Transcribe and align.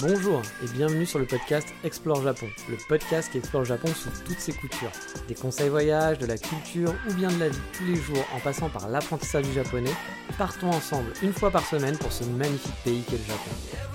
Bonjour 0.00 0.42
et 0.62 0.68
bienvenue 0.74 1.06
sur 1.06 1.18
le 1.18 1.26
podcast 1.26 1.68
Explore 1.84 2.22
Japon, 2.22 2.46
le 2.68 2.76
podcast 2.88 3.30
qui 3.30 3.38
explore 3.38 3.62
le 3.62 3.68
Japon 3.68 3.88
sous 3.88 4.10
toutes 4.24 4.38
ses 4.38 4.52
coutures. 4.52 4.90
Des 5.28 5.34
conseils 5.34 5.68
voyage, 5.68 6.18
de 6.18 6.26
la 6.26 6.36
culture 6.36 6.94
ou 7.08 7.14
bien 7.14 7.30
de 7.30 7.38
la 7.38 7.48
vie 7.48 7.58
tous 7.72 7.84
les 7.84 7.96
jours 7.96 8.24
en 8.34 8.40
passant 8.40 8.68
par 8.68 8.88
l'apprentissage 8.88 9.44
du 9.44 9.52
japonais, 9.52 9.92
partons 10.38 10.70
ensemble 10.70 11.12
une 11.22 11.32
fois 11.32 11.50
par 11.50 11.64
semaine 11.64 11.96
pour 11.98 12.12
ce 12.12 12.24
magnifique 12.24 12.74
pays 12.84 13.02
qu'est 13.08 13.18
le 13.18 13.24
Japon. 13.24 13.50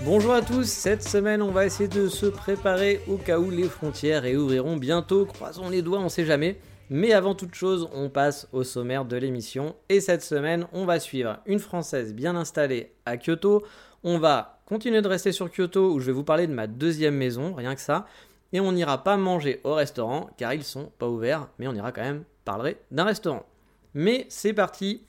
Bonjour 0.05 0.33
à 0.33 0.41
tous, 0.41 0.65
cette 0.65 1.03
semaine 1.03 1.41
on 1.41 1.51
va 1.51 1.65
essayer 1.65 1.89
de 1.89 2.07
se 2.07 2.25
préparer 2.25 3.01
au 3.07 3.17
cas 3.17 3.39
où 3.39 3.49
les 3.49 3.67
frontières 3.67 4.23
réouvriront 4.23 4.77
bientôt, 4.77 5.25
croisons 5.25 5.69
les 5.69 5.81
doigts, 5.81 5.99
on 5.99 6.09
sait 6.09 6.25
jamais. 6.25 6.59
Mais 6.89 7.11
avant 7.11 7.35
toute 7.35 7.53
chose, 7.53 7.89
on 7.93 8.09
passe 8.09 8.47
au 8.53 8.63
sommaire 8.63 9.03
de 9.03 9.17
l'émission. 9.17 9.75
Et 9.89 9.99
cette 9.99 10.23
semaine, 10.23 10.67
on 10.71 10.85
va 10.85 11.01
suivre 11.01 11.39
une 11.45 11.59
Française 11.59 12.13
bien 12.13 12.33
installée 12.37 12.93
à 13.05 13.17
Kyoto. 13.17 13.65
On 14.05 14.19
va 14.19 14.56
continuer 14.67 15.01
de 15.01 15.07
rester 15.07 15.31
sur 15.31 15.49
Kyoto 15.49 15.93
où 15.93 15.99
je 15.99 16.05
vais 16.05 16.11
vous 16.11 16.25
parler 16.25 16.45
de 16.45 16.53
ma 16.53 16.67
deuxième 16.67 17.15
maison, 17.15 17.55
rien 17.55 17.73
que 17.73 17.81
ça. 17.81 18.05
Et 18.51 18.59
on 18.59 18.73
n'ira 18.73 19.03
pas 19.03 19.17
manger 19.17 19.61
au 19.63 19.73
restaurant 19.73 20.29
car 20.37 20.53
ils 20.53 20.63
sont 20.63 20.91
pas 20.99 21.07
ouverts, 21.07 21.47
mais 21.57 21.67
on 21.67 21.73
ira 21.73 21.91
quand 21.91 22.03
même 22.03 22.23
parler 22.43 22.77
d'un 22.91 23.05
restaurant. 23.05 23.45
Mais 23.93 24.25
c'est 24.29 24.53
parti 24.53 25.03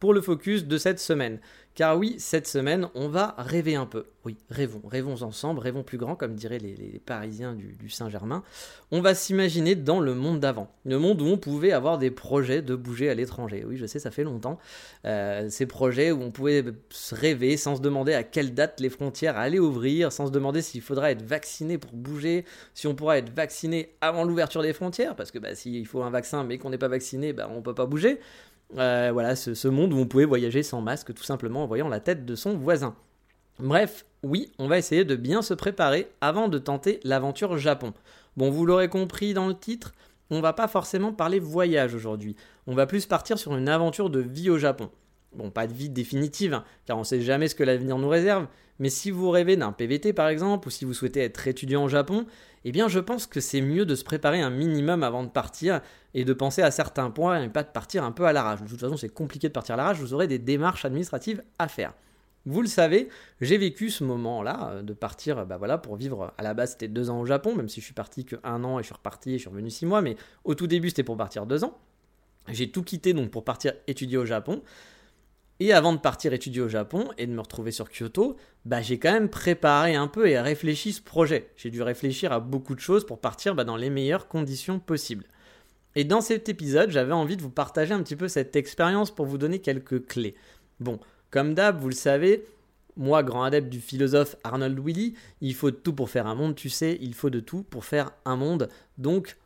pour 0.00 0.14
le 0.14 0.20
focus 0.20 0.64
de 0.64 0.78
cette 0.78 0.98
semaine. 0.98 1.40
Car 1.76 1.98
oui, 1.98 2.14
cette 2.16 2.48
semaine, 2.48 2.88
on 2.94 3.08
va 3.08 3.34
rêver 3.36 3.74
un 3.74 3.84
peu. 3.84 4.06
Oui, 4.24 4.38
rêvons, 4.48 4.80
rêvons 4.88 5.22
ensemble, 5.22 5.60
rêvons 5.60 5.82
plus 5.82 5.98
grand, 5.98 6.16
comme 6.16 6.34
diraient 6.34 6.58
les, 6.58 7.02
Parisiens 7.04 7.54
du, 7.54 7.90
Saint-Germain. 7.90 8.42
On 8.90 9.02
va 9.02 9.14
s'imaginer 9.14 9.74
dans 9.74 10.00
le 10.00 10.14
monde 10.14 10.40
d'avant. 10.40 10.72
Le 10.86 10.98
monde 10.98 11.20
où 11.20 11.26
on 11.26 11.36
pouvait 11.36 11.72
avoir 11.72 11.98
des 11.98 12.10
projets 12.10 12.62
de 12.62 12.74
bouger 12.74 13.10
à 13.10 13.14
l'étranger. 13.14 13.62
Oui, 13.68 13.76
je 13.76 13.84
sais, 13.84 13.98
ça 13.98 14.10
fait 14.10 14.24
longtemps. 14.24 14.58
Euh, 15.04 15.50
ces 15.50 15.66
projets 15.66 16.12
où 16.12 16.22
on 16.22 16.30
pouvait 16.30 16.64
se 16.88 17.14
rêver 17.14 17.58
sans 17.58 17.76
se 17.76 17.82
demander 17.82 18.14
à 18.14 18.22
quelle 18.22 18.54
date 18.54 18.80
les 18.80 18.88
frontières 18.88 19.36
allaient 19.36 19.58
ouvrir, 19.58 20.12
sans 20.12 20.28
se 20.28 20.32
demander 20.32 20.62
s'il 20.62 20.80
faudra 20.80 21.10
être 21.10 21.22
vacciné 21.22 21.76
pour 21.76 21.92
bouger, 21.92 22.46
si 22.72 22.86
on 22.86 22.94
pourra 22.94 23.18
être 23.18 23.34
vacciné 23.36 23.90
avant 24.00 24.24
l'ouverture 24.24 24.62
des 24.62 24.72
frontières, 24.72 25.14
parce 25.14 25.30
que 25.30 25.38
bah, 25.38 25.54
s'il 25.54 25.86
faut 25.86 26.02
un 26.02 26.10
vaccin 26.10 26.42
mais 26.42 26.56
qu'on 26.56 26.70
n'est 26.70 26.78
pas 26.78 26.88
vacciné, 26.88 27.34
bah, 27.34 27.48
on 27.52 27.56
ne 27.56 27.60
peut 27.60 27.74
pas 27.74 27.86
bouger. 27.86 28.18
Euh, 28.76 29.10
voilà, 29.12 29.36
ce, 29.36 29.68
monde 29.68 29.92
où 29.92 29.98
on 29.98 30.06
pouvait 30.06 30.24
voyager 30.24 30.62
sans 30.62 30.80
masque 30.80 31.14
tout 31.14 31.22
simplement 31.22 31.62
en 31.62 31.66
voyant 31.66 31.88
la 31.88 32.00
tête 32.00 32.24
de 32.24 32.34
son 32.34 32.56
voisin. 32.56 32.94
Bref, 33.58 34.04
oui, 34.22 34.52
on 34.58 34.68
va 34.68 34.78
essayer 34.78 35.04
de 35.04 35.16
bien 35.16 35.40
se 35.40 35.54
préparer 35.54 36.10
avant 36.20 36.48
de 36.48 36.58
tenter 36.58 37.00
l'aventure 37.04 37.56
Japon. 37.58 37.94
Bon, 38.36 38.50
vous 38.50 38.66
l'aurez 38.66 38.88
compris 38.88 39.34
dans 39.34 39.46
le 39.46 39.54
titre, 39.54 39.92
on 40.30 40.40
va 40.40 40.52
pas 40.52 40.68
forcément 40.68 41.12
parler 41.12 41.38
voyage 41.38 41.94
aujourd'hui. 41.94 42.36
On 42.66 42.74
va 42.74 42.86
plus 42.86 43.06
partir 43.06 43.38
sur 43.38 43.56
une 43.56 43.68
aventure 43.68 44.10
de 44.10 44.20
vie 44.20 44.50
au 44.50 44.58
Japon. 44.58 44.90
Bon, 45.36 45.50
pas 45.50 45.66
de 45.66 45.72
vie 45.72 45.90
définitive, 45.90 46.54
hein, 46.54 46.64
car 46.86 46.98
on 46.98 47.04
sait 47.04 47.20
jamais 47.20 47.48
ce 47.48 47.54
que 47.54 47.62
l'avenir 47.62 47.98
nous 47.98 48.08
réserve, 48.08 48.46
mais 48.78 48.90
si 48.90 49.10
vous 49.10 49.30
rêvez 49.30 49.56
d'un 49.56 49.72
PVT 49.72 50.12
par 50.12 50.28
exemple, 50.28 50.68
ou 50.68 50.70
si 50.70 50.84
vous 50.84 50.94
souhaitez 50.94 51.20
être 51.20 51.46
étudiant 51.46 51.84
au 51.84 51.88
Japon, 51.88 52.26
eh 52.64 52.72
bien 52.72 52.88
je 52.88 52.98
pense 52.98 53.26
que 53.26 53.40
c'est 53.40 53.60
mieux 53.60 53.86
de 53.86 53.94
se 53.94 54.04
préparer 54.04 54.40
un 54.40 54.50
minimum 54.50 55.02
avant 55.02 55.22
de 55.22 55.28
partir 55.28 55.80
et 56.14 56.24
de 56.24 56.32
penser 56.32 56.62
à 56.62 56.70
certains 56.70 57.10
points 57.10 57.42
et 57.42 57.48
pas 57.48 57.62
de 57.62 57.68
partir 57.68 58.04
un 58.04 58.12
peu 58.12 58.24
à 58.26 58.32
l'arrache. 58.32 58.62
De 58.62 58.68
toute 58.68 58.80
façon, 58.80 58.96
c'est 58.96 59.08
compliqué 59.08 59.48
de 59.48 59.52
partir 59.52 59.74
à 59.74 59.76
l'arrache, 59.76 59.98
vous 59.98 60.14
aurez 60.14 60.26
des 60.26 60.38
démarches 60.38 60.84
administratives 60.84 61.42
à 61.58 61.68
faire. 61.68 61.92
Vous 62.46 62.62
le 62.62 62.68
savez, 62.68 63.08
j'ai 63.40 63.58
vécu 63.58 63.90
ce 63.90 64.04
moment-là 64.04 64.70
euh, 64.70 64.82
de 64.82 64.92
partir, 64.92 65.44
bah 65.46 65.56
voilà, 65.56 65.78
pour 65.78 65.96
vivre. 65.96 66.32
À 66.38 66.42
la 66.44 66.54
base, 66.54 66.72
c'était 66.72 66.86
deux 66.86 67.10
ans 67.10 67.20
au 67.20 67.26
Japon, 67.26 67.56
même 67.56 67.68
si 67.68 67.80
je 67.80 67.84
suis 67.84 67.94
parti 67.94 68.24
que 68.24 68.36
un 68.44 68.62
an 68.62 68.78
et 68.78 68.82
je 68.82 68.86
suis 68.86 68.94
reparti 68.94 69.30
et 69.30 69.34
je 69.34 69.40
suis 69.40 69.50
revenu 69.50 69.68
six 69.68 69.84
mois. 69.84 70.00
Mais 70.00 70.16
au 70.44 70.54
tout 70.54 70.68
début, 70.68 70.90
c'était 70.90 71.02
pour 71.02 71.16
partir 71.16 71.44
deux 71.44 71.64
ans. 71.64 71.76
J'ai 72.48 72.70
tout 72.70 72.84
quitté 72.84 73.12
donc 73.12 73.32
pour 73.32 73.42
partir 73.42 73.72
étudier 73.88 74.16
au 74.16 74.24
Japon. 74.24 74.62
Et 75.58 75.72
avant 75.72 75.92
de 75.92 75.98
partir 75.98 76.32
étudier 76.32 76.60
au 76.60 76.68
Japon 76.68 77.08
et 77.16 77.26
de 77.26 77.32
me 77.32 77.40
retrouver 77.40 77.70
sur 77.70 77.88
Kyoto, 77.88 78.36
bah, 78.64 78.82
j'ai 78.82 78.98
quand 78.98 79.12
même 79.12 79.30
préparé 79.30 79.94
un 79.94 80.06
peu 80.06 80.28
et 80.28 80.38
réfléchi 80.38 80.92
ce 80.92 81.00
projet. 81.00 81.50
J'ai 81.56 81.70
dû 81.70 81.80
réfléchir 81.82 82.32
à 82.32 82.40
beaucoup 82.40 82.74
de 82.74 82.80
choses 82.80 83.06
pour 83.06 83.20
partir 83.20 83.54
bah, 83.54 83.64
dans 83.64 83.76
les 83.76 83.88
meilleures 83.88 84.28
conditions 84.28 84.78
possibles. 84.78 85.24
Et 85.94 86.04
dans 86.04 86.20
cet 86.20 86.50
épisode, 86.50 86.90
j'avais 86.90 87.14
envie 87.14 87.38
de 87.38 87.42
vous 87.42 87.50
partager 87.50 87.94
un 87.94 88.02
petit 88.02 88.16
peu 88.16 88.28
cette 88.28 88.54
expérience 88.54 89.10
pour 89.10 89.24
vous 89.24 89.38
donner 89.38 89.60
quelques 89.60 90.06
clés. 90.06 90.34
Bon, 90.78 91.00
comme 91.30 91.54
d'hab, 91.54 91.80
vous 91.80 91.88
le 91.88 91.94
savez, 91.94 92.44
moi, 92.96 93.22
grand 93.22 93.44
adepte 93.44 93.70
du 93.70 93.80
philosophe 93.80 94.36
Arnold 94.44 94.78
Willy, 94.78 95.14
il 95.40 95.54
faut 95.54 95.70
de 95.70 95.76
tout 95.76 95.94
pour 95.94 96.10
faire 96.10 96.26
un 96.26 96.34
monde, 96.34 96.54
tu 96.54 96.68
sais, 96.68 96.98
il 97.00 97.14
faut 97.14 97.30
de 97.30 97.40
tout 97.40 97.62
pour 97.62 97.86
faire 97.86 98.12
un 98.26 98.36
monde. 98.36 98.68
Donc, 98.98 99.36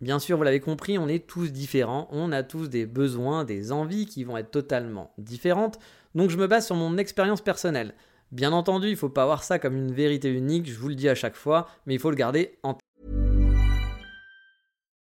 Bien 0.00 0.18
sûr, 0.18 0.38
vous 0.38 0.44
l'avez 0.44 0.60
compris, 0.60 0.96
on 0.96 1.08
est 1.08 1.26
tous 1.26 1.52
différents, 1.52 2.08
on 2.10 2.32
a 2.32 2.42
tous 2.42 2.68
des 2.68 2.86
besoins, 2.86 3.44
des 3.44 3.70
envies 3.70 4.06
qui 4.06 4.24
vont 4.24 4.38
être 4.38 4.50
totalement 4.50 5.12
différentes, 5.18 5.78
donc 6.14 6.30
je 6.30 6.38
me 6.38 6.46
base 6.46 6.64
sur 6.64 6.74
mon 6.74 6.96
expérience 6.96 7.42
personnelle. 7.42 7.94
Bien 8.32 8.52
entendu, 8.52 8.86
il 8.86 8.92
ne 8.92 8.96
faut 8.96 9.10
pas 9.10 9.26
voir 9.26 9.44
ça 9.44 9.58
comme 9.58 9.76
une 9.76 9.92
vérité 9.92 10.30
unique, 10.30 10.70
je 10.70 10.78
vous 10.78 10.88
le 10.88 10.94
dis 10.94 11.08
à 11.10 11.14
chaque 11.14 11.36
fois, 11.36 11.68
mais 11.84 11.94
il 11.94 12.00
faut 12.00 12.08
le 12.10 12.16
garder 12.16 12.58
en 12.62 12.74
tête. 12.74 12.80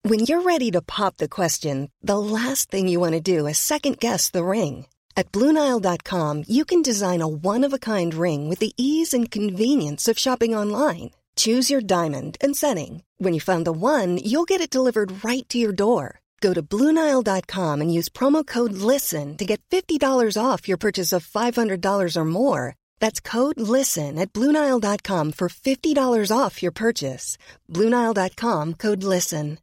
When 0.06 0.22
you're 0.22 0.42
ready 0.42 0.72
to 0.72 0.80
pop 0.82 1.18
the 1.18 1.28
question, 1.28 1.90
the 2.02 2.18
last 2.18 2.72
thing 2.72 2.88
you 2.88 3.02
want 3.02 3.12
to 3.12 3.20
do 3.20 3.46
is 3.46 3.58
second 3.58 3.98
guess 4.00 4.32
the 4.32 4.46
ring. 4.46 4.86
At 5.18 5.32
BlueNile.com, 5.34 6.44
you 6.48 6.64
can 6.64 6.82
design 6.82 7.22
a 7.22 7.28
one-of-a-kind 7.28 8.14
ring 8.14 8.48
with 8.48 8.60
the 8.60 8.72
ease 8.78 9.14
and 9.14 9.30
convenience 9.30 10.08
of 10.08 10.18
shopping 10.18 10.56
online. 10.56 11.10
Choose 11.38 11.72
your 11.72 11.82
diamond 11.82 12.38
and 12.40 12.56
setting. 12.56 13.04
When 13.18 13.34
you 13.34 13.42
find 13.42 13.66
the 13.66 13.72
one, 13.72 14.18
you'll 14.18 14.50
get 14.52 14.62
it 14.62 14.70
delivered 14.70 15.24
right 15.24 15.48
to 15.50 15.58
your 15.58 15.74
door. 15.74 16.20
Go 16.42 16.54
to 16.54 16.62
Bluenile.com 16.62 17.82
and 17.82 17.94
use 17.94 18.10
promo 18.10 18.46
code 18.46 18.74
LISTEN 18.74 19.38
to 19.38 19.46
get 19.46 19.62
$50 19.72 20.00
off 20.40 20.68
your 20.68 20.78
purchase 20.78 21.12
of 21.14 21.26
$500 21.26 22.16
or 22.16 22.26
more. 22.26 22.76
That's 23.00 23.20
code 23.20 23.60
LISTEN 23.60 24.20
at 24.20 24.34
Bluenile.com 24.34 25.32
for 25.32 25.50
$50 25.50 26.32
off 26.32 26.62
your 26.62 26.72
purchase. 26.72 27.38
Bluenile.com 27.70 28.76
code 28.76 29.04
LISTEN. 29.04 29.58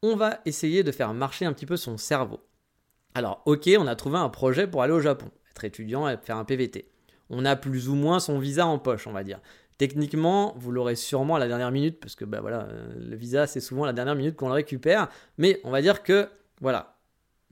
On 0.00 0.14
va 0.14 0.38
essayer 0.44 0.84
de 0.84 0.92
faire 0.92 1.12
marcher 1.12 1.44
un 1.44 1.52
petit 1.52 1.66
peu 1.66 1.76
son 1.76 1.98
cerveau. 1.98 2.38
Alors, 3.16 3.42
ok, 3.46 3.68
on 3.80 3.88
a 3.88 3.96
trouvé 3.96 4.16
un 4.18 4.28
projet 4.28 4.68
pour 4.68 4.84
aller 4.84 4.92
au 4.92 5.00
Japon, 5.00 5.28
être 5.50 5.64
étudiant 5.64 6.08
et 6.08 6.16
faire 6.22 6.36
un 6.36 6.44
PVT. 6.44 6.88
On 7.30 7.44
a 7.44 7.56
plus 7.56 7.88
ou 7.88 7.94
moins 7.94 8.20
son 8.20 8.38
visa 8.38 8.66
en 8.66 8.78
poche, 8.78 9.06
on 9.06 9.12
va 9.12 9.24
dire. 9.24 9.40
Techniquement, 9.76 10.54
vous 10.56 10.72
l'aurez 10.72 10.96
sûrement 10.96 11.36
à 11.36 11.38
la 11.38 11.46
dernière 11.46 11.70
minute, 11.70 12.00
parce 12.00 12.16
que 12.16 12.24
bah, 12.24 12.40
voilà, 12.40 12.62
euh, 12.62 12.94
le 12.98 13.16
visa, 13.16 13.46
c'est 13.46 13.60
souvent 13.60 13.84
à 13.84 13.86
la 13.86 13.92
dernière 13.92 14.16
minute 14.16 14.36
qu'on 14.36 14.48
le 14.48 14.54
récupère. 14.54 15.08
Mais 15.36 15.60
on 15.64 15.70
va 15.70 15.82
dire 15.82 16.02
que, 16.02 16.28
voilà, 16.60 16.96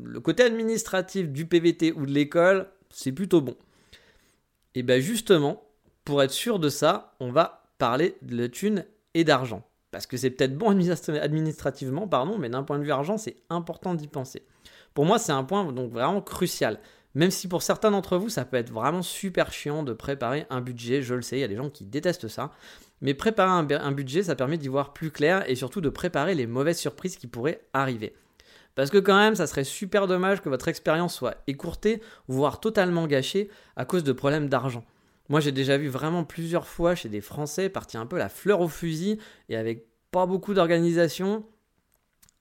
le 0.02 0.20
côté 0.20 0.42
administratif 0.42 1.28
du 1.28 1.46
PVT 1.46 1.92
ou 1.92 2.06
de 2.06 2.12
l'école, 2.12 2.68
c'est 2.90 3.12
plutôt 3.12 3.40
bon. 3.40 3.56
Et 4.74 4.82
bien 4.82 4.98
justement, 4.98 5.62
pour 6.04 6.22
être 6.22 6.32
sûr 6.32 6.58
de 6.58 6.68
ça, 6.68 7.14
on 7.20 7.30
va 7.30 7.70
parler 7.78 8.16
de 8.22 8.46
thunes 8.46 8.84
et 9.14 9.24
d'argent. 9.24 9.62
Parce 9.90 10.06
que 10.06 10.16
c'est 10.16 10.30
peut-être 10.30 10.56
bon 10.56 10.70
administrativement, 10.70 12.08
pardon, 12.08 12.36
mais 12.38 12.48
d'un 12.48 12.62
point 12.62 12.78
de 12.78 12.84
vue 12.84 12.90
argent, 12.90 13.16
c'est 13.16 13.36
important 13.48 13.94
d'y 13.94 14.08
penser. 14.08 14.42
Pour 14.92 15.06
moi, 15.06 15.18
c'est 15.18 15.32
un 15.32 15.44
point 15.44 15.72
donc 15.72 15.92
vraiment 15.92 16.20
crucial. 16.20 16.78
Même 17.16 17.30
si 17.30 17.48
pour 17.48 17.62
certains 17.62 17.90
d'entre 17.90 18.18
vous, 18.18 18.28
ça 18.28 18.44
peut 18.44 18.58
être 18.58 18.70
vraiment 18.70 19.00
super 19.00 19.50
chiant 19.50 19.82
de 19.82 19.94
préparer 19.94 20.44
un 20.50 20.60
budget, 20.60 21.00
je 21.00 21.14
le 21.14 21.22
sais, 21.22 21.38
il 21.38 21.40
y 21.40 21.44
a 21.44 21.48
des 21.48 21.56
gens 21.56 21.70
qui 21.70 21.86
détestent 21.86 22.28
ça. 22.28 22.52
Mais 23.00 23.14
préparer 23.14 23.74
un, 23.74 23.92
budget, 23.92 24.24
ça 24.24 24.36
permet 24.36 24.58
d'y 24.58 24.68
voir 24.68 24.92
plus 24.92 25.10
clair 25.10 25.42
et 25.48 25.54
surtout 25.54 25.80
de 25.80 25.88
préparer 25.88 26.34
les 26.34 26.46
mauvaises 26.46 26.78
surprises 26.78 27.16
qui 27.16 27.26
pourraient 27.26 27.62
arriver. 27.72 28.14
Parce 28.74 28.90
que 28.90 28.98
quand 28.98 29.16
même, 29.16 29.34
ça 29.34 29.46
serait 29.46 29.64
super 29.64 30.06
dommage 30.06 30.42
que 30.42 30.50
votre 30.50 30.68
expérience 30.68 31.14
soit 31.14 31.36
écourtée, 31.46 32.02
voire 32.28 32.60
totalement 32.60 33.06
gâchée 33.06 33.48
à 33.76 33.86
cause 33.86 34.04
de 34.04 34.12
problèmes 34.12 34.50
d'argent. 34.50 34.84
Moi, 35.30 35.40
j'ai 35.40 35.52
déjà 35.52 35.78
vu 35.78 35.88
vraiment 35.88 36.22
plusieurs 36.22 36.66
fois 36.66 36.94
chez 36.94 37.08
des 37.08 37.22
Français 37.22 37.70
partir 37.70 37.98
un 38.02 38.06
peu 38.06 38.18
la 38.18 38.28
fleur 38.28 38.60
au 38.60 38.68
fusil 38.68 39.18
et 39.48 39.56
avec 39.56 39.86
pas 40.10 40.26
beaucoup 40.26 40.52
d'organisation, 40.52 41.46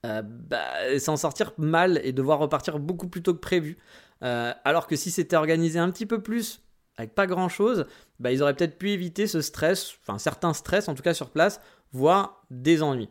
euh, 0.04 0.20
bah, 0.22 0.98
s'en 0.98 1.16
sortir 1.16 1.54
mal 1.56 1.98
et 2.04 2.12
devoir 2.12 2.40
repartir 2.40 2.78
beaucoup 2.78 3.08
plus 3.08 3.22
tôt 3.22 3.32
que 3.32 3.40
prévu. 3.40 3.78
Euh, 4.22 4.52
alors 4.64 4.86
que 4.86 4.96
si 4.96 5.10
c'était 5.10 5.36
organisé 5.36 5.78
un 5.78 5.90
petit 5.90 6.06
peu 6.06 6.22
plus, 6.22 6.62
avec 6.96 7.14
pas 7.14 7.26
grand 7.26 7.48
chose, 7.48 7.86
bah, 8.18 8.32
ils 8.32 8.42
auraient 8.42 8.54
peut-être 8.54 8.78
pu 8.78 8.90
éviter 8.90 9.26
ce 9.26 9.40
stress, 9.40 9.94
enfin 10.02 10.18
certains 10.18 10.54
stress 10.54 10.88
en 10.88 10.94
tout 10.94 11.02
cas 11.02 11.14
sur 11.14 11.30
place, 11.30 11.60
voire 11.92 12.44
des 12.50 12.82
ennuis. 12.82 13.10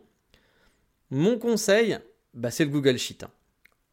Mon 1.10 1.38
conseil, 1.38 1.98
bah, 2.34 2.50
c'est 2.50 2.64
le 2.64 2.70
Google 2.70 2.98
Sheet, 2.98 3.24
hein. 3.24 3.30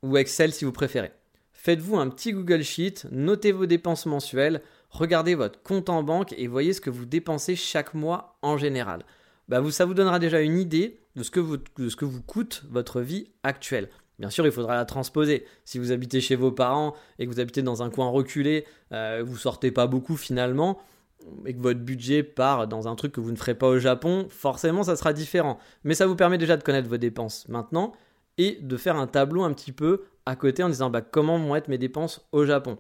ou 0.02 0.18
Excel 0.18 0.54
si 0.54 0.66
vous 0.66 0.72
préférez. 0.72 1.12
Faites-vous 1.52 1.98
un 1.98 2.10
petit 2.10 2.34
Google 2.34 2.64
Sheet, 2.64 3.06
notez 3.12 3.52
vos 3.52 3.68
dépenses 3.68 4.06
mensuelles, 4.06 4.62
regardez 4.90 5.36
votre 5.36 5.62
compte 5.62 5.90
en 5.90 6.04
banque 6.04 6.34
et 6.38 6.48
voyez 6.48 6.74
ce 6.74 6.82
que 6.82 6.90
vous 6.90 7.06
dépensez 7.06 7.56
chaque 7.56 7.94
mois 7.94 8.38
en 8.42 8.58
général. 8.58 9.06
Bah, 9.48 9.60
vous, 9.60 9.72
ça 9.72 9.86
vous 9.86 9.94
donnera 9.94 10.20
déjà 10.20 10.42
une 10.42 10.58
idée 10.58 11.00
de 11.16 11.24
ce 11.24 11.32
que 11.32 11.40
vous, 11.40 11.58
de 11.58 11.90
ce 11.90 11.96
que 11.96 12.06
vous 12.06 12.22
coûte 12.22 12.64
votre 12.70 13.02
vie 13.02 13.30
actuelle. 13.44 13.90
Bien 14.20 14.30
sûr, 14.30 14.46
il 14.46 14.52
faudra 14.52 14.76
la 14.76 14.86
transposer. 14.86 15.46
Si 15.66 15.80
vous 15.80 15.92
habitez 15.92 16.22
chez 16.22 16.36
vos 16.36 16.52
parents 16.52 16.94
et 17.20 17.26
que 17.26 17.32
vous 17.32 17.40
habitez 17.40 17.62
dans 17.62 17.84
un 17.84 17.90
coin 17.90 18.10
reculé, 18.10 18.66
euh, 18.92 19.24
vous 19.26 19.38
sortez 19.38 19.72
pas 19.72 19.88
beaucoup 19.88 20.18
finalement, 20.18 20.80
et 21.46 21.54
que 21.54 21.62
votre 21.62 21.80
budget 21.80 22.24
part 22.24 22.68
dans 22.68 22.88
un 22.88 22.96
truc 22.96 23.14
que 23.14 23.22
vous 23.22 23.32
ne 23.32 23.38
ferez 23.38 23.56
pas 23.56 23.68
au 23.68 23.80
Japon, 23.80 24.28
forcément 24.30 24.84
ça 24.84 24.96
sera 24.96 25.14
différent. 25.14 25.58
Mais 25.84 25.94
ça 25.94 26.08
vous 26.08 26.16
permet 26.16 26.38
déjà 26.38 26.58
de 26.58 26.64
connaître 26.64 26.90
vos 26.90 26.98
dépenses 26.98 27.48
maintenant 27.48 27.94
et 28.38 28.60
de 28.62 28.78
faire 28.78 28.96
un 28.96 29.08
tableau 29.08 29.44
un 29.44 29.54
petit 29.54 29.72
peu 29.72 30.04
à 30.26 30.36
côté 30.36 30.64
en 30.64 30.70
disant 30.70 30.90
bah, 30.90 31.02
comment 31.02 31.38
vont 31.38 31.56
être 31.56 31.68
mes 31.68 31.78
dépenses 31.78 32.26
au 32.32 32.46
Japon. 32.46 32.78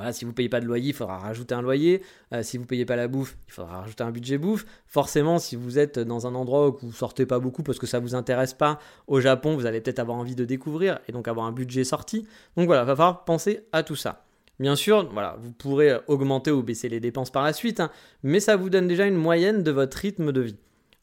Voilà, 0.00 0.14
si 0.14 0.24
vous 0.24 0.32
payez 0.32 0.48
pas 0.48 0.60
de 0.60 0.64
loyer, 0.64 0.88
il 0.88 0.94
faudra 0.94 1.18
rajouter 1.18 1.54
un 1.54 1.60
loyer. 1.60 2.00
Euh, 2.32 2.42
si 2.42 2.56
vous 2.56 2.64
payez 2.64 2.86
pas 2.86 2.96
la 2.96 3.06
bouffe, 3.06 3.36
il 3.48 3.52
faudra 3.52 3.80
rajouter 3.80 4.02
un 4.02 4.10
budget 4.10 4.38
bouffe. 4.38 4.64
Forcément, 4.86 5.38
si 5.38 5.56
vous 5.56 5.78
êtes 5.78 5.98
dans 5.98 6.26
un 6.26 6.34
endroit 6.34 6.68
où 6.68 6.78
vous 6.80 6.92
sortez 6.92 7.26
pas 7.26 7.38
beaucoup 7.38 7.62
parce 7.62 7.78
que 7.78 7.86
ça 7.86 7.98
vous 7.98 8.14
intéresse 8.14 8.54
pas, 8.54 8.78
au 9.08 9.20
Japon, 9.20 9.56
vous 9.56 9.66
allez 9.66 9.82
peut-être 9.82 9.98
avoir 9.98 10.16
envie 10.16 10.34
de 10.34 10.46
découvrir 10.46 11.00
et 11.06 11.12
donc 11.12 11.28
avoir 11.28 11.44
un 11.44 11.52
budget 11.52 11.84
sorti. 11.84 12.26
Donc 12.56 12.64
voilà, 12.64 12.80
il 12.80 12.86
va 12.86 12.96
falloir 12.96 13.26
penser 13.26 13.66
à 13.72 13.82
tout 13.82 13.94
ça. 13.94 14.24
Bien 14.58 14.74
sûr, 14.74 15.06
voilà, 15.12 15.36
vous 15.38 15.52
pourrez 15.52 15.98
augmenter 16.06 16.50
ou 16.50 16.62
baisser 16.62 16.88
les 16.88 17.00
dépenses 17.00 17.30
par 17.30 17.42
la 17.44 17.52
suite, 17.52 17.80
hein, 17.80 17.90
mais 18.22 18.40
ça 18.40 18.56
vous 18.56 18.70
donne 18.70 18.88
déjà 18.88 19.04
une 19.04 19.16
moyenne 19.16 19.62
de 19.62 19.70
votre 19.70 19.98
rythme 19.98 20.32
de 20.32 20.40
vie. 20.40 20.56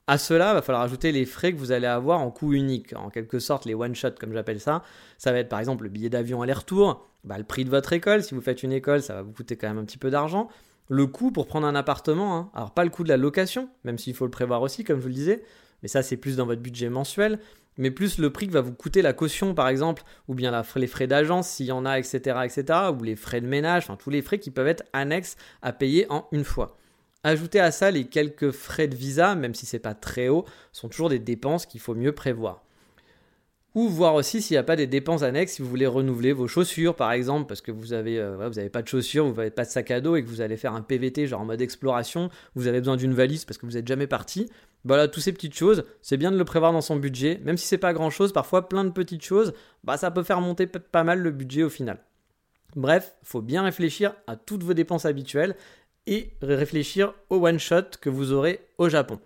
À 0.08 0.18
cela, 0.18 0.52
il 0.52 0.54
va 0.54 0.62
falloir 0.62 0.84
ajouter 0.84 1.12
les 1.12 1.26
frais 1.26 1.52
que 1.52 1.58
vous 1.58 1.74
allez 1.74 1.86
avoir 1.86 2.22
en 2.22 2.32
coût 2.32 2.54
unique, 2.54 2.96
en 2.96 3.10
quelque 3.10 3.40
sorte 3.40 3.66
les 3.66 3.76
one-shot 3.76 4.12
comme 4.20 4.34
j'appelle 4.34 4.62
ça. 4.62 4.82
Ça 5.20 5.34
va 5.34 5.40
être 5.40 5.50
par 5.50 5.60
exemple 5.60 5.84
le 5.84 5.90
billet 5.90 6.10
d'avion 6.10 6.42
aller-retour, 6.42 7.08
bah, 7.27 7.38
le 7.38 7.44
prix 7.44 7.65
de 7.65 7.69
votre 7.69 7.94
école, 7.94 8.24
si 8.24 8.33
vous 8.33 8.41
faites 8.41 8.63
une 8.63 8.71
école, 8.71 9.01
ça 9.01 9.13
va 9.13 9.21
vous 9.21 9.31
coûter 9.31 9.57
quand 9.57 9.68
même 9.68 9.77
un 9.77 9.85
petit 9.85 9.97
peu 9.97 10.09
d'argent. 10.09 10.47
Le 10.89 11.06
coût 11.06 11.31
pour 11.31 11.47
prendre 11.47 11.68
un 11.68 11.75
appartement, 11.75 12.38
hein. 12.38 12.50
alors 12.53 12.74
pas 12.74 12.83
le 12.83 12.89
coût 12.89 13.03
de 13.03 13.09
la 13.09 13.18
location, 13.18 13.69
même 13.83 13.97
s'il 13.97 14.13
faut 14.13 14.25
le 14.25 14.31
prévoir 14.31 14.62
aussi, 14.62 14.83
comme 14.83 14.97
je 14.97 15.01
vous 15.01 15.09
le 15.09 15.13
disais, 15.13 15.44
mais 15.81 15.89
ça 15.89 16.01
c'est 16.01 16.15
plus 16.15 16.38
dans 16.38 16.45
votre 16.45 16.62
budget 16.62 16.89
mensuel, 16.89 17.39
mais 17.77 17.91
plus 17.91 18.18
le 18.18 18.31
prix 18.31 18.47
que 18.47 18.53
va 18.53 18.62
vous 18.62 18.74
coûter 18.74 19.01
la 19.01 19.12
caution 19.12 19.53
par 19.53 19.68
exemple, 19.68 20.03
ou 20.29 20.33
bien 20.33 20.63
les 20.77 20.88
frais 20.88 21.07
d'agence 21.07 21.50
s'il 21.50 21.65
y 21.65 21.71
en 21.74 21.85
a, 21.85 22.00
etc., 22.00 22.39
etc., 22.45 22.79
ou 22.97 23.03
les 23.03 23.18
frais 23.18 23.41
de 23.41 23.47
ménage, 23.47 23.83
enfin 23.83 23.97
tous 23.97 24.09
les 24.09 24.21
frais 24.21 24.39
qui 24.39 24.50
peuvent 24.50 24.68
être 24.68 24.85
annexes 24.94 25.35
à 25.62 25.74
payer 25.74 26.06
en 26.09 26.25
une 26.31 26.45
fois. 26.45 26.77
Ajoutez 27.24 27.59
à 27.59 27.71
ça 27.71 27.91
les 27.91 28.06
quelques 28.06 28.51
frais 28.51 28.88
de 28.88 28.95
visa, 28.95 29.35
même 29.35 29.53
si 29.53 29.65
c'est 29.65 29.79
pas 29.79 29.94
très 29.94 30.29
haut, 30.29 30.45
sont 30.71 30.88
toujours 30.88 31.09
des 31.09 31.19
dépenses 31.19 31.65
qu'il 31.65 31.81
faut 31.81 31.95
mieux 31.95 32.13
prévoir. 32.13 32.63
Ou 33.77 33.89
voir 33.89 34.15
aussi 34.15 34.41
s'il 34.41 34.56
n'y 34.56 34.57
a 34.57 34.63
pas 34.63 34.75
des 34.75 34.88
dépenses 34.88 35.21
annexes, 35.21 35.53
si 35.53 35.62
vous 35.62 35.69
voulez 35.69 35.85
renouveler 35.85 36.33
vos 36.33 36.47
chaussures 36.47 36.95
par 36.95 37.12
exemple, 37.12 37.45
parce 37.45 37.62
que 37.62 37.71
vous 37.71 37.89
n'avez 37.89 38.18
euh, 38.18 38.50
vous 38.50 38.57
avez 38.57 38.71
pas 38.71 38.81
de 38.81 38.88
chaussures, 38.88 39.27
vous 39.27 39.35
n'avez 39.35 39.51
pas 39.51 39.65
de 39.65 39.69
sac 39.69 39.91
à 39.91 40.01
dos 40.01 40.15
et 40.15 40.24
que 40.24 40.27
vous 40.27 40.41
allez 40.41 40.57
faire 40.57 40.74
un 40.74 40.81
PVT 40.81 41.27
genre 41.27 41.41
en 41.41 41.45
mode 41.45 41.62
exploration, 41.62 42.31
vous 42.56 42.65
avez 42.65 42.79
besoin 42.79 42.95
d'une 42.95 43.13
valise 43.13 43.45
parce 43.45 43.59
que 43.59 43.68
vous 43.68 43.74
n'êtes 43.74 43.88
jamais 43.88 44.07
parti. 44.07 44.50
Voilà, 44.83 45.07
toutes 45.07 45.21
ces 45.21 45.31
petites 45.31 45.53
choses, 45.53 45.85
c'est 46.01 46.18
bien 46.18 46.31
de 46.31 46.39
le 46.39 46.44
prévoir 46.44 46.74
dans 46.74 46.81
son 46.81 46.95
budget, 46.95 47.39
même 47.45 47.56
si 47.56 47.68
c'est 47.68 47.77
pas 47.77 47.94
grand 47.94 48.09
chose, 48.09 48.33
parfois 48.33 48.68
plein 48.68 48.83
de 48.83 48.89
petites 48.89 49.24
choses, 49.24 49.53
bah 49.83 49.95
ça 49.95 50.09
peut 50.09 50.24
faire 50.24 50.41
monter 50.41 50.65
pas 50.65 51.03
mal 51.03 51.19
le 51.19 51.29
budget 51.29 51.62
au 51.62 51.69
final. 51.69 52.00
Bref, 52.75 53.13
faut 53.21 53.44
bien 53.44 53.62
réfléchir 53.62 54.15
à 54.25 54.38
toutes 54.38 54.63
vos 54.63 54.74
dépenses 54.74 55.06
habituelles 55.06 55.56
et 56.07 56.31
réfléchir 56.41 57.13
au 57.29 57.45
one-shot 57.45 58.00
que 58.01 58.09
vous 58.09 58.33
aurez 58.33 58.59
au 58.79 58.89
Japon. 58.89 59.19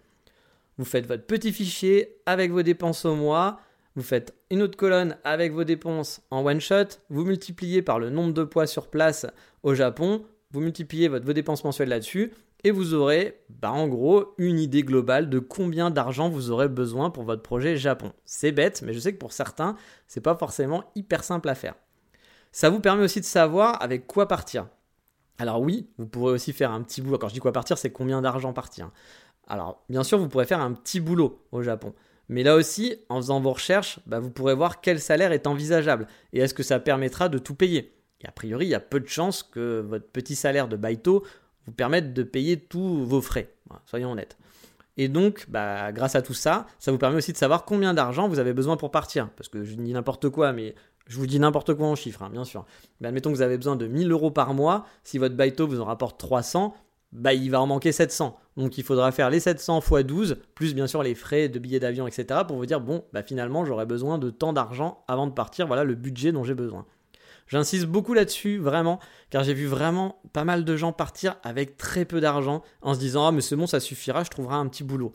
Vous 0.77 0.83
faites 0.83 1.07
votre 1.07 1.23
petit 1.23 1.53
fichier 1.53 2.17
avec 2.25 2.51
vos 2.51 2.63
dépenses 2.63 3.05
au 3.05 3.15
mois, 3.15 3.61
vous 3.95 4.03
faites 4.03 4.33
une 4.49 4.61
autre 4.61 4.77
colonne 4.77 5.17
avec 5.23 5.51
vos 5.51 5.63
dépenses 5.63 6.21
en 6.31 6.45
one-shot, 6.45 6.99
vous 7.09 7.25
multipliez 7.25 7.81
par 7.81 7.99
le 7.99 8.09
nombre 8.09 8.33
de 8.33 8.43
poids 8.43 8.67
sur 8.67 8.87
place 8.87 9.25
au 9.63 9.73
Japon, 9.73 10.23
vous 10.51 10.61
multipliez 10.61 11.07
vos 11.07 11.33
dépenses 11.33 11.63
mensuelles 11.63 11.89
là-dessus, 11.89 12.31
et 12.63 12.71
vous 12.71 12.93
aurez 12.93 13.41
bah, 13.49 13.71
en 13.71 13.87
gros 13.87 14.33
une 14.37 14.59
idée 14.59 14.83
globale 14.83 15.29
de 15.29 15.39
combien 15.39 15.89
d'argent 15.89 16.29
vous 16.29 16.51
aurez 16.51 16.67
besoin 16.67 17.09
pour 17.09 17.23
votre 17.23 17.41
projet 17.41 17.75
Japon. 17.75 18.13
C'est 18.25 18.51
bête, 18.51 18.81
mais 18.83 18.93
je 18.93 18.99
sais 18.99 19.13
que 19.13 19.17
pour 19.17 19.33
certains, 19.33 19.75
c'est 20.07 20.21
pas 20.21 20.35
forcément 20.35 20.83
hyper 20.95 21.23
simple 21.23 21.49
à 21.49 21.55
faire. 21.55 21.75
Ça 22.51 22.69
vous 22.69 22.79
permet 22.79 23.03
aussi 23.03 23.19
de 23.19 23.25
savoir 23.25 23.81
avec 23.81 24.07
quoi 24.07 24.27
partir. 24.27 24.67
Alors 25.37 25.61
oui, 25.61 25.89
vous 25.97 26.05
pourrez 26.05 26.33
aussi 26.33 26.53
faire 26.53 26.71
un 26.71 26.81
petit 26.81 27.01
boulot. 27.01 27.17
Quand 27.17 27.29
je 27.29 27.33
dis 27.33 27.39
quoi 27.39 27.51
partir, 27.51 27.77
c'est 27.77 27.91
combien 27.91 28.21
d'argent 28.21 28.53
partir. 28.53 28.91
Alors 29.47 29.83
bien 29.89 30.03
sûr, 30.03 30.19
vous 30.19 30.27
pourrez 30.27 30.45
faire 30.45 30.61
un 30.61 30.73
petit 30.73 30.99
boulot 30.99 31.43
au 31.51 31.63
Japon. 31.63 31.93
Mais 32.31 32.43
là 32.43 32.55
aussi, 32.55 32.95
en 33.09 33.17
faisant 33.17 33.41
vos 33.41 33.51
recherches, 33.51 33.99
bah, 34.05 34.19
vous 34.19 34.31
pourrez 34.31 34.55
voir 34.55 34.79
quel 34.79 35.01
salaire 35.01 35.33
est 35.33 35.47
envisageable 35.47 36.07
et 36.31 36.39
est-ce 36.39 36.53
que 36.53 36.63
ça 36.63 36.79
permettra 36.79 37.27
de 37.27 37.37
tout 37.37 37.55
payer. 37.55 37.93
Et 38.21 38.27
a 38.27 38.31
priori, 38.31 38.67
il 38.67 38.69
y 38.69 38.75
a 38.75 38.79
peu 38.79 39.01
de 39.01 39.07
chances 39.07 39.43
que 39.43 39.81
votre 39.81 40.07
petit 40.07 40.35
salaire 40.35 40.69
de 40.69 40.77
baito 40.77 41.25
vous 41.65 41.73
permette 41.73 42.13
de 42.13 42.23
payer 42.23 42.57
tous 42.57 43.03
vos 43.03 43.21
frais. 43.21 43.53
soyons 43.85 44.13
honnêtes. 44.13 44.37
Et 44.95 45.09
donc, 45.09 45.45
bah, 45.49 45.91
grâce 45.91 46.15
à 46.15 46.21
tout 46.21 46.33
ça, 46.33 46.67
ça 46.79 46.93
vous 46.93 46.97
permet 46.97 47.17
aussi 47.17 47.33
de 47.33 47.37
savoir 47.37 47.65
combien 47.65 47.93
d'argent 47.93 48.29
vous 48.29 48.39
avez 48.39 48.53
besoin 48.53 48.77
pour 48.77 48.91
partir. 48.91 49.29
Parce 49.35 49.49
que 49.49 49.65
je 49.65 49.75
dis 49.75 49.91
n'importe 49.91 50.29
quoi, 50.29 50.53
mais 50.53 50.73
je 51.07 51.17
vous 51.17 51.27
dis 51.27 51.39
n'importe 51.39 51.73
quoi 51.73 51.87
en 51.87 51.95
chiffres, 51.95 52.23
hein, 52.23 52.29
bien 52.29 52.45
sûr. 52.45 52.65
Mais 53.01 53.09
admettons 53.09 53.31
que 53.31 53.35
vous 53.35 53.41
avez 53.41 53.57
besoin 53.57 53.75
de 53.75 53.87
1000 53.87 54.09
euros 54.09 54.31
par 54.31 54.53
mois. 54.53 54.85
Si 55.03 55.17
votre 55.17 55.35
baito 55.35 55.67
vous 55.67 55.81
en 55.81 55.85
rapporte 55.85 56.17
300, 56.17 56.73
bah, 57.11 57.33
il 57.33 57.51
va 57.51 57.59
en 57.59 57.67
manquer 57.67 57.91
700. 57.91 58.39
Donc 58.57 58.77
il 58.77 58.83
faudra 58.83 59.11
faire 59.11 59.29
les 59.29 59.39
700 59.39 59.79
x 59.79 60.03
12, 60.03 60.37
plus 60.55 60.75
bien 60.75 60.87
sûr 60.87 61.03
les 61.03 61.15
frais 61.15 61.47
de 61.49 61.57
billets 61.59 61.79
d'avion, 61.79 62.07
etc. 62.07 62.41
pour 62.47 62.57
vous 62.57 62.65
dire, 62.65 62.81
bon, 62.81 63.05
bah, 63.13 63.23
finalement, 63.23 63.65
j'aurais 63.65 63.85
besoin 63.85 64.17
de 64.17 64.29
tant 64.29 64.53
d'argent 64.53 65.03
avant 65.07 65.27
de 65.27 65.31
partir. 65.31 65.67
Voilà 65.67 65.83
le 65.83 65.95
budget 65.95 66.31
dont 66.31 66.43
j'ai 66.43 66.53
besoin. 66.53 66.85
J'insiste 67.47 67.85
beaucoup 67.85 68.13
là-dessus, 68.13 68.57
vraiment, 68.57 68.99
car 69.29 69.43
j'ai 69.43 69.53
vu 69.53 69.65
vraiment 69.65 70.21
pas 70.31 70.45
mal 70.45 70.63
de 70.63 70.77
gens 70.77 70.93
partir 70.93 71.35
avec 71.43 71.75
très 71.75 72.05
peu 72.05 72.21
d'argent 72.21 72.61
en 72.81 72.93
se 72.93 72.99
disant, 72.99 73.27
ah, 73.27 73.31
mais 73.31 73.41
c'est 73.41 73.55
bon, 73.55 73.67
ça 73.67 73.79
suffira, 73.79 74.23
je 74.23 74.29
trouverai 74.29 74.55
un 74.55 74.67
petit 74.67 74.83
boulot. 74.83 75.13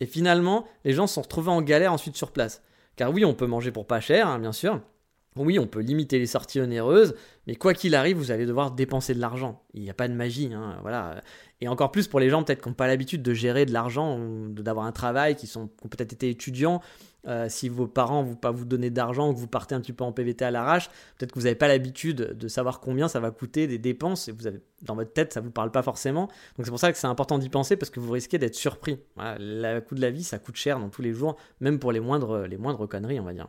Et 0.00 0.06
finalement, 0.06 0.66
les 0.84 0.92
gens 0.92 1.06
se 1.06 1.14
sont 1.14 1.22
retrouvés 1.22 1.50
en 1.50 1.62
galère 1.62 1.92
ensuite 1.92 2.16
sur 2.16 2.30
place. 2.30 2.62
Car 2.96 3.12
oui, 3.12 3.24
on 3.24 3.34
peut 3.34 3.46
manger 3.46 3.70
pour 3.70 3.86
pas 3.86 4.00
cher, 4.00 4.28
hein, 4.28 4.38
bien 4.38 4.52
sûr, 4.52 4.80
oui, 5.44 5.58
on 5.58 5.66
peut 5.66 5.80
limiter 5.80 6.18
les 6.18 6.26
sorties 6.26 6.60
onéreuses, 6.60 7.14
mais 7.46 7.54
quoi 7.54 7.74
qu'il 7.74 7.94
arrive, 7.94 8.16
vous 8.16 8.30
allez 8.30 8.46
devoir 8.46 8.72
dépenser 8.72 9.14
de 9.14 9.20
l'argent. 9.20 9.62
Il 9.74 9.82
n'y 9.82 9.90
a 9.90 9.94
pas 9.94 10.08
de 10.08 10.14
magie, 10.14 10.52
hein, 10.52 10.78
voilà. 10.82 11.22
Et 11.60 11.68
encore 11.68 11.90
plus 11.90 12.06
pour 12.06 12.20
les 12.20 12.30
gens 12.30 12.42
peut-être 12.42 12.62
qui 12.62 12.68
n'ont 12.68 12.74
pas 12.74 12.86
l'habitude 12.86 13.22
de 13.22 13.34
gérer 13.34 13.66
de 13.66 13.72
l'argent, 13.72 14.18
d'avoir 14.48 14.86
un 14.86 14.92
travail, 14.92 15.34
qui, 15.34 15.46
sont, 15.46 15.68
ont 15.84 15.88
peut-être 15.88 16.12
été 16.12 16.30
étudiants. 16.30 16.80
Euh, 17.26 17.46
si 17.48 17.68
vos 17.68 17.88
parents 17.88 18.22
ne 18.22 18.28
vont 18.28 18.36
pas 18.36 18.52
vous 18.52 18.64
donner 18.64 18.90
d'argent 18.90 19.30
ou 19.30 19.34
que 19.34 19.38
vous 19.38 19.48
partez 19.48 19.74
un 19.74 19.80
petit 19.80 19.92
peu 19.92 20.04
en 20.04 20.12
PVT 20.12 20.44
à 20.44 20.50
l'arrache, 20.50 20.88
peut-être 21.18 21.32
que 21.32 21.38
vous 21.38 21.44
n'avez 21.44 21.56
pas 21.56 21.66
l'habitude 21.66 22.16
de 22.16 22.48
savoir 22.48 22.80
combien 22.80 23.08
ça 23.08 23.18
va 23.18 23.32
coûter 23.32 23.66
des 23.66 23.78
dépenses 23.78 24.28
et 24.28 24.32
vous 24.32 24.46
avez 24.46 24.60
dans 24.82 24.94
votre 24.94 25.12
tête 25.12 25.32
ça 25.32 25.40
ne 25.40 25.46
vous 25.46 25.50
parle 25.50 25.72
pas 25.72 25.82
forcément. 25.82 26.28
Donc 26.56 26.64
c'est 26.64 26.70
pour 26.70 26.78
ça 26.78 26.92
que 26.92 26.98
c'est 26.98 27.08
important 27.08 27.38
d'y 27.38 27.48
penser 27.48 27.76
parce 27.76 27.90
que 27.90 27.98
vous 27.98 28.12
risquez 28.12 28.38
d'être 28.38 28.54
surpris. 28.54 29.00
le 29.16 29.80
coût 29.80 29.96
de 29.96 30.00
la 30.00 30.10
vie 30.10 30.22
ça 30.22 30.38
coûte 30.38 30.56
cher 30.56 30.78
dans 30.78 30.90
tous 30.90 31.02
les 31.02 31.12
jours, 31.12 31.36
même 31.60 31.80
pour 31.80 31.90
les 31.90 32.00
moindres, 32.00 32.46
les 32.46 32.56
moindres 32.56 32.88
conneries 32.88 33.18
on 33.18 33.24
va 33.24 33.32
dire. 33.32 33.48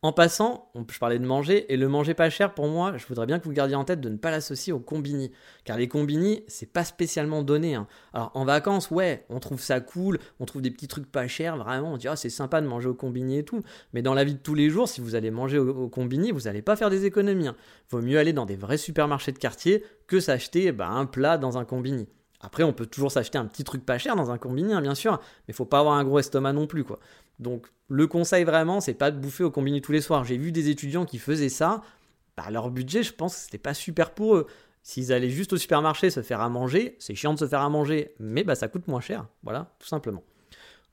En 0.00 0.12
passant, 0.12 0.70
je 0.88 0.98
parlais 1.00 1.18
de 1.18 1.26
manger, 1.26 1.72
et 1.72 1.76
le 1.76 1.88
manger 1.88 2.14
pas 2.14 2.30
cher, 2.30 2.54
pour 2.54 2.68
moi, 2.68 2.96
je 2.96 3.04
voudrais 3.08 3.26
bien 3.26 3.40
que 3.40 3.44
vous 3.46 3.52
gardiez 3.52 3.74
en 3.74 3.82
tête 3.82 4.00
de 4.00 4.08
ne 4.08 4.16
pas 4.16 4.30
l'associer 4.30 4.72
aux 4.72 4.78
combini. 4.78 5.32
Car 5.64 5.76
les 5.76 5.88
combini, 5.88 6.44
c'est 6.46 6.72
pas 6.72 6.84
spécialement 6.84 7.42
donné. 7.42 7.74
Hein. 7.74 7.88
Alors 8.12 8.30
en 8.34 8.44
vacances, 8.44 8.92
ouais, 8.92 9.26
on 9.28 9.40
trouve 9.40 9.60
ça 9.60 9.80
cool, 9.80 10.20
on 10.38 10.44
trouve 10.44 10.62
des 10.62 10.70
petits 10.70 10.86
trucs 10.86 11.10
pas 11.10 11.26
chers, 11.26 11.56
vraiment, 11.56 11.94
on 11.94 11.96
dit 11.96 12.06
ah, 12.06 12.14
c'est 12.14 12.30
sympa 12.30 12.60
de 12.60 12.68
manger 12.68 12.88
au 12.88 12.94
combini 12.94 13.38
et 13.38 13.44
tout. 13.44 13.60
Mais 13.92 14.00
dans 14.00 14.14
la 14.14 14.22
vie 14.22 14.34
de 14.34 14.38
tous 14.38 14.54
les 14.54 14.70
jours, 14.70 14.88
si 14.88 15.00
vous 15.00 15.16
allez 15.16 15.32
manger 15.32 15.58
au, 15.58 15.88
combini, 15.88 16.30
vous 16.30 16.42
n'allez 16.42 16.62
pas 16.62 16.76
faire 16.76 16.90
des 16.90 17.04
économies. 17.04 17.48
Hein. 17.48 17.56
Vaut 17.90 18.00
mieux 18.00 18.20
aller 18.20 18.32
dans 18.32 18.46
des 18.46 18.56
vrais 18.56 18.78
supermarchés 18.78 19.32
de 19.32 19.38
quartier 19.38 19.82
que 20.06 20.20
s'acheter 20.20 20.70
bah, 20.70 20.90
un 20.90 21.06
plat 21.06 21.38
dans 21.38 21.58
un 21.58 21.64
combini. 21.64 22.06
Après, 22.40 22.62
on 22.62 22.72
peut 22.72 22.86
toujours 22.86 23.10
s'acheter 23.10 23.36
un 23.36 23.46
petit 23.46 23.64
truc 23.64 23.84
pas 23.84 23.98
cher 23.98 24.14
dans 24.14 24.30
un 24.30 24.38
combini, 24.38 24.72
hein, 24.72 24.80
bien 24.80 24.94
sûr, 24.94 25.20
mais 25.46 25.54
faut 25.54 25.64
pas 25.64 25.80
avoir 25.80 25.94
un 25.94 26.04
gros 26.04 26.20
estomac 26.20 26.52
non 26.52 26.68
plus, 26.68 26.84
quoi. 26.84 27.00
Donc, 27.38 27.66
le 27.88 28.06
conseil 28.06 28.44
vraiment, 28.44 28.80
c'est 28.80 28.94
pas 28.94 29.10
de 29.10 29.18
bouffer 29.18 29.44
au 29.44 29.50
combini 29.50 29.80
tous 29.80 29.92
les 29.92 30.00
soirs. 30.00 30.24
J'ai 30.24 30.36
vu 30.36 30.52
des 30.52 30.68
étudiants 30.68 31.06
qui 31.06 31.18
faisaient 31.18 31.48
ça. 31.48 31.82
Bah, 32.36 32.50
leur 32.50 32.70
budget, 32.70 33.02
je 33.02 33.12
pense 33.12 33.34
que 33.34 33.40
c'était 33.42 33.58
pas 33.58 33.74
super 33.74 34.12
pour 34.12 34.36
eux. 34.36 34.46
S'ils 34.82 35.12
allaient 35.12 35.30
juste 35.30 35.52
au 35.52 35.56
supermarché 35.56 36.10
se 36.10 36.22
faire 36.22 36.40
à 36.40 36.48
manger, 36.48 36.96
c'est 36.98 37.14
chiant 37.14 37.34
de 37.34 37.38
se 37.38 37.46
faire 37.46 37.60
à 37.60 37.68
manger, 37.68 38.14
mais 38.18 38.44
bah, 38.44 38.54
ça 38.54 38.68
coûte 38.68 38.88
moins 38.88 39.00
cher. 39.00 39.26
Voilà, 39.42 39.74
tout 39.78 39.88
simplement. 39.88 40.22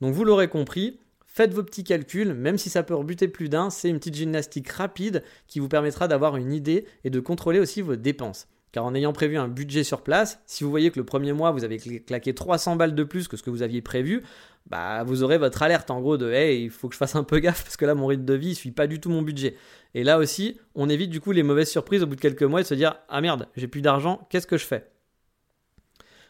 Donc, 0.01 0.13
vous 0.13 0.25
l'aurez 0.25 0.47
compris, 0.47 0.99
Faites 1.35 1.53
vos 1.53 1.63
petits 1.63 1.83
calculs, 1.83 2.33
même 2.33 2.57
si 2.57 2.69
ça 2.69 2.81
peut 2.81 2.95
rebuter 2.95 3.27
plus 3.27 3.49
d'un, 3.49 3.69
c'est 3.69 3.89
une 3.89 3.97
petite 3.97 4.15
gymnastique 4.15 4.69
rapide 4.69 5.21
qui 5.47 5.59
vous 5.59 5.67
permettra 5.67 6.07
d'avoir 6.07 6.37
une 6.37 6.53
idée 6.53 6.85
et 7.03 7.09
de 7.09 7.19
contrôler 7.19 7.59
aussi 7.59 7.81
vos 7.81 7.97
dépenses. 7.97 8.47
Car 8.75 8.83
en 8.83 8.93
ayant 8.93 9.13
prévu 9.13 9.37
un 9.37 9.47
budget 9.47 9.85
sur 9.85 10.01
place, 10.01 10.41
si 10.47 10.65
vous 10.65 10.69
voyez 10.69 10.91
que 10.91 10.99
le 10.99 11.05
premier 11.05 11.31
mois 11.31 11.51
vous 11.51 11.63
avez 11.63 11.77
claqué 11.77 12.35
300 12.35 12.75
balles 12.75 12.93
de 12.93 13.03
plus 13.05 13.29
que 13.29 13.37
ce 13.37 13.41
que 13.41 13.49
vous 13.49 13.61
aviez 13.61 13.81
prévu, 13.81 14.21
bah 14.65 15.05
vous 15.05 15.23
aurez 15.23 15.37
votre 15.37 15.63
alerte 15.63 15.91
en 15.91 16.01
gros 16.01 16.17
de 16.17 16.29
hey, 16.29 16.65
il 16.65 16.69
faut 16.69 16.89
que 16.89 16.93
je 16.93 16.97
fasse 16.97 17.15
un 17.15 17.23
peu 17.23 17.39
gaffe 17.39 17.63
parce 17.63 17.77
que 17.77 17.85
là 17.85 17.95
mon 17.95 18.07
rythme 18.07 18.25
de 18.25 18.33
vie 18.33 18.49
ne 18.49 18.53
suit 18.53 18.71
pas 18.71 18.87
du 18.87 18.99
tout 18.99 19.09
mon 19.09 19.21
budget. 19.21 19.55
Et 19.93 20.03
là 20.03 20.17
aussi, 20.17 20.59
on 20.75 20.89
évite 20.89 21.09
du 21.09 21.21
coup 21.21 21.31
les 21.31 21.41
mauvaises 21.41 21.69
surprises 21.69 22.03
au 22.03 22.05
bout 22.05 22.17
de 22.17 22.19
quelques 22.19 22.43
mois 22.43 22.59
et 22.59 22.63
de 22.63 22.67
se 22.67 22.73
dire 22.73 22.97
ah 23.07 23.21
merde, 23.21 23.47
j'ai 23.55 23.69
plus 23.69 23.79
d'argent, 23.79 24.27
qu'est-ce 24.29 24.45
que 24.45 24.57
je 24.57 24.65
fais? 24.65 24.91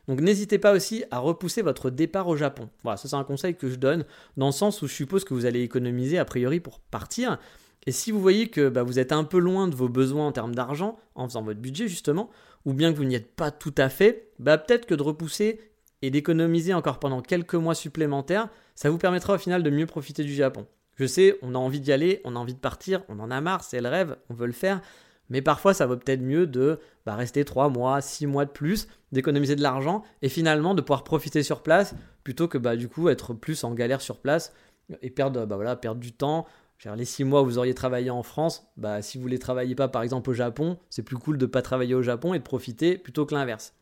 Donc 0.08 0.22
n'hésitez 0.22 0.60
pas 0.60 0.74
aussi 0.74 1.04
à 1.10 1.18
repousser 1.18 1.64
votre 1.64 1.90
départ 1.90 2.28
au 2.28 2.36
Japon. 2.36 2.70
Voilà, 2.84 2.98
ça 2.98 3.10
c'est 3.10 3.16
un 3.16 3.24
conseil 3.24 3.56
que 3.56 3.72
je 3.72 3.78
donne 3.78 4.06
dans 4.38 4.46
le 4.46 4.52
sens 4.52 4.84
où 4.84 4.88
je 4.88 4.94
suppose 4.94 5.24
que 5.24 5.34
vous 5.34 5.48
allez 5.48 5.62
économiser 5.62 6.20
a 6.20 6.26
priori 6.26 6.60
pour 6.60 6.80
partir. 6.80 7.40
Et 7.88 7.92
si 7.92 8.12
vous 8.12 8.20
voyez 8.20 8.48
que 8.50 8.70
bah, 8.70 8.84
vous 8.84 9.00
êtes 9.00 9.12
un 9.12 9.24
peu 9.24 9.40
loin 9.40 9.68
de 9.68 9.76
vos 9.76 9.90
besoins 9.90 10.28
en 10.28 10.32
termes 10.32 10.56
d'argent, 10.56 10.98
en 11.14 11.28
faisant 11.28 11.44
votre 11.44 11.60
budget 11.60 11.88
justement, 11.88 12.30
ou 12.66 12.74
bien 12.74 12.92
que 12.92 12.98
vous 12.98 13.04
n'y 13.04 13.16
êtes 13.16 13.36
pas 13.36 13.52
tout 13.52 13.76
à 13.78 13.90
fait, 13.90 14.32
bah, 14.40 14.58
peut-être 14.58 14.86
que 14.86 14.96
de 14.96 15.04
repousser 15.04 15.60
et 16.02 16.10
d'économiser 16.10 16.74
encore 16.74 17.00
pendant 17.00 17.22
quelques 17.22 17.56
mois 17.56 17.76
supplémentaires, 17.76 18.50
ça 18.76 18.90
vous 18.90 18.98
permettra 18.98 19.36
au 19.36 19.38
final 19.38 19.64
de 19.64 19.70
mieux 19.70 19.86
profiter 19.86 20.24
du 20.24 20.34
Japon. 20.34 20.66
Je 20.96 21.06
sais, 21.06 21.38
on 21.42 21.56
a 21.56 21.58
envie 21.58 21.80
d'y 21.80 21.92
aller, 21.92 22.22
on 22.24 22.36
a 22.36 22.40
envie 22.40 22.54
de 22.54 22.60
partir, 22.60 23.04
on 23.10 23.20
en 23.20 23.30
a 23.30 23.42
marre, 23.42 23.64
c'est 23.64 23.82
le 23.82 23.90
rêve, 23.90 24.18
on 24.30 24.34
veut 24.34 24.48
le 24.48 24.54
faire, 24.54 24.82
mais 25.30 25.42
parfois 25.42 25.74
ça 25.74 25.86
vaut 25.86 25.98
peut-être 25.98 26.22
mieux 26.22 26.48
de 26.48 26.80
bah, 27.06 27.16
rester 27.16 27.44
3 27.44 27.70
mois, 27.70 28.02
6 28.02 28.28
mois 28.28 28.46
de 28.46 28.52
plus, 28.52 28.88
d'économiser 29.12 29.56
de 29.56 29.62
l'argent 29.62 30.04
et 30.22 30.30
finalement 30.30 30.74
de 30.74 30.82
pouvoir 30.82 31.04
profiter 31.04 31.44
sur 31.44 31.64
place 31.64 31.96
plutôt 32.24 32.48
que 32.48 32.58
bah, 32.58 32.76
du 32.76 32.88
coup 32.88 33.10
être 33.10 33.34
plus 33.34 33.64
en 33.64 33.74
galère 33.74 34.02
sur 34.02 34.20
place 34.20 34.54
et 35.02 35.10
perdre, 35.10 35.46
bah, 35.46 35.56
voilà, 35.56 35.76
perdre 35.76 36.00
du 36.00 36.14
temps, 36.14 36.46
Les 36.94 37.06
six 37.06 37.24
mois 37.24 37.42
où 37.42 37.46
vous 37.46 37.58
auriez 37.58 37.74
travaillé 37.74 38.12
en 38.12 38.22
France, 38.22 38.68
bah, 38.78 39.02
si 39.02 39.18
vous 39.18 39.26
ne 39.26 39.32
les 39.32 39.40
travaillez 39.40 39.74
pas 39.74 39.88
par 39.88 40.04
exemple 40.04 40.30
au 40.30 40.34
Japon, 40.34 40.78
c'est 40.92 41.02
plus 41.02 41.18
cool 41.18 41.40
de 41.40 41.46
ne 41.46 41.50
pas 41.50 41.64
travailler 41.64 41.96
au 41.96 42.04
Japon 42.04 42.36
et 42.36 42.38
de 42.38 42.44
profiter 42.44 43.00
plutôt 43.00 43.26
que 43.26 43.34
l'inverse. 43.34 43.74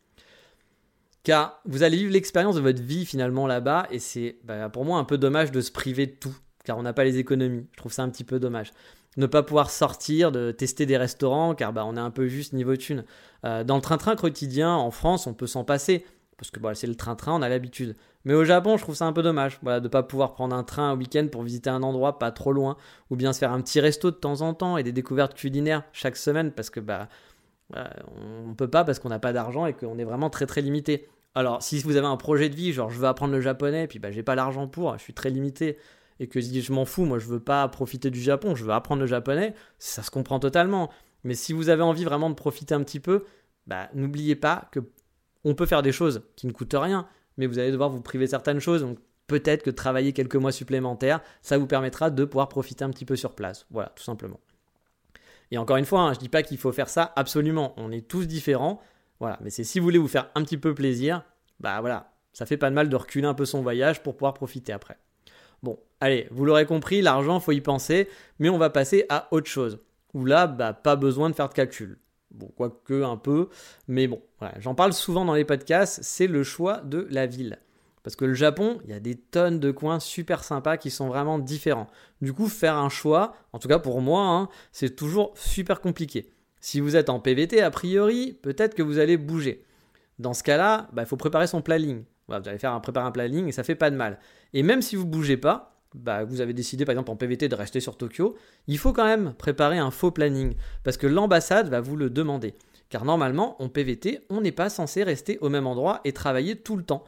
Car 1.22 1.60
vous 1.66 1.82
allez 1.82 1.98
vivre 1.98 2.12
l'expérience 2.12 2.54
de 2.54 2.60
votre 2.60 2.82
vie 2.82 3.04
finalement 3.04 3.46
là-bas 3.46 3.88
et 3.90 3.98
c'est 3.98 4.38
bah, 4.44 4.70
pour 4.70 4.86
moi 4.86 4.98
un 4.98 5.04
peu 5.04 5.18
dommage 5.18 5.50
de 5.52 5.60
se 5.60 5.70
priver 5.70 6.06
de 6.06 6.12
tout 6.12 6.34
car 6.64 6.78
on 6.78 6.82
n'a 6.82 6.94
pas 6.94 7.04
les 7.04 7.18
économies. 7.18 7.66
Je 7.72 7.76
trouve 7.76 7.92
ça 7.92 8.02
un 8.02 8.08
petit 8.08 8.24
peu 8.24 8.40
dommage. 8.40 8.72
Ne 9.16 9.26
pas 9.26 9.42
pouvoir 9.42 9.70
sortir, 9.70 10.32
de 10.32 10.50
tester 10.50 10.86
des 10.86 10.96
restaurants 10.96 11.54
car 11.54 11.72
bah, 11.72 11.84
on 11.86 11.96
est 11.96 12.00
un 12.00 12.10
peu 12.10 12.26
juste 12.26 12.54
niveau 12.54 12.76
thune. 12.76 13.04
Euh, 13.44 13.64
dans 13.64 13.76
le 13.76 13.82
train-train 13.82 14.16
quotidien 14.16 14.74
en 14.74 14.90
France, 14.90 15.26
on 15.26 15.34
peut 15.34 15.46
s'en 15.46 15.64
passer 15.64 16.06
parce 16.36 16.50
que 16.50 16.58
bah, 16.58 16.74
c'est 16.74 16.86
le 16.86 16.94
train-train, 16.94 17.32
on 17.32 17.42
a 17.42 17.48
l'habitude. 17.48 17.96
Mais 18.24 18.34
au 18.34 18.44
Japon, 18.44 18.76
je 18.76 18.82
trouve 18.82 18.94
ça 18.94 19.06
un 19.06 19.12
peu 19.12 19.22
dommage 19.22 19.58
voilà, 19.62 19.80
de 19.80 19.84
ne 19.84 19.90
pas 19.90 20.02
pouvoir 20.02 20.32
prendre 20.32 20.56
un 20.56 20.64
train 20.64 20.90
un 20.90 20.96
week-end 20.96 21.28
pour 21.30 21.42
visiter 21.42 21.70
un 21.70 21.82
endroit 21.82 22.18
pas 22.18 22.30
trop 22.30 22.52
loin, 22.52 22.76
ou 23.10 23.16
bien 23.16 23.32
se 23.32 23.38
faire 23.38 23.52
un 23.52 23.60
petit 23.60 23.80
resto 23.80 24.10
de 24.10 24.16
temps 24.16 24.40
en 24.40 24.54
temps 24.54 24.78
et 24.78 24.82
des 24.82 24.92
découvertes 24.92 25.34
culinaires 25.34 25.82
chaque 25.92 26.16
semaine, 26.16 26.50
parce 26.52 26.70
que 26.70 26.80
bah, 26.80 27.08
on 27.74 28.48
ne 28.48 28.54
peut 28.54 28.68
pas 28.68 28.84
parce 28.84 28.98
qu'on 28.98 29.10
n'a 29.10 29.18
pas 29.18 29.32
d'argent 29.32 29.66
et 29.66 29.74
qu'on 29.74 29.98
est 29.98 30.04
vraiment 30.04 30.30
très 30.30 30.46
très 30.46 30.60
limité. 30.60 31.08
Alors, 31.34 31.62
si 31.62 31.80
vous 31.80 31.96
avez 31.96 32.06
un 32.06 32.16
projet 32.16 32.48
de 32.48 32.54
vie, 32.54 32.72
genre 32.72 32.90
je 32.90 32.98
veux 32.98 33.06
apprendre 33.06 33.32
le 33.32 33.40
japonais, 33.40 33.86
puis 33.88 33.98
bah, 33.98 34.10
j'ai 34.10 34.22
pas 34.22 34.34
l'argent 34.34 34.68
pour, 34.68 34.96
je 34.96 35.02
suis 35.02 35.14
très 35.14 35.30
limité, 35.30 35.76
et 36.20 36.28
que 36.28 36.40
je 36.40 36.72
m'en 36.72 36.84
fous, 36.84 37.04
moi 37.04 37.18
je 37.18 37.26
veux 37.26 37.40
pas 37.40 37.66
profiter 37.68 38.10
du 38.10 38.20
Japon, 38.20 38.54
je 38.54 38.64
veux 38.64 38.72
apprendre 38.72 39.00
le 39.00 39.06
japonais, 39.06 39.54
ça 39.78 40.02
se 40.02 40.10
comprend 40.10 40.38
totalement. 40.38 40.90
Mais 41.24 41.34
si 41.34 41.52
vous 41.52 41.70
avez 41.70 41.82
envie 41.82 42.04
vraiment 42.04 42.30
de 42.30 42.34
profiter 42.34 42.74
un 42.74 42.84
petit 42.84 43.00
peu, 43.00 43.24
bah, 43.66 43.88
n'oubliez 43.94 44.36
pas 44.36 44.68
que 44.70 44.80
on 45.42 45.54
peut 45.54 45.66
faire 45.66 45.82
des 45.82 45.92
choses 45.92 46.22
qui 46.36 46.46
ne 46.46 46.52
coûtent 46.52 46.76
rien, 46.78 47.06
mais 47.36 47.46
vous 47.46 47.58
allez 47.58 47.72
devoir 47.72 47.90
vous 47.90 48.00
priver 48.00 48.26
certaines 48.26 48.60
choses. 48.60 48.82
Donc 48.82 48.98
peut-être 49.26 49.62
que 49.62 49.70
travailler 49.70 50.12
quelques 50.12 50.36
mois 50.36 50.52
supplémentaires, 50.52 51.20
ça 51.42 51.58
vous 51.58 51.66
permettra 51.66 52.10
de 52.10 52.24
pouvoir 52.24 52.48
profiter 52.48 52.84
un 52.84 52.90
petit 52.90 53.04
peu 53.04 53.16
sur 53.16 53.34
place. 53.34 53.66
Voilà, 53.70 53.90
tout 53.96 54.04
simplement. 54.04 54.40
Et 55.50 55.58
encore 55.58 55.76
une 55.76 55.84
fois, 55.84 56.00
hein, 56.00 56.12
je 56.12 56.18
ne 56.18 56.22
dis 56.22 56.28
pas 56.28 56.42
qu'il 56.42 56.58
faut 56.58 56.72
faire 56.72 56.88
ça 56.88 57.12
absolument. 57.16 57.74
On 57.76 57.92
est 57.92 58.06
tous 58.06 58.26
différents. 58.26 58.80
Voilà, 59.20 59.38
mais 59.40 59.50
c'est 59.50 59.64
si 59.64 59.78
vous 59.78 59.84
voulez 59.84 59.98
vous 59.98 60.08
faire 60.08 60.30
un 60.34 60.42
petit 60.42 60.58
peu 60.58 60.74
plaisir, 60.74 61.22
bah 61.60 61.80
voilà, 61.80 62.12
ça 62.32 62.46
fait 62.46 62.56
pas 62.56 62.70
de 62.70 62.74
mal 62.74 62.88
de 62.88 62.96
reculer 62.96 63.26
un 63.26 63.34
peu 63.34 63.44
son 63.44 63.62
voyage 63.62 64.02
pour 64.02 64.16
pouvoir 64.16 64.34
profiter 64.34 64.72
après. 64.72 64.98
Bon, 65.62 65.78
allez, 66.00 66.28
vous 66.30 66.44
l'aurez 66.44 66.66
compris, 66.66 67.00
l'argent, 67.00 67.40
faut 67.40 67.52
y 67.52 67.60
penser, 67.60 68.08
mais 68.38 68.48
on 68.48 68.58
va 68.58 68.70
passer 68.70 69.06
à 69.08 69.28
autre 69.30 69.48
chose. 69.48 69.78
Où 70.12 70.24
là, 70.24 70.46
bah, 70.46 70.72
pas 70.72 70.96
besoin 70.96 71.30
de 71.30 71.34
faire 71.34 71.48
de 71.48 71.54
calcul. 71.54 71.98
Bon, 72.34 72.50
quoique 72.56 73.02
un 73.04 73.16
peu, 73.16 73.48
mais 73.86 74.08
bon, 74.08 74.20
j'en 74.58 74.74
parle 74.74 74.92
souvent 74.92 75.24
dans 75.24 75.34
les 75.34 75.44
podcasts, 75.44 76.00
c'est 76.02 76.26
le 76.26 76.42
choix 76.42 76.78
de 76.78 77.06
la 77.10 77.26
ville. 77.26 77.60
Parce 78.02 78.16
que 78.16 78.24
le 78.24 78.34
Japon, 78.34 78.80
il 78.84 78.90
y 78.90 78.92
a 78.92 79.00
des 79.00 79.14
tonnes 79.14 79.60
de 79.60 79.70
coins 79.70 80.00
super 80.00 80.44
sympas 80.44 80.76
qui 80.76 80.90
sont 80.90 81.08
vraiment 81.08 81.38
différents. 81.38 81.86
Du 82.20 82.32
coup, 82.32 82.48
faire 82.48 82.76
un 82.76 82.88
choix, 82.90 83.34
en 83.52 83.58
tout 83.58 83.68
cas 83.68 83.78
pour 83.78 84.00
moi, 84.00 84.26
hein, 84.26 84.48
c'est 84.72 84.96
toujours 84.96 85.32
super 85.36 85.80
compliqué. 85.80 86.30
Si 86.60 86.80
vous 86.80 86.96
êtes 86.96 87.08
en 87.08 87.20
PVT, 87.20 87.62
a 87.62 87.70
priori, 87.70 88.38
peut-être 88.42 88.74
que 88.74 88.82
vous 88.82 88.98
allez 88.98 89.16
bouger. 89.16 89.64
Dans 90.18 90.34
ce 90.34 90.42
cas-là, 90.42 90.88
bah, 90.92 91.02
il 91.02 91.06
faut 91.06 91.16
préparer 91.16 91.46
son 91.46 91.62
planning. 91.62 92.04
vous 92.28 92.34
allez 92.34 92.58
faire 92.58 92.72
un, 92.72 92.80
préparer 92.80 93.06
un 93.06 93.10
planning 93.10 93.46
et 93.48 93.52
ça 93.52 93.62
fait 93.64 93.74
pas 93.74 93.90
de 93.90 93.96
mal. 93.96 94.18
Et 94.52 94.62
même 94.62 94.82
si 94.82 94.96
vous 94.96 95.06
bougez 95.06 95.36
pas, 95.36 95.73
bah, 95.94 96.24
vous 96.24 96.40
avez 96.40 96.52
décidé 96.52 96.84
par 96.84 96.92
exemple 96.92 97.10
en 97.10 97.16
PVT 97.16 97.48
de 97.48 97.54
rester 97.54 97.80
sur 97.80 97.96
Tokyo, 97.96 98.36
il 98.66 98.78
faut 98.78 98.92
quand 98.92 99.04
même 99.04 99.32
préparer 99.34 99.78
un 99.78 99.90
faux 99.90 100.10
planning 100.10 100.54
parce 100.82 100.96
que 100.96 101.06
l'ambassade 101.06 101.68
va 101.68 101.80
vous 101.80 101.96
le 101.96 102.10
demander. 102.10 102.54
Car 102.90 103.04
normalement, 103.04 103.60
en 103.62 103.68
PVT, 103.68 104.20
on 104.30 104.40
n'est 104.40 104.52
pas 104.52 104.68
censé 104.68 105.02
rester 105.02 105.38
au 105.40 105.48
même 105.48 105.66
endroit 105.66 106.00
et 106.04 106.12
travailler 106.12 106.56
tout 106.56 106.76
le 106.76 106.84
temps. 106.84 107.04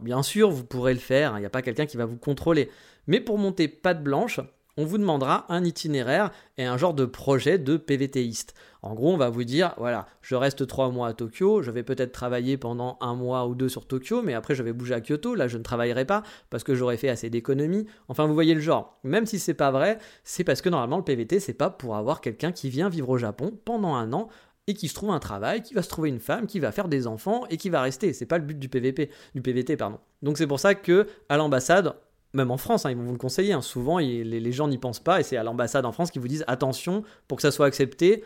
Bien 0.00 0.22
sûr, 0.22 0.50
vous 0.50 0.64
pourrez 0.64 0.92
le 0.92 1.00
faire, 1.00 1.36
il 1.36 1.40
n'y 1.40 1.46
a 1.46 1.50
pas 1.50 1.62
quelqu'un 1.62 1.86
qui 1.86 1.96
va 1.96 2.04
vous 2.04 2.16
contrôler. 2.16 2.70
Mais 3.06 3.20
pour 3.20 3.38
monter 3.38 3.68
patte 3.68 4.02
blanche, 4.02 4.40
on 4.78 4.84
vous 4.84 4.96
demandera 4.96 5.44
un 5.48 5.64
itinéraire 5.64 6.30
et 6.56 6.64
un 6.64 6.78
genre 6.78 6.94
de 6.94 7.04
projet 7.04 7.58
de 7.58 7.76
PVTiste. 7.76 8.54
En 8.80 8.94
gros, 8.94 9.12
on 9.12 9.16
va 9.16 9.28
vous 9.28 9.42
dire, 9.42 9.74
voilà, 9.76 10.06
je 10.22 10.36
reste 10.36 10.68
trois 10.68 10.88
mois 10.90 11.08
à 11.08 11.14
Tokyo, 11.14 11.62
je 11.62 11.72
vais 11.72 11.82
peut-être 11.82 12.12
travailler 12.12 12.56
pendant 12.56 12.96
un 13.00 13.16
mois 13.16 13.48
ou 13.48 13.56
deux 13.56 13.68
sur 13.68 13.88
Tokyo, 13.88 14.22
mais 14.22 14.34
après 14.34 14.54
je 14.54 14.62
vais 14.62 14.72
bouger 14.72 14.94
à 14.94 15.00
Kyoto, 15.00 15.34
là 15.34 15.48
je 15.48 15.58
ne 15.58 15.64
travaillerai 15.64 16.04
pas 16.04 16.22
parce 16.48 16.62
que 16.62 16.76
j'aurais 16.76 16.96
fait 16.96 17.08
assez 17.08 17.28
d'économies. 17.28 17.86
Enfin, 18.06 18.26
vous 18.26 18.34
voyez 18.34 18.54
le 18.54 18.60
genre. 18.60 19.00
Même 19.02 19.26
si 19.26 19.40
c'est 19.40 19.52
pas 19.52 19.72
vrai, 19.72 19.98
c'est 20.22 20.44
parce 20.44 20.62
que 20.62 20.68
normalement 20.68 20.98
le 20.98 21.04
PVT, 21.04 21.40
c'est 21.40 21.54
pas 21.54 21.70
pour 21.70 21.96
avoir 21.96 22.20
quelqu'un 22.20 22.52
qui 22.52 22.70
vient 22.70 22.88
vivre 22.88 23.08
au 23.08 23.18
Japon 23.18 23.58
pendant 23.64 23.96
un 23.96 24.12
an 24.12 24.28
et 24.68 24.74
qui 24.74 24.86
se 24.86 24.94
trouve 24.94 25.10
un 25.10 25.18
travail, 25.18 25.62
qui 25.62 25.74
va 25.74 25.82
se 25.82 25.88
trouver 25.88 26.08
une 26.08 26.20
femme, 26.20 26.46
qui 26.46 26.60
va 26.60 26.70
faire 26.70 26.86
des 26.86 27.08
enfants 27.08 27.46
et 27.50 27.56
qui 27.56 27.68
va 27.68 27.82
rester. 27.82 28.12
C'est 28.12 28.26
pas 28.26 28.38
le 28.38 28.44
but 28.44 28.58
du 28.60 28.68
PVP, 28.68 29.10
du 29.34 29.42
PVT 29.42 29.76
pardon. 29.76 29.98
Donc 30.22 30.38
c'est 30.38 30.46
pour 30.46 30.60
ça 30.60 30.76
que 30.76 31.08
à 31.28 31.36
l'ambassade, 31.36 31.96
même 32.34 32.50
en 32.50 32.58
France, 32.58 32.84
hein, 32.84 32.90
ils 32.90 32.96
vont 32.96 33.04
vous 33.04 33.12
le 33.12 33.18
conseiller. 33.18 33.52
Hein. 33.52 33.62
Souvent, 33.62 33.98
les, 33.98 34.52
gens 34.52 34.68
n'y 34.68 34.78
pensent 34.78 35.00
pas 35.00 35.20
et 35.20 35.22
c'est 35.22 35.36
à 35.36 35.42
l'ambassade 35.42 35.84
en 35.84 35.92
France 35.92 36.10
qu'ils 36.10 36.20
vous 36.20 36.28
disent 36.28 36.44
attention 36.46 37.02
pour 37.26 37.36
que 37.36 37.42
ça 37.42 37.50
soit 37.50 37.66
accepté. 37.66 38.24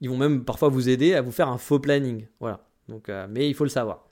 Ils 0.00 0.10
vont 0.10 0.16
même 0.16 0.44
parfois 0.44 0.68
vous 0.68 0.88
aider 0.88 1.14
à 1.14 1.22
vous 1.22 1.32
faire 1.32 1.48
un 1.48 1.58
faux 1.58 1.78
planning. 1.78 2.26
Voilà. 2.40 2.60
Donc, 2.88 3.08
euh, 3.08 3.26
mais 3.28 3.48
il 3.48 3.54
faut 3.54 3.64
le 3.64 3.70
savoir. 3.70 4.06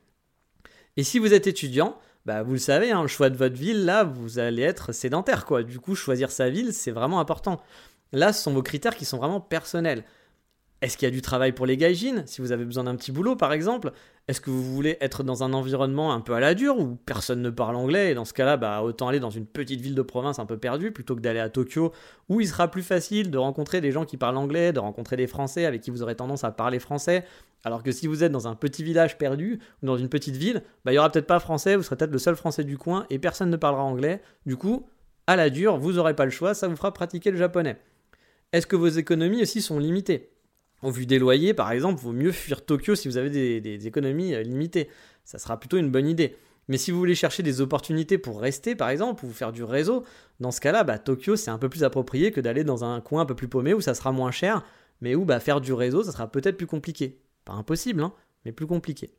Et 0.97 1.02
si 1.02 1.19
vous 1.19 1.35
êtes 1.35 1.47
étudiant, 1.47 1.99
bah, 2.25 2.43
vous 2.43 2.52
le 2.52 2.59
savez, 2.59 2.90
hein, 2.90 3.02
le 3.02 3.09
choix 3.09 3.31
de 3.31 3.37
votre 3.37 3.57
ville, 3.57 3.85
là, 3.85 4.05
vous 4.05 4.38
allez 4.38 4.62
être 4.62 4.93
sédentaire. 4.93 5.45
Quoi. 5.45 5.62
Du 5.62 5.78
coup, 5.78 5.95
choisir 5.95 6.31
sa 6.31 6.49
ville, 6.50 6.73
c'est 6.73 6.90
vraiment 6.90 7.21
important. 7.21 7.61
Là, 8.12 8.33
ce 8.33 8.43
sont 8.43 8.52
vos 8.52 8.62
critères 8.62 8.97
qui 8.97 9.05
sont 9.05 9.19
vraiment 9.19 9.40
personnels. 9.40 10.05
Est-ce 10.83 10.99
qu'il 10.99 11.06
y 11.06 11.11
a 11.11 11.14
du 11.14 11.23
travail 11.23 11.52
pour 11.52 11.64
les 11.64 11.78
gaijins? 11.78 12.23
Si 12.26 12.42
vous 12.42 12.52
avez 12.52 12.66
besoin 12.66 12.85
d'un 12.85 12.97
petit 12.97 13.11
boulot, 13.11 13.35
par 13.35 13.54
exemple, 13.54 13.92
est-ce 14.28 14.42
que 14.42 14.50
vous 14.50 14.62
voulez 14.62 14.99
être 15.00 15.23
dans 15.23 15.42
un 15.42 15.54
environnement 15.54 16.12
un 16.12 16.21
peu 16.21 16.35
à 16.35 16.40
la 16.40 16.54
dure 16.54 16.78
où 16.78 16.97
personne 17.06 17.40
ne 17.40 17.49
parle 17.49 17.76
anglais? 17.76 18.11
Et 18.11 18.14
dans 18.14 18.26
ce 18.26 18.35
cas-là, 18.35 18.59
bah, 18.59 18.83
autant 18.83 19.09
aller 19.09 19.18
dans 19.18 19.30
une 19.30 19.47
petite 19.47 19.80
ville 19.80 19.95
de 19.95 20.02
province 20.02 20.38
un 20.38 20.45
peu 20.45 20.59
perdue 20.59 20.92
plutôt 20.92 21.16
que 21.16 21.21
d'aller 21.21 21.40
à 21.40 21.49
Tokyo 21.49 21.92
où 22.28 22.42
il 22.42 22.47
sera 22.47 22.71
plus 22.71 22.83
facile 22.83 23.30
de 23.30 23.38
rencontrer 23.38 23.80
des 23.80 23.90
gens 23.90 24.04
qui 24.04 24.18
parlent 24.18 24.37
anglais, 24.37 24.75
de 24.75 24.78
rencontrer 24.78 25.16
des 25.16 25.26
Français 25.26 25.64
avec 25.64 25.80
qui 25.80 25.90
vous 25.90 26.02
aurez 26.02 26.14
tendance 26.14 26.45
à 26.45 26.50
parler 26.50 26.78
français. 26.78 27.25
Alors 27.64 27.83
que 27.83 27.90
si 27.90 28.06
vous 28.06 28.23
êtes 28.23 28.33
dans 28.33 28.47
un 28.47 28.54
petit 28.54 28.83
village 28.83 29.16
perdu 29.16 29.61
ou 29.83 29.87
dans 29.87 29.97
une 29.97 30.11
petite 30.11 30.37
ville, 30.37 30.62
bah, 30.85 30.92
il 30.92 30.97
y 30.97 30.99
aura 30.99 31.11
peut-être 31.11 31.26
pas 31.26 31.40
français, 31.40 31.75
vous 31.75 31.83
serez 31.83 31.97
peut-être 31.97 32.12
le 32.12 32.18
seul 32.18 32.37
français 32.37 32.64
du 32.64 32.76
coin 32.76 33.06
et 33.09 33.18
personne 33.18 33.49
ne 33.49 33.56
parlera 33.56 33.83
anglais. 33.83 34.21
Du 34.45 34.56
coup, 34.59 34.87
à 35.26 35.37
la 35.37 35.49
dure, 35.49 35.78
vous 35.78 35.95
n'aurez 35.95 36.14
pas 36.14 36.26
le 36.26 36.30
choix, 36.30 36.52
ça 36.52 36.68
vous 36.68 36.76
fera 36.76 36.92
pratiquer 36.92 37.30
le 37.30 37.38
japonais. 37.38 37.78
Est-ce 38.52 38.66
que 38.66 38.76
vos 38.76 38.88
économies 38.88 39.42
aussi 39.42 39.62
sont 39.62 39.78
limitées? 39.78 40.36
Au 40.87 40.90
vu 40.93 41.05
des 41.05 41.19
loyers, 41.19 41.52
par 41.52 41.73
exemple, 41.73 42.00
vaut 42.00 42.12
mieux 42.12 42.31
fuir 42.31 42.64
Tokyo 42.64 42.95
si 42.95 43.09
vous 43.09 43.16
avez 43.16 43.61
des, 43.61 43.87
économies 43.88 44.35
euh, 44.35 44.43
limitées. 44.43 44.88
Ça 45.25 45.38
sera 45.38 45.59
plutôt 45.59 45.78
une 45.78 45.90
bonne 45.90 46.07
idée. 46.07 46.37
Mais 46.69 46.78
si 46.78 46.93
vous 46.93 46.99
voulez 46.99 47.16
chercher 47.16 47.43
des 47.43 47.61
opportunités 47.61 48.19
pour 48.19 48.40
rester, 48.40 48.76
par 48.76 48.88
exemple, 48.90 49.25
ou 49.25 49.31
faire 49.31 49.50
du 49.50 49.64
réseau, 49.64 50.05
dans 50.38 50.52
ce 50.52 50.61
cas-là, 50.61 50.85
bah, 50.85 50.99
Tokyo, 50.99 51.35
c'est 51.35 51.50
un 51.50 51.59
peu 51.59 51.69
plus 51.69 51.83
approprié 51.83 52.31
que 52.31 52.40
d'aller 52.40 52.62
dans 52.62 52.85
un 52.85 53.00
coin 53.00 53.23
un 53.23 53.26
peu 53.26 53.35
plus 53.35 53.49
paumé 53.49 53.75
où 53.75 53.81
ça 53.81 53.95
sera 53.95 54.12
moins 54.12 54.31
cher, 54.31 54.62
mais 55.00 55.16
où 55.16 55.25
bah, 55.25 55.40
faire 55.40 55.61
du 55.61 55.73
réseau, 55.73 56.05
ça 56.05 56.12
sera 56.12 56.31
peut-être 56.31 56.57
plus 56.57 56.69
compliqué. 56.69 57.19
Pas 57.45 57.55
impossible, 57.55 58.02
hein, 58.02 58.12
mais 58.45 58.52
plus 58.52 58.69
compliqué. 58.69 59.11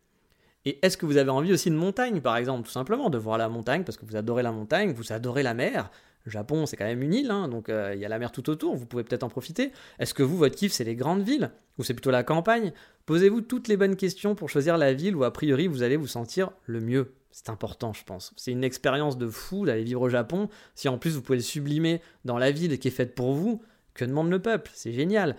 Et 0.64 0.80
est-ce 0.86 0.96
que 0.96 1.06
vous 1.06 1.18
avez 1.18 1.32
envie 1.32 1.52
aussi 1.52 1.70
de 1.70 1.76
montagne, 1.76 2.22
par 2.22 2.38
exemple, 2.38 2.66
tout 2.66 2.72
simplement, 2.72 3.10
de 3.10 3.18
voir 3.18 3.38
la 3.38 3.50
montagne 3.50 3.84
parce 3.84 3.98
que 3.98 4.06
vous 4.06 4.16
adorez 4.16 4.44
la 4.44 4.54
montagne, 4.54 4.94
vous 4.94 5.12
adorez 5.12 5.44
la 5.44 5.54
mer, 5.54 5.92
Japon, 6.30 6.66
c'est 6.66 6.78
quand 6.78 6.86
même 6.86 7.02
une 7.02 7.14
île, 7.14 7.32
hein, 7.32 7.48
donc 7.48 7.70
euh, 7.70 7.94
il 7.96 8.00
y 8.00 8.06
a 8.06 8.10
la 8.10 8.20
mer 8.20 8.32
tout 8.32 8.50
autour, 8.50 8.76
vous 8.76 8.86
pouvez 8.86 9.04
peut-être 9.04 9.24
en 9.24 9.30
profiter. 9.30 9.72
Est-ce 10.00 10.14
que 10.14 10.24
vous, 10.24 10.38
votre 10.38 10.56
kiff, 10.56 10.72
c'est 10.72 10.84
les 10.84 10.96
grandes 10.96 11.24
villes 11.24 11.52
ou 11.78 11.84
c'est 11.84 11.94
plutôt 11.94 12.12
la 12.12 12.24
campagne? 12.24 12.74
Posez-vous 13.06 13.42
toutes 13.42 13.68
les 13.68 13.78
bonnes 13.78 13.96
questions 13.96 14.36
pour 14.36 14.50
choisir 14.50 14.78
la 14.78 14.94
ville 14.94 15.16
où 15.16 15.24
a 15.24 15.32
priori 15.32 15.68
vous 15.68 15.84
allez 15.84 15.98
vous 15.98 16.08
sentir 16.08 16.52
le 16.66 16.82
mieux. 16.82 17.14
C'est 17.32 17.50
important, 17.50 17.94
je 17.94 18.04
pense. 18.04 18.34
C'est 18.36 18.52
une 18.52 18.64
expérience 18.64 19.18
de 19.18 19.28
fou 19.28 19.66
d'aller 19.66 19.84
vivre 19.84 20.02
au 20.02 20.10
Japon. 20.10 20.50
Si 20.76 20.90
en 20.90 20.98
plus 20.98 21.16
vous 21.16 21.22
pouvez 21.22 21.38
le 21.38 21.44
sublimer 21.44 22.02
dans 22.26 22.38
la 22.38 22.52
ville 22.52 22.80
qui 22.80 22.88
est 22.88 22.92
faite 22.92 23.16
pour 23.16 23.34
vous, 23.34 23.62
que 23.94 24.06
demande 24.06 24.30
le 24.30 24.42
peuple? 24.42 24.72
C'est 24.74 24.92
génial. 24.92 25.36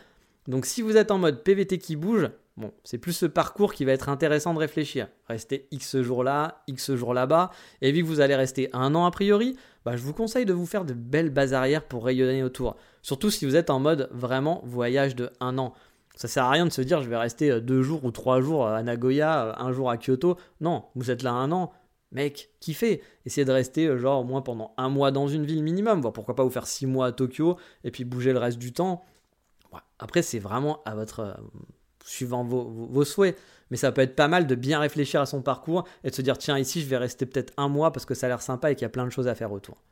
Donc 0.47 0.65
si 0.65 0.81
vous 0.81 0.97
êtes 0.97 1.11
en 1.11 1.19
mode 1.19 1.43
PVT 1.43 1.79
qui 1.79 1.97
bouge, 1.97 2.31
Bon, 2.59 2.73
c'est 2.83 2.99
plus 2.99 3.13
ce 3.13 3.25
parcours 3.25 3.73
qui 3.73 3.85
va 3.85 3.93
être 3.93 4.09
intéressant 4.09 4.53
de 4.53 4.59
réfléchir. 4.59 5.07
Rester 5.29 5.69
X 5.71 6.03
jours 6.03 6.25
là, 6.25 6.65
X 6.67 6.93
jours 6.97 7.15
là-bas, 7.15 7.53
et 7.83 7.93
vu 7.93 8.03
que 8.03 8.07
vous 8.09 8.19
allez 8.19 8.35
rester 8.35 8.69
un 8.73 8.97
an 8.97 9.07
a 9.07 9.13
priori, 9.13 9.57
bah, 9.89 9.97
je 9.97 10.03
vous 10.03 10.13
conseille 10.13 10.45
de 10.45 10.53
vous 10.53 10.67
faire 10.67 10.85
de 10.85 10.93
belles 10.93 11.31
bases 11.31 11.55
arrière 11.55 11.83
pour 11.83 12.05
rayonner 12.05 12.43
autour. 12.43 12.77
Surtout 13.01 13.31
si 13.31 13.47
vous 13.47 13.57
êtes 13.57 13.71
en 13.71 13.81
mode 13.81 14.11
vraiment 14.13 14.61
voyage 14.67 15.17
de 15.17 15.31
un 15.41 15.57
an. 15.57 15.73
Ça 16.15 16.29
sert 16.29 16.45
à 16.45 16.51
rien 16.51 16.67
de 16.67 16.71
se 16.71 16.83
dire 16.83 17.01
je 17.01 17.09
vais 17.09 17.17
rester 17.17 17.51
euh, 17.51 17.61
deux 17.61 17.81
jours 17.81 18.05
ou 18.05 18.11
trois 18.11 18.43
jours 18.43 18.67
à 18.67 18.83
Nagoya, 18.83 19.47
euh, 19.47 19.53
un 19.57 19.73
jour 19.73 19.89
à 19.89 19.97
Kyoto. 19.97 20.37
Non, 20.61 20.85
vous 20.95 21.11
êtes 21.11 21.23
là 21.23 21.33
un 21.33 21.51
an. 21.53 21.73
Mec, 22.13 22.51
kiffez. 22.61 23.03
Essayez 23.25 23.47
de 23.47 23.51
rester 23.51 23.87
euh, 23.87 23.97
genre 23.97 24.21
au 24.21 24.25
moins 24.25 24.43
pendant 24.43 24.75
un 24.77 24.91
mois 24.91 25.11
dans 25.11 25.27
une 25.27 25.47
ville 25.47 25.63
minimum. 25.63 26.03
Voire 26.03 26.13
pourquoi 26.13 26.37
pas 26.37 26.45
vous 26.45 26.51
faire 26.51 26.67
six 26.67 26.85
mois 26.85 27.07
à 27.07 27.13
Tokyo 27.13 27.57
et 27.83 27.91
puis 27.91 28.05
bouger 28.05 28.35
le 28.35 28.39
reste 28.39 28.59
du 28.59 28.75
temps. 28.75 29.07
Après, 29.99 30.21
c'est 30.21 30.39
vraiment 30.39 30.83
à 30.85 30.95
votre 30.95 31.41
suivant 32.09 32.45
vos, 32.45 33.05
souhaits. 33.05 33.37
Mais 33.71 33.77
ça 33.77 33.93
peut 33.93 34.01
être 34.01 34.17
pas 34.17 34.29
mal 34.29 34.47
de 34.47 34.55
bien 34.55 34.81
réfléchir 34.81 35.21
à 35.21 35.27
son 35.27 35.43
parcours 35.43 35.85
et 36.03 36.11
de 36.11 36.15
se 36.15 36.23
dire 36.23 36.39
tiens, 36.39 36.59
ici, 36.59 36.81
je 36.81 36.87
vais 36.87 36.97
rester 36.97 37.27
peut-être 37.27 37.53
un 37.57 37.69
mois 37.69 37.93
parce 37.93 38.07
que 38.07 38.15
ça 38.15 38.27
a 38.27 38.29
l'air 38.31 38.43
sympa 38.43 38.71
et 38.71 38.75
qu'il 38.75 38.83
y 38.83 38.87
a 38.87 38.91
plein 38.91 39.05
de 39.05 39.11
choses 39.11 39.29
à 39.29 39.35
faire 39.35 39.53
autour. 39.53 39.83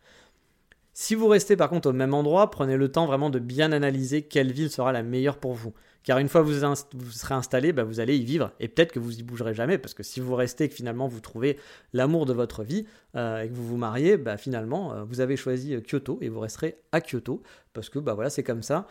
Si 0.94 1.14
vous 1.14 1.28
restez 1.28 1.56
par 1.56 1.68
contre 1.68 1.90
au 1.90 1.92
même 1.92 2.14
endroit, 2.14 2.50
prenez 2.50 2.78
le 2.78 2.90
temps 2.90 3.04
vraiment 3.04 3.28
de 3.28 3.38
bien 3.38 3.70
analyser 3.70 4.23
quelle 4.23 4.50
ville 4.50 4.70
sera 4.70 4.92
la 4.92 5.02
meilleure 5.02 5.37
pour 5.37 5.52
vous. 5.52 5.75
Car 6.04 6.18
une 6.18 6.28
fois 6.28 6.42
que 6.42 6.46
vous, 6.46 7.11
serez 7.11 7.35
installé, 7.35 7.73
bah, 7.73 7.85
vous 7.85 8.00
allez 8.00 8.16
y 8.16 8.25
vivre 8.25 8.52
et 8.61 8.68
peut-être 8.68 8.92
que 8.92 8.99
vous 8.99 9.18
y 9.18 9.23
bougerez 9.23 9.52
jamais 9.52 9.76
parce 9.76 9.92
que 9.92 10.02
si 10.02 10.20
vous 10.20 10.35
restez 10.35 10.64
et 10.64 10.68
que 10.70 10.75
finalement 10.75 11.06
vous 11.06 11.20
trouvez 11.20 11.58
l'amour 11.92 12.25
de 12.25 12.32
votre 12.32 12.62
vie 12.62 12.87
euh, 13.14 13.42
et 13.42 13.49
que 13.49 13.52
vous 13.52 13.66
vous 13.66 13.76
mariez, 13.76 14.16
bah, 14.16 14.38
finalement 14.38 14.94
euh, 14.94 15.04
vous 15.04 15.20
avez 15.20 15.37
choisi 15.37 15.76
Kyoto 15.82 16.18
et 16.23 16.30
vous 16.30 16.40
resterez 16.40 16.78
à 16.92 17.02
Kyoto 17.02 17.42
parce 17.75 17.90
que 17.90 17.99
bah, 17.99 18.14
voilà, 18.14 18.30
c'est 18.30 18.44
comme 18.44 18.62
ça. 18.62 18.87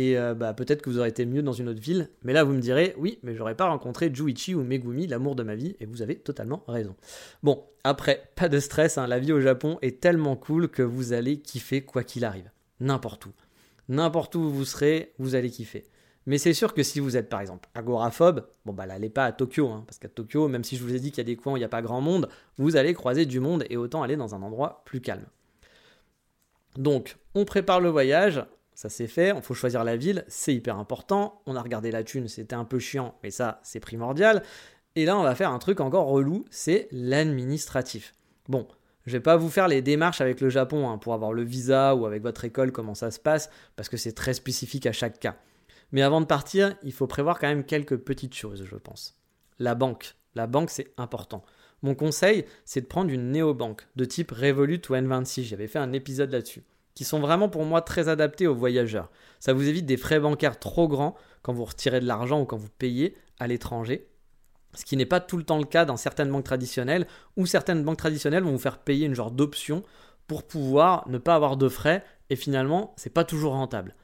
Et 0.00 0.14
bah, 0.36 0.54
peut-être 0.54 0.80
que 0.80 0.90
vous 0.90 1.00
aurez 1.00 1.08
été 1.08 1.26
mieux 1.26 1.42
dans 1.42 1.52
une 1.52 1.68
autre 1.68 1.80
ville. 1.80 2.08
Mais 2.22 2.32
là, 2.32 2.44
vous 2.44 2.52
me 2.52 2.60
direz, 2.60 2.94
oui, 2.98 3.18
mais 3.24 3.34
j'aurais 3.34 3.56
pas 3.56 3.68
rencontré 3.68 4.14
Juichi 4.14 4.54
ou 4.54 4.62
Megumi, 4.62 5.08
l'amour 5.08 5.34
de 5.34 5.42
ma 5.42 5.56
vie. 5.56 5.74
Et 5.80 5.86
vous 5.86 6.02
avez 6.02 6.14
totalement 6.14 6.62
raison. 6.68 6.94
Bon, 7.42 7.64
après, 7.82 8.30
pas 8.36 8.48
de 8.48 8.60
stress. 8.60 8.96
Hein, 8.96 9.08
la 9.08 9.18
vie 9.18 9.32
au 9.32 9.40
Japon 9.40 9.76
est 9.82 10.00
tellement 10.00 10.36
cool 10.36 10.68
que 10.68 10.82
vous 10.82 11.14
allez 11.14 11.40
kiffer 11.40 11.82
quoi 11.82 12.04
qu'il 12.04 12.24
arrive. 12.24 12.48
N'importe 12.78 13.26
où. 13.26 13.32
N'importe 13.88 14.36
où 14.36 14.48
vous 14.48 14.64
serez, 14.64 15.14
vous 15.18 15.34
allez 15.34 15.50
kiffer. 15.50 15.84
Mais 16.26 16.38
c'est 16.38 16.54
sûr 16.54 16.74
que 16.74 16.84
si 16.84 17.00
vous 17.00 17.16
êtes 17.16 17.28
par 17.28 17.40
exemple 17.40 17.68
agoraphobe, 17.74 18.46
bon 18.66 18.74
bah 18.74 18.86
n'allez 18.86 19.08
pas 19.08 19.24
à 19.24 19.32
Tokyo, 19.32 19.68
hein, 19.68 19.82
parce 19.86 19.98
qu'à 19.98 20.08
Tokyo, 20.08 20.46
même 20.46 20.62
si 20.62 20.76
je 20.76 20.84
vous 20.84 20.94
ai 20.94 21.00
dit 21.00 21.10
qu'il 21.10 21.18
y 21.18 21.20
a 21.22 21.24
des 21.24 21.36
coins 21.36 21.54
où 21.54 21.56
il 21.56 21.60
n'y 21.60 21.64
a 21.64 21.70
pas 21.70 21.82
grand 21.82 22.02
monde, 22.02 22.28
vous 22.58 22.76
allez 22.76 22.92
croiser 22.94 23.24
du 23.26 23.40
monde 23.40 23.64
et 23.70 23.78
autant 23.78 24.02
aller 24.02 24.16
dans 24.16 24.34
un 24.34 24.42
endroit 24.42 24.82
plus 24.84 25.00
calme. 25.00 25.24
Donc, 26.76 27.16
on 27.34 27.46
prépare 27.46 27.80
le 27.80 27.88
voyage, 27.88 28.44
ça 28.78 28.88
c'est 28.88 29.08
fait, 29.08 29.32
il 29.34 29.42
faut 29.42 29.54
choisir 29.54 29.82
la 29.82 29.96
ville, 29.96 30.24
c'est 30.28 30.54
hyper 30.54 30.78
important. 30.78 31.42
On 31.46 31.56
a 31.56 31.62
regardé 31.62 31.90
la 31.90 32.04
thune, 32.04 32.28
c'était 32.28 32.54
un 32.54 32.64
peu 32.64 32.78
chiant, 32.78 33.16
mais 33.24 33.32
ça 33.32 33.58
c'est 33.64 33.80
primordial. 33.80 34.44
Et 34.94 35.04
là, 35.04 35.18
on 35.18 35.24
va 35.24 35.34
faire 35.34 35.50
un 35.50 35.58
truc 35.58 35.80
encore 35.80 36.06
relou, 36.06 36.44
c'est 36.52 36.86
l'administratif. 36.92 38.14
Bon, 38.48 38.68
je 39.04 39.10
vais 39.10 39.20
pas 39.20 39.36
vous 39.36 39.48
faire 39.48 39.66
les 39.66 39.82
démarches 39.82 40.20
avec 40.20 40.40
le 40.40 40.48
Japon 40.48 40.88
hein, 40.88 40.96
pour 40.96 41.12
avoir 41.12 41.32
le 41.32 41.42
visa 41.42 41.96
ou 41.96 42.06
avec 42.06 42.22
votre 42.22 42.44
école, 42.44 42.70
comment 42.70 42.94
ça 42.94 43.10
se 43.10 43.18
passe, 43.18 43.50
parce 43.74 43.88
que 43.88 43.96
c'est 43.96 44.12
très 44.12 44.32
spécifique 44.32 44.86
à 44.86 44.92
chaque 44.92 45.18
cas. 45.18 45.34
Mais 45.90 46.02
avant 46.02 46.20
de 46.20 46.26
partir, 46.26 46.76
il 46.84 46.92
faut 46.92 47.08
prévoir 47.08 47.40
quand 47.40 47.48
même 47.48 47.64
quelques 47.64 47.96
petites 47.96 48.36
choses, 48.36 48.64
je 48.64 48.76
pense. 48.76 49.18
La 49.58 49.74
banque. 49.74 50.14
La 50.36 50.46
banque, 50.46 50.70
c'est 50.70 50.92
important. 50.98 51.42
Mon 51.82 51.96
conseil, 51.96 52.44
c'est 52.64 52.82
de 52.82 52.86
prendre 52.86 53.10
une 53.10 53.32
néobanque 53.32 53.88
de 53.96 54.04
type 54.04 54.30
Revolut 54.30 54.82
ou 54.88 54.94
N26. 54.94 55.42
J'avais 55.42 55.66
fait 55.66 55.80
un 55.80 55.92
épisode 55.92 56.30
là-dessus. 56.30 56.62
Qui 56.98 57.04
sont 57.04 57.20
vraiment 57.20 57.48
pour 57.48 57.64
moi 57.64 57.80
très 57.80 58.08
adaptés 58.08 58.48
aux 58.48 58.56
voyageurs. 58.56 59.08
Ça 59.38 59.52
vous 59.52 59.68
évite 59.68 59.86
des 59.86 59.96
frais 59.96 60.18
bancaires 60.18 60.58
trop 60.58 60.88
grands 60.88 61.14
quand 61.42 61.52
vous 61.52 61.64
retirez 61.64 62.00
de 62.00 62.06
l'argent 62.06 62.40
ou 62.40 62.44
quand 62.44 62.56
vous 62.56 62.70
payez 62.76 63.16
à 63.38 63.46
l'étranger. 63.46 64.08
Ce 64.74 64.84
qui 64.84 64.96
n'est 64.96 65.06
pas 65.06 65.20
tout 65.20 65.36
le 65.36 65.44
temps 65.44 65.58
le 65.58 65.64
cas 65.64 65.84
dans 65.84 65.96
certaines 65.96 66.28
banques 66.28 66.42
traditionnelles, 66.42 67.06
où 67.36 67.46
certaines 67.46 67.84
banques 67.84 67.98
traditionnelles 67.98 68.42
vont 68.42 68.50
vous 68.50 68.58
faire 68.58 68.78
payer 68.78 69.06
une 69.06 69.14
genre 69.14 69.30
d'option 69.30 69.84
pour 70.26 70.42
pouvoir 70.42 71.08
ne 71.08 71.18
pas 71.18 71.36
avoir 71.36 71.56
de 71.56 71.68
frais, 71.68 72.04
et 72.30 72.34
finalement, 72.34 72.94
c'est 72.96 73.14
pas 73.14 73.22
toujours 73.22 73.52
rentable 73.52 73.94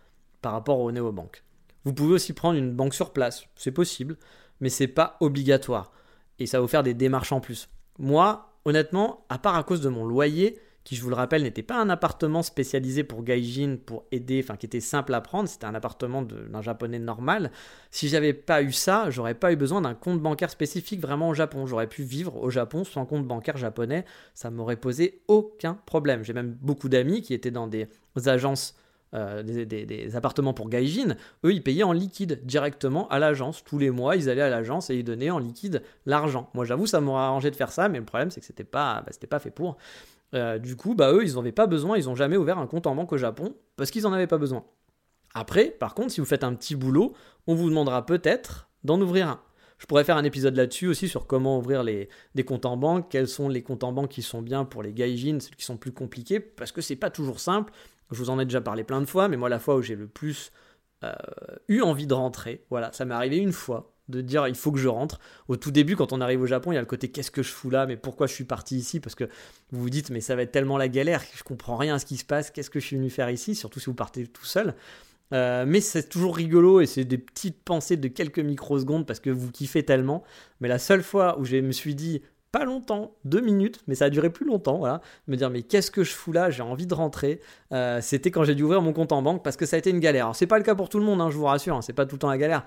par 0.41 0.53
rapport 0.53 0.79
aux 0.79 0.93
néobanques. 0.93 1.43
Vous 1.83 1.95
pouvez 1.95 2.15
aussi 2.15 2.33
prendre 2.33 2.57
une 2.57 2.77
banque 2.77 2.95
sur 2.95 3.13
place, 3.13 3.49
c'est 3.57 3.73
possible, 3.73 4.17
mais 4.61 4.69
c'est 4.69 4.87
pas 4.87 5.17
obligatoire. 5.19 5.91
Et 6.39 6.47
ça 6.47 6.59
va 6.59 6.63
vous 6.63 6.69
faire 6.69 6.85
des 6.85 6.95
démarches 6.95 7.33
en 7.33 7.41
plus. 7.41 7.69
Moi, 7.99 8.55
honnêtement, 8.65 9.27
à 9.31 9.39
part 9.39 9.57
à 9.57 9.65
cause 9.65 9.81
de 9.81 9.89
mon 9.89 10.05
loyer, 10.05 10.61
qui 10.85 10.97
je 10.97 11.03
vous 11.03 11.09
le 11.09 11.17
rappelle 11.17 11.43
n'était 11.43 11.63
pas 11.63 11.81
un 11.81 11.89
appartement 11.89 12.43
spécialisé 12.43 13.05
pour 13.05 13.25
gaijin, 13.25 13.77
pour 13.85 14.05
aider, 14.13 14.41
enfin 14.45 14.57
qui 14.57 14.67
était 14.67 14.81
simple 14.81 15.15
à 15.15 15.21
prendre, 15.21 15.49
c'était 15.49 15.65
un 15.65 15.75
appartement 15.75 16.23
d'un 16.23 16.63
japonais 16.63 16.99
normal. 16.99 17.51
Si 17.91 18.09
j'avais 18.09 18.35
pas 18.35 18.63
eu 18.63 18.73
ça, 18.73 19.09
j'aurais 19.11 19.35
pas 19.35 19.53
eu 19.53 19.57
besoin 19.57 19.81
d'un 19.81 19.95
compte 19.95 20.21
bancaire 20.21 20.51
spécifique 20.51 21.01
vraiment 21.01 21.31
au 21.31 21.35
Japon. 21.35 21.67
J'aurais 21.67 21.89
pu 21.89 22.03
vivre 22.03 22.37
au 22.37 22.51
Japon 22.51 22.85
sans 22.85 23.07
compte 23.07 23.27
bancaire 23.27 23.57
japonais, 23.57 24.05
ça 24.35 24.51
m'aurait 24.51 24.77
posé 24.77 25.23
aucun 25.27 25.79
problème. 25.87 26.23
J'ai 26.23 26.35
même 26.35 26.57
beaucoup 26.61 26.89
d'amis 26.89 27.23
qui 27.23 27.33
étaient 27.33 27.51
dans 27.51 27.67
des 27.67 27.89
agences 28.27 28.77
euh, 29.15 29.45
des, 29.45 30.17
appartements 30.17 30.55
pour 30.55 30.69
Gaijin, 30.69 31.15
eux, 31.45 31.53
ils 31.53 31.63
payaient 31.63 31.85
en 31.85 31.93
liquide 31.93 32.41
directement 32.43 33.07
à 33.09 33.21
l'agence. 33.21 33.63
Tous 33.63 33.79
les 33.79 33.91
mois, 33.91 34.17
ils 34.17 34.29
allaient 34.29 34.43
à 34.43 34.51
l'agence 34.51 34.91
et 34.91 34.97
ils 34.97 35.05
donnaient 35.05 35.31
en 35.31 35.39
liquide 35.39 35.83
l'argent. 36.05 36.51
Moi, 36.55 36.65
j'avoue, 36.65 36.87
ça 36.87 37.01
m'aurait 37.01 37.23
arrangé 37.23 37.51
de 37.53 37.57
faire 37.57 37.71
ça, 37.71 37.89
mais 37.89 37.99
le 37.99 38.05
problème, 38.05 38.33
c'est 38.33 38.41
que 38.41 38.47
c'était 38.47 38.65
pas, 38.65 39.03
bah, 39.03 39.13
c'était 39.13 39.29
pas 39.29 39.39
fait 39.39 39.53
pour. 39.53 39.77
Euh, 40.35 40.59
du 40.59 40.77
coup, 40.77 40.95
bah, 40.95 41.13
eux, 41.13 41.25
ils 41.25 41.35
n'en 41.35 41.41
avaient 41.41 41.53
pas 41.53 41.67
besoin, 41.67 41.97
ils 41.97 42.07
n'ont 42.07 42.17
jamais 42.17 42.37
ouvert 42.37 42.59
un 42.59 42.67
compte 42.67 42.87
en 42.87 42.95
banque 42.95 43.13
au 43.13 43.17
Japon 43.19 43.55
parce 43.77 43.91
qu'ils 43.91 44.03
n'en 44.03 44.13
avaient 44.13 44.27
pas 44.27 44.39
besoin. 44.39 44.65
Après, 45.35 45.67
par 45.67 45.95
contre, 45.95 46.13
si 46.13 46.21
vous 46.21 46.27
faites 46.27 46.45
un 46.45 46.55
petit 46.55 46.77
boulot, 46.77 47.13
on 47.47 47.55
vous 47.55 47.69
demandera 47.69 48.07
peut-être 48.07 48.69
d'en 48.85 49.01
ouvrir 49.01 49.29
un. 49.29 49.41
Je 49.79 49.87
pourrais 49.87 50.05
faire 50.05 50.17
un 50.17 50.25
épisode 50.25 50.57
là-dessus 50.57 50.87
aussi 50.87 51.09
sur 51.09 51.27
comment 51.27 51.59
ouvrir 51.59 51.83
les, 51.83 52.09
des 52.35 52.45
comptes 52.45 52.65
en 52.65 52.77
banque, 52.77 53.11
quels 53.11 53.29
sont 53.29 53.49
les 53.49 53.63
comptes 53.63 53.85
en 53.85 53.93
banque 53.93 54.11
qui 54.11 54.23
sont 54.23 54.41
bien 54.41 54.65
pour 54.65 54.83
les 54.83 54.93
gaijins, 54.93 55.41
ceux 55.41 55.55
qui 55.57 55.65
sont 55.65 55.77
plus 55.77 55.93
compliqués, 55.93 56.39
parce 56.41 56.73
que 56.73 56.81
c'est 56.81 56.97
pas 56.97 57.11
toujours 57.11 57.41
simple. 57.41 57.73
Je 58.11 58.19
vous 58.19 58.31
en 58.31 58.39
ai 58.39 58.45
déjà 58.45 58.61
parlé 58.61 58.85
plein 58.85 59.01
de 59.01 59.07
fois, 59.07 59.29
mais 59.29 59.37
moi, 59.37 59.49
la 59.49 59.59
fois 59.59 59.77
où 59.77 59.83
j'ai 59.83 59.97
le 59.97 60.07
plus 60.07 60.53
euh, 61.03 61.13
eu 61.69 61.83
envie 61.83 62.07
de 62.07 62.15
rentrer, 62.15 62.65
voilà, 62.71 62.93
ça 62.93 63.05
m'est 63.05 63.15
arrivé 63.15 63.39
une 63.39 63.53
fois 63.53 63.94
de 64.09 64.21
dire 64.21 64.47
il 64.49 64.55
faut 64.55 64.73
que 64.73 64.79
je 64.79 64.89
rentre. 64.89 65.21
Au 65.49 65.57
tout 65.57 65.71
début, 65.71 65.97
quand 65.97 66.13
on 66.13 66.21
arrive 66.21 66.41
au 66.43 66.47
Japon, 66.47 66.73
il 66.73 66.75
y 66.75 66.79
a 66.79 66.81
le 66.81 66.87
côté 66.87 67.09
qu'est-ce 67.09 67.31
que 67.31 67.43
je 67.43 67.51
fous 67.51 67.71
là, 67.71 67.87
mais 67.87 67.97
pourquoi 67.97 68.27
je 68.27 68.35
suis 68.35 68.45
parti 68.45 68.77
ici? 68.77 69.01
Parce 69.01 69.15
que 69.15 69.25
vous 69.71 69.83
vous 69.83 69.91
dites 69.91 70.11
mais 70.11 70.21
ça 70.21 70.37
va 70.37 70.43
être 70.43 70.53
tellement 70.53 70.79
la 70.79 70.89
galère, 70.89 71.23
je 71.35 71.43
comprends 71.43 71.77
rien 71.77 71.97
à 71.97 71.99
ce 71.99 72.07
qui 72.07 72.17
se 72.17 72.25
passe, 72.25 72.51
qu'est-ce 72.51 72.71
que 72.71 72.81
je 72.81 72.87
suis 72.87 72.97
venu 72.97 73.11
faire 73.11 73.31
ici, 73.31 73.55
surtout 73.55 73.81
si 73.81 73.87
vous 73.87 73.95
partez 73.95 74.27
tout 74.27 74.45
seul. 74.45 74.75
Euh, 75.33 75.65
mais 75.67 75.81
c'est 75.81 76.09
toujours 76.09 76.37
rigolo 76.37 76.81
et 76.81 76.87
c'est 76.87 77.05
des 77.05 77.19
petites 77.19 77.63
pensées 77.65 77.97
de 77.97 78.09
quelques 78.09 78.39
microsecondes 78.39 79.07
parce 79.07 79.21
que 79.21 79.31
vous 79.31 79.51
kiffez 79.51 79.83
tellement. 79.83 80.23
Mais 80.61 80.69
la 80.69 80.79
seule 80.79 81.03
fois 81.03 81.39
où 81.39 81.45
je 81.45 81.57
me 81.57 81.73
suis 81.73 81.95
dit 81.95 82.23
pas 82.53 82.65
longtemps, 82.65 83.17
deux 83.25 83.41
minutes, 83.41 83.83
mais 83.89 83.97
ça 83.97 84.05
a 84.05 84.11
duré 84.11 84.31
plus 84.31 84.47
longtemps, 84.47 84.79
voilà, 84.79 85.01
me 85.27 85.37
dire 85.37 85.51
mais 85.51 85.63
qu'est-ce 85.63 85.91
que 85.91 86.05
je 86.05 86.13
fous 86.13 86.31
là, 86.31 86.51
j'ai 86.51 86.63
envie 86.63 86.87
de 86.87 86.95
rentrer. 86.95 87.41
Euh, 87.73 88.01
c'était 88.01 88.31
quand 88.31 88.45
j'ai 88.45 88.55
dû 88.55 88.63
ouvrir 88.63 88.81
mon 88.81 88.93
compte 88.93 89.11
en 89.11 89.23
banque 89.23 89.43
parce 89.43 89.57
que 89.57 89.67
ça 89.67 89.75
a 89.75 89.79
été 89.81 89.91
une 89.91 89.99
galère. 89.99 90.27
Alors 90.27 90.37
c'est 90.37 90.47
pas 90.47 90.59
le 90.59 90.63
cas 90.63 90.77
pour 90.77 90.89
tout 90.89 91.01
le 91.01 91.05
monde, 91.05 91.21
hein, 91.21 91.31
je 91.31 91.37
vous 91.37 91.47
rassure, 91.47 91.75
hein, 91.75 91.83
c'est 91.83 91.93
pas 91.93 92.07
tout 92.07 92.15
le 92.15 92.21
temps 92.21 92.31
la 92.31 92.39
galère. 92.39 92.65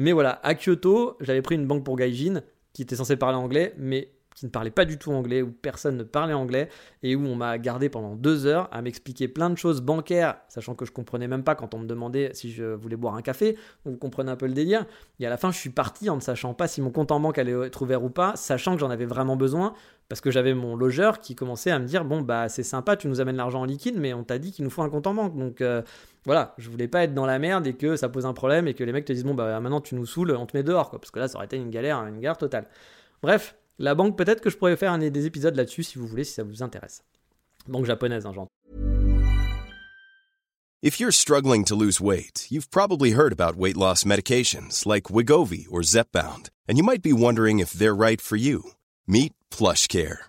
Mais 0.00 0.12
voilà, 0.12 0.40
à 0.42 0.54
Kyoto, 0.54 1.18
j'avais 1.20 1.42
pris 1.42 1.56
une 1.56 1.66
banque 1.66 1.84
pour 1.84 1.94
Gaijin 1.94 2.40
qui 2.72 2.80
était 2.80 2.96
censée 2.96 3.16
parler 3.16 3.36
anglais, 3.36 3.74
mais 3.76 4.08
qui 4.34 4.46
ne 4.46 4.50
parlait 4.50 4.70
pas 4.70 4.86
du 4.86 4.96
tout 4.96 5.12
anglais, 5.12 5.42
où 5.42 5.50
personne 5.50 5.98
ne 5.98 6.04
parlait 6.04 6.32
anglais, 6.32 6.70
et 7.02 7.16
où 7.16 7.26
on 7.26 7.34
m'a 7.34 7.58
gardé 7.58 7.90
pendant 7.90 8.16
deux 8.16 8.46
heures 8.46 8.70
à 8.72 8.80
m'expliquer 8.80 9.28
plein 9.28 9.50
de 9.50 9.58
choses 9.58 9.82
bancaires, 9.82 10.36
sachant 10.48 10.74
que 10.74 10.86
je 10.86 10.92
comprenais 10.92 11.28
même 11.28 11.44
pas 11.44 11.54
quand 11.54 11.74
on 11.74 11.80
me 11.80 11.86
demandait 11.86 12.30
si 12.32 12.50
je 12.50 12.64
voulais 12.64 12.96
boire 12.96 13.14
un 13.14 13.20
café, 13.20 13.58
vous 13.84 13.98
comprenez 13.98 14.30
un 14.30 14.36
peu 14.36 14.46
le 14.46 14.54
délire. 14.54 14.86
Et 15.18 15.26
à 15.26 15.28
la 15.28 15.36
fin, 15.36 15.50
je 15.50 15.58
suis 15.58 15.68
parti 15.68 16.08
en 16.08 16.16
ne 16.16 16.22
sachant 16.22 16.54
pas 16.54 16.66
si 16.66 16.80
mon 16.80 16.90
compte 16.90 17.12
en 17.12 17.20
banque 17.20 17.36
allait 17.36 17.66
être 17.66 17.82
ouvert 17.82 18.02
ou 18.02 18.08
pas, 18.08 18.36
sachant 18.36 18.72
que 18.72 18.80
j'en 18.80 18.88
avais 18.88 19.04
vraiment 19.04 19.36
besoin, 19.36 19.74
parce 20.08 20.22
que 20.22 20.30
j'avais 20.30 20.54
mon 20.54 20.76
logeur 20.76 21.20
qui 21.20 21.34
commençait 21.34 21.70
à 21.70 21.78
me 21.78 21.84
dire 21.84 22.06
bon 22.06 22.22
bah 22.22 22.48
c'est 22.48 22.62
sympa, 22.62 22.96
tu 22.96 23.06
nous 23.06 23.20
amènes 23.20 23.36
l'argent 23.36 23.60
en 23.60 23.66
liquide, 23.66 23.98
mais 23.98 24.14
on 24.14 24.24
t'a 24.24 24.38
dit 24.38 24.52
qu'il 24.52 24.64
nous 24.64 24.70
faut 24.70 24.82
un 24.82 24.88
compte 24.88 25.06
en 25.06 25.14
banque, 25.14 25.36
donc 25.36 25.60
euh, 25.60 25.82
voilà, 26.26 26.54
je 26.58 26.68
voulais 26.70 26.88
pas 26.88 27.04
être 27.04 27.14
dans 27.14 27.26
la 27.26 27.38
merde 27.38 27.66
et 27.66 27.74
que 27.74 27.96
ça 27.96 28.08
pose 28.08 28.26
un 28.26 28.34
problème 28.34 28.68
et 28.68 28.74
que 28.74 28.84
les 28.84 28.92
mecs 28.92 29.04
te 29.04 29.12
disent 29.12 29.24
bon 29.24 29.34
bah 29.34 29.58
maintenant 29.60 29.80
tu 29.80 29.94
nous 29.94 30.06
saoules, 30.06 30.32
on 30.32 30.46
te 30.46 30.56
met 30.56 30.62
dehors 30.62 30.90
quoi, 30.90 31.00
parce 31.00 31.10
que 31.10 31.18
là 31.18 31.28
ça 31.28 31.36
aurait 31.36 31.46
été 31.46 31.56
une 31.56 31.70
galère, 31.70 31.98
une 32.06 32.20
galère 32.20 32.36
totale. 32.38 32.66
Bref, 33.22 33.54
La 33.82 33.94
banque, 33.94 34.14
peut-être 34.18 34.42
que 34.42 34.50
je 34.50 34.58
pourrais 34.58 34.76
faire 34.76 34.92
un, 34.92 34.98
des 34.98 35.24
épisodes 35.24 35.56
là-dessus 35.56 35.84
si 35.84 35.98
vous 35.98 36.06
voulez, 36.06 36.24
si 36.24 36.34
ça 36.34 36.42
vous 36.42 36.62
intéresse. 36.62 37.02
Banque 37.66 37.86
japonaise, 37.86 38.26
hein, 38.26 38.32
j'entends. 38.34 38.50
If 40.82 41.00
you're 41.00 41.12
struggling 41.12 41.64
to 41.64 41.74
lose 41.74 41.98
weight, 41.98 42.46
you've 42.50 42.70
probably 42.70 43.12
heard 43.12 43.32
about 43.32 43.56
weight 43.56 43.78
loss 43.78 44.04
medications 44.04 44.84
like 44.84 45.04
Wigovi 45.10 45.66
or 45.70 45.80
Zepbound, 45.80 46.50
and 46.68 46.76
you 46.76 46.84
might 46.84 47.02
be 47.02 47.14
wondering 47.14 47.58
if 47.58 47.72
they're 47.72 47.94
right 47.94 48.20
for 48.20 48.36
you. 48.36 48.72
Meet 49.06 49.32
PlushCare, 49.50 50.28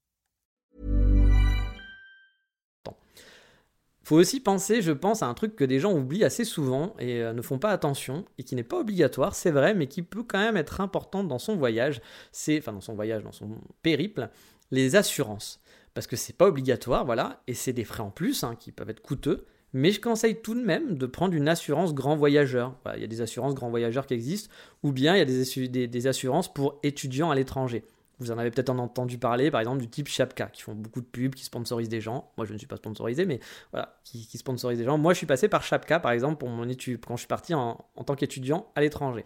Faut 4.11 4.17
aussi 4.17 4.41
penser, 4.41 4.81
je 4.81 4.91
pense, 4.91 5.23
à 5.23 5.27
un 5.27 5.33
truc 5.33 5.55
que 5.55 5.63
des 5.63 5.79
gens 5.79 5.93
oublient 5.93 6.25
assez 6.25 6.43
souvent 6.43 6.93
et 6.99 7.21
euh, 7.21 7.31
ne 7.31 7.41
font 7.41 7.59
pas 7.59 7.69
attention 7.69 8.25
et 8.37 8.43
qui 8.43 8.57
n'est 8.57 8.63
pas 8.63 8.77
obligatoire, 8.77 9.33
c'est 9.35 9.51
vrai, 9.51 9.73
mais 9.73 9.87
qui 9.87 10.01
peut 10.01 10.23
quand 10.23 10.37
même 10.37 10.57
être 10.57 10.81
important 10.81 11.23
dans 11.23 11.39
son 11.39 11.55
voyage, 11.55 12.01
c'est, 12.33 12.57
enfin 12.57 12.73
dans 12.73 12.81
son 12.81 12.93
voyage, 12.93 13.23
dans 13.23 13.31
son 13.31 13.47
périple, 13.83 14.27
les 14.69 14.97
assurances. 14.97 15.61
Parce 15.93 16.07
que 16.07 16.17
c'est 16.17 16.35
pas 16.35 16.47
obligatoire, 16.47 17.05
voilà, 17.05 17.41
et 17.47 17.53
c'est 17.53 17.71
des 17.71 17.85
frais 17.85 18.03
en 18.03 18.11
plus 18.11 18.43
hein, 18.43 18.57
qui 18.59 18.73
peuvent 18.73 18.89
être 18.89 18.99
coûteux, 18.99 19.45
mais 19.71 19.91
je 19.91 20.01
conseille 20.01 20.41
tout 20.41 20.55
de 20.55 20.61
même 20.61 20.97
de 20.97 21.05
prendre 21.05 21.33
une 21.33 21.47
assurance 21.47 21.93
grand 21.93 22.17
voyageur. 22.17 22.75
il 22.95 22.99
y 22.99 23.05
a 23.05 23.07
des 23.07 23.21
assurances 23.21 23.55
grand 23.55 23.69
voyageurs 23.69 24.07
qui 24.07 24.13
existent, 24.13 24.53
ou 24.83 24.91
bien 24.91 25.15
il 25.15 25.19
y 25.19 25.21
a 25.21 25.87
des, 25.87 26.07
assurances 26.07 26.53
pour 26.53 26.81
étudiants 26.83 27.31
à 27.31 27.35
l'étranger. 27.35 27.85
Vous 28.21 28.31
en 28.31 28.37
avez 28.37 28.51
peut-être 28.51 28.69
entendu 28.69 29.17
parler, 29.17 29.49
par 29.49 29.59
exemple, 29.61 29.81
du 29.81 29.89
type 29.89 30.07
Chapka, 30.07 30.45
qui 30.45 30.61
font 30.61 30.75
beaucoup 30.75 31.01
de 31.01 31.05
pubs, 31.07 31.33
qui 31.33 31.43
sponsorisent 31.43 31.89
des 31.89 32.01
gens. 32.01 32.31
Moi, 32.37 32.45
je 32.45 32.53
ne 32.53 32.57
suis 32.59 32.67
pas 32.67 32.75
sponsorisé, 32.75 33.25
mais 33.25 33.39
voilà, 33.71 33.97
qui, 34.03 34.37
sponsorisent 34.37 34.77
des 34.77 34.85
gens. 34.85 34.99
Moi, 34.99 35.13
je 35.13 35.17
suis 35.17 35.25
passé 35.25 35.47
par 35.47 35.63
Chapka, 35.63 35.99
par 35.99 36.11
exemple, 36.11 36.37
pour 36.37 36.47
mon 36.47 36.69
étude, 36.69 37.03
quand 37.03 37.15
je 37.15 37.21
suis 37.21 37.27
parti 37.27 37.55
en, 37.55 37.83
tant 38.05 38.13
qu'étudiant 38.13 38.67
à 38.75 38.81
l'étranger. 38.81 39.25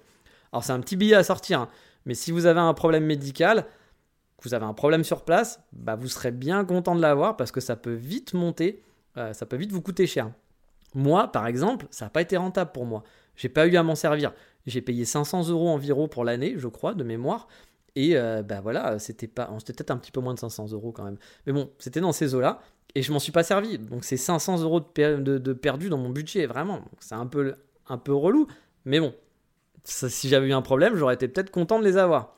Alors, 0.53 0.63
c'est 0.63 0.71
un 0.71 0.79
petit 0.79 0.95
billet 0.95 1.15
à 1.15 1.25
sortir, 1.25 1.60
hein. 1.60 1.69
mais 2.05 2.13
si 2.13 2.31
vous 2.31 2.45
avez 2.45 2.62
un 2.62 2.73
problème 2.73 3.03
médical, 3.03 3.65
que 4.38 4.47
vous 4.47 4.53
avez 4.53 4.65
un 4.65 4.73
problème 4.73 5.03
sur 5.03 5.25
place, 5.25 5.60
bah, 5.73 5.95
vous 5.95 6.08
serez 6.08 6.31
bien 6.31 6.63
content 6.63 6.95
de 6.95 7.01
l'avoir 7.01 7.36
parce 7.36 7.51
que 7.51 7.60
ça 7.60 7.75
peut 7.75 7.93
vite 7.93 8.34
monter, 8.34 8.81
euh, 9.17 9.34
ça 9.34 9.45
peut 9.45 9.58
vite 9.58 9.73
vous 9.73 9.81
coûter 9.81 10.08
cher. 10.08 10.31
Moi, 10.93 11.29
par 11.34 11.47
exemple, 11.47 11.86
ça 11.91 12.05
n'a 12.05 12.10
pas 12.10 12.21
été 12.21 12.38
rentable 12.38 12.71
pour 12.71 12.86
moi. 12.86 13.03
J'ai 13.36 13.49
pas 13.49 13.67
eu 13.67 13.75
à 13.75 13.84
m'en 13.84 13.95
servir. 13.95 14.31
J'ai 14.65 14.81
payé 14.81 15.03
500 15.03 15.49
euros 15.49 15.67
environ 15.67 16.08
pour 16.08 16.23
l'année, 16.23 16.53
je 16.55 16.69
crois, 16.69 16.93
de 16.93 17.03
mémoire. 17.03 17.47
Et 17.95 18.17
euh, 18.17 18.43
bah 18.43 18.60
voilà, 18.62 18.99
c'était 18.99 19.27
pas, 19.27 19.49
c'était 19.60 19.73
peut-être 19.73 19.91
un 19.91 19.97
petit 19.97 20.12
peu 20.12 20.19
moins 20.19 20.34
de 20.34 20.39
500 20.39 20.71
euros 20.71 20.91
quand 20.91 21.03
même. 21.03 21.17
Mais 21.47 21.53
bon, 21.53 21.69
c'était 21.79 22.01
dans 22.01 22.12
ces 22.12 22.36
eaux-là 22.36 22.62
et 22.93 23.01
je 23.01 23.12
m'en 23.12 23.19
suis 23.19 23.31
pas 23.31 23.43
servi. 23.43 23.77
Donc 23.77 24.03
c'est 24.03 24.17
500 24.17 24.62
euros 24.62 24.79
de, 24.79 25.53
perdu 25.53 25.89
dans 25.89 25.97
mon 25.97 26.10
budget, 26.10 26.45
vraiment. 26.45 26.81
C'est 26.99 27.15
un 27.15 27.25
peu, 27.25 27.55
un 27.88 27.97
peu 27.97 28.13
relou, 28.13 28.47
mais 28.84 28.99
bon, 28.99 29.13
si 29.84 30.29
j'avais 30.29 30.47
eu 30.47 30.53
un 30.53 30.62
problème, 30.62 30.95
j'aurais 30.95 31.15
été 31.15 31.27
peut-être 31.27 31.51
content 31.51 31.79
de 31.79 31.86
les 31.86 31.97
avoir. 31.97 32.36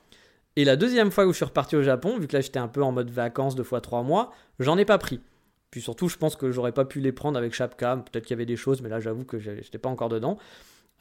Et 0.56 0.66
la 0.66 0.76
deuxième 0.76 1.12
fois 1.12 1.26
où 1.26 1.32
je 1.32 1.38
suis 1.38 1.46
reparti 1.46 1.76
au 1.76 1.84
Japon, 1.84 2.18
vu 2.18 2.28
que 2.28 2.36
là 2.36 2.42
j'étais 2.42 2.60
un 2.60 2.68
peu 2.68 2.82
en 2.82 2.92
mode 2.92 3.12
vacances 3.12 3.56
deux 3.56 3.64
fois 3.64 3.82
trois 3.82 4.02
mois, 4.02 4.32
j'en 4.60 4.78
ai 4.78 4.86
pas 4.86 4.98
pris. 4.98 5.22
Puis 5.70 5.82
surtout, 5.82 6.08
je 6.08 6.18
pense 6.18 6.36
que 6.36 6.52
j'aurais 6.52 6.72
pas 6.72 6.86
pu 6.86 7.00
les 7.00 7.12
prendre 7.12 7.38
avec 7.38 7.54
Chapka. 7.54 7.98
Peut-être 7.98 8.26
qu'il 8.26 8.34
y 8.34 8.38
avait 8.38 8.46
des 8.46 8.56
choses, 8.56 8.82
mais 8.82 8.90
là 8.90 9.00
j'avoue 9.00 9.26
que 9.26 9.38
j'étais 9.38 9.78
pas 9.78 9.90
encore 9.90 10.10
dedans. 10.10 10.38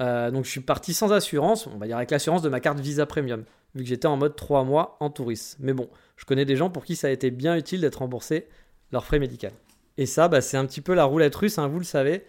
Euh, 0.03 0.31
donc 0.31 0.45
je 0.45 0.51
suis 0.51 0.61
parti 0.61 0.92
sans 0.92 1.12
assurance, 1.12 1.66
on 1.66 1.79
va 1.79 1.87
dire 1.87 1.97
avec 1.97 2.11
l'assurance 2.11 2.42
de 2.42 2.51
ma 2.51 2.61
carte 2.61 2.79
Visa 2.81 3.07
Premium, 3.07 3.45
vu 3.77 3.83
que 3.83 3.89
j'étais 3.89 4.07
en 4.07 4.17
mode 4.17 4.37
3 4.37 4.65
mois 4.65 4.97
en 5.01 5.11
tourisme. 5.11 5.59
Mais 5.62 5.73
bon, 5.73 5.89
je 6.17 6.25
connais 6.25 6.45
des 6.45 6.57
gens 6.57 6.71
pour 6.71 6.85
qui 6.85 6.97
ça 6.97 7.09
a 7.09 7.11
été 7.11 7.31
bien 7.31 7.57
utile 7.57 7.81
d'être 7.81 7.97
remboursé 7.97 8.49
leurs 8.93 9.05
frais 9.05 9.19
médicaux. 9.19 9.49
Et 9.99 10.07
ça, 10.07 10.29
bah, 10.29 10.41
c'est 10.41 10.57
un 10.57 10.67
petit 10.67 10.81
peu 10.81 10.95
la 10.95 11.05
roulette 11.05 11.35
russe, 11.35 11.59
hein, 11.59 11.69
vous 11.69 11.79
le 11.79 11.85
savez. 11.85 12.25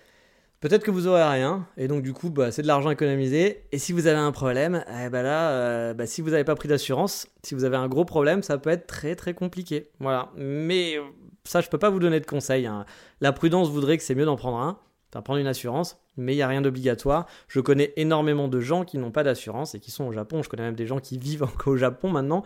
Peut-être 0.59 0.83
que 0.83 0.89
vous 0.89 1.05
aurez 1.05 1.23
rien, 1.23 1.67
et 1.77 1.87
donc 1.87 2.01
du 2.01 2.13
coup, 2.13 2.31
bah, 2.31 2.51
c'est 2.51 2.63
de 2.63 2.67
l'argent 2.67 2.89
économisé. 2.89 3.65
Et 3.71 3.77
si 3.77 3.93
vous 3.93 4.07
avez 4.07 4.17
un 4.17 4.31
problème, 4.31 4.83
eh 4.89 5.09
bah 5.09 5.21
là, 5.21 5.51
euh, 5.51 5.93
bah, 5.93 6.07
si 6.07 6.21
vous 6.21 6.31
n'avez 6.31 6.43
pas 6.43 6.55
pris 6.55 6.67
d'assurance, 6.67 7.27
si 7.43 7.53
vous 7.53 7.63
avez 7.63 7.77
un 7.77 7.87
gros 7.87 8.05
problème, 8.05 8.41
ça 8.41 8.57
peut 8.57 8.71
être 8.71 8.87
très 8.87 9.15
très 9.15 9.35
compliqué. 9.35 9.91
Voilà. 9.99 10.31
Mais 10.35 10.97
ça, 11.43 11.61
je 11.61 11.69
peux 11.69 11.77
pas 11.77 11.91
vous 11.91 11.99
donner 11.99 12.19
de 12.19 12.25
conseils. 12.25 12.65
Hein. 12.65 12.85
La 13.21 13.33
prudence 13.33 13.69
voudrait 13.69 13.97
que 13.97 14.03
c'est 14.03 14.15
mieux 14.15 14.25
d'en 14.25 14.35
prendre 14.35 14.57
un 14.57 14.79
prendre 15.11 15.39
une 15.39 15.47
assurance, 15.47 15.99
mais 16.15 16.33
il 16.33 16.37
n'y 16.37 16.41
a 16.41 16.47
rien 16.47 16.61
d'obligatoire. 16.61 17.25
Je 17.47 17.59
connais 17.59 17.93
énormément 17.95 18.47
de 18.47 18.59
gens 18.59 18.85
qui 18.85 18.97
n'ont 18.97 19.11
pas 19.11 19.23
d'assurance 19.23 19.75
et 19.75 19.79
qui 19.79 19.91
sont 19.91 20.05
au 20.05 20.11
Japon. 20.11 20.43
Je 20.43 20.49
connais 20.49 20.63
même 20.63 20.75
des 20.75 20.87
gens 20.87 20.99
qui 20.99 21.17
vivent 21.19 21.43
encore 21.43 21.73
au 21.73 21.77
Japon 21.77 22.09
maintenant 22.09 22.43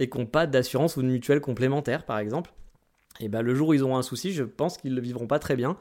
et 0.00 0.08
qui 0.08 0.18
n'ont 0.18 0.26
pas 0.26 0.46
d'assurance 0.46 0.96
ou 0.96 1.02
de 1.02 1.08
mutuelle 1.08 1.40
complémentaire, 1.40 2.04
par 2.04 2.18
exemple. 2.18 2.52
Et 3.20 3.28
ben, 3.28 3.42
le 3.42 3.54
jour 3.54 3.68
où 3.68 3.74
ils 3.74 3.82
auront 3.82 3.96
un 3.96 4.02
souci, 4.02 4.32
je 4.32 4.44
pense 4.44 4.78
qu'ils 4.78 4.90
ne 4.90 4.96
le 4.96 5.02
vivront 5.02 5.26
pas 5.26 5.38
très 5.38 5.56
bien. 5.56 5.76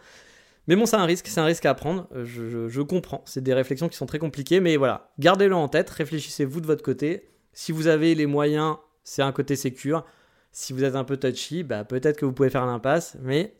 Mais 0.68 0.76
bon, 0.76 0.86
c'est 0.86 0.96
un 0.96 1.06
risque, 1.06 1.28
c'est 1.28 1.40
un 1.40 1.46
risque 1.46 1.66
à 1.66 1.74
prendre. 1.74 2.08
Je, 2.24 2.68
je 2.68 2.82
comprends. 2.82 3.22
C'est 3.26 3.44
des 3.44 3.54
réflexions 3.54 3.88
qui 3.88 3.96
sont 3.96 4.06
très 4.06 4.20
compliquées, 4.20 4.60
mais 4.60 4.76
voilà, 4.76 5.12
gardez-le 5.20 5.56
en 5.56 5.68
tête. 5.68 5.90
Réfléchissez-vous 5.90 6.62
de 6.62 6.66
votre 6.66 6.84
côté. 6.84 7.30
Si 7.54 7.72
vous 7.72 7.88
avez 7.88 8.16
les 8.16 8.26
moyens, 8.26 8.78
c'est 9.04 9.22
un 9.22 9.32
côté 9.32 9.56
sécure. 9.56 10.04
Si 10.52 10.74
vous 10.74 10.84
êtes 10.84 10.96
un 10.96 11.04
peu 11.04 11.18
touchy, 11.18 11.64
bah, 11.64 11.86
peut-être 11.86 12.18
que 12.18 12.26
vous 12.26 12.34
pouvez 12.34 12.50
faire 12.50 12.66
l'impasse, 12.66 13.18
mais 13.22 13.56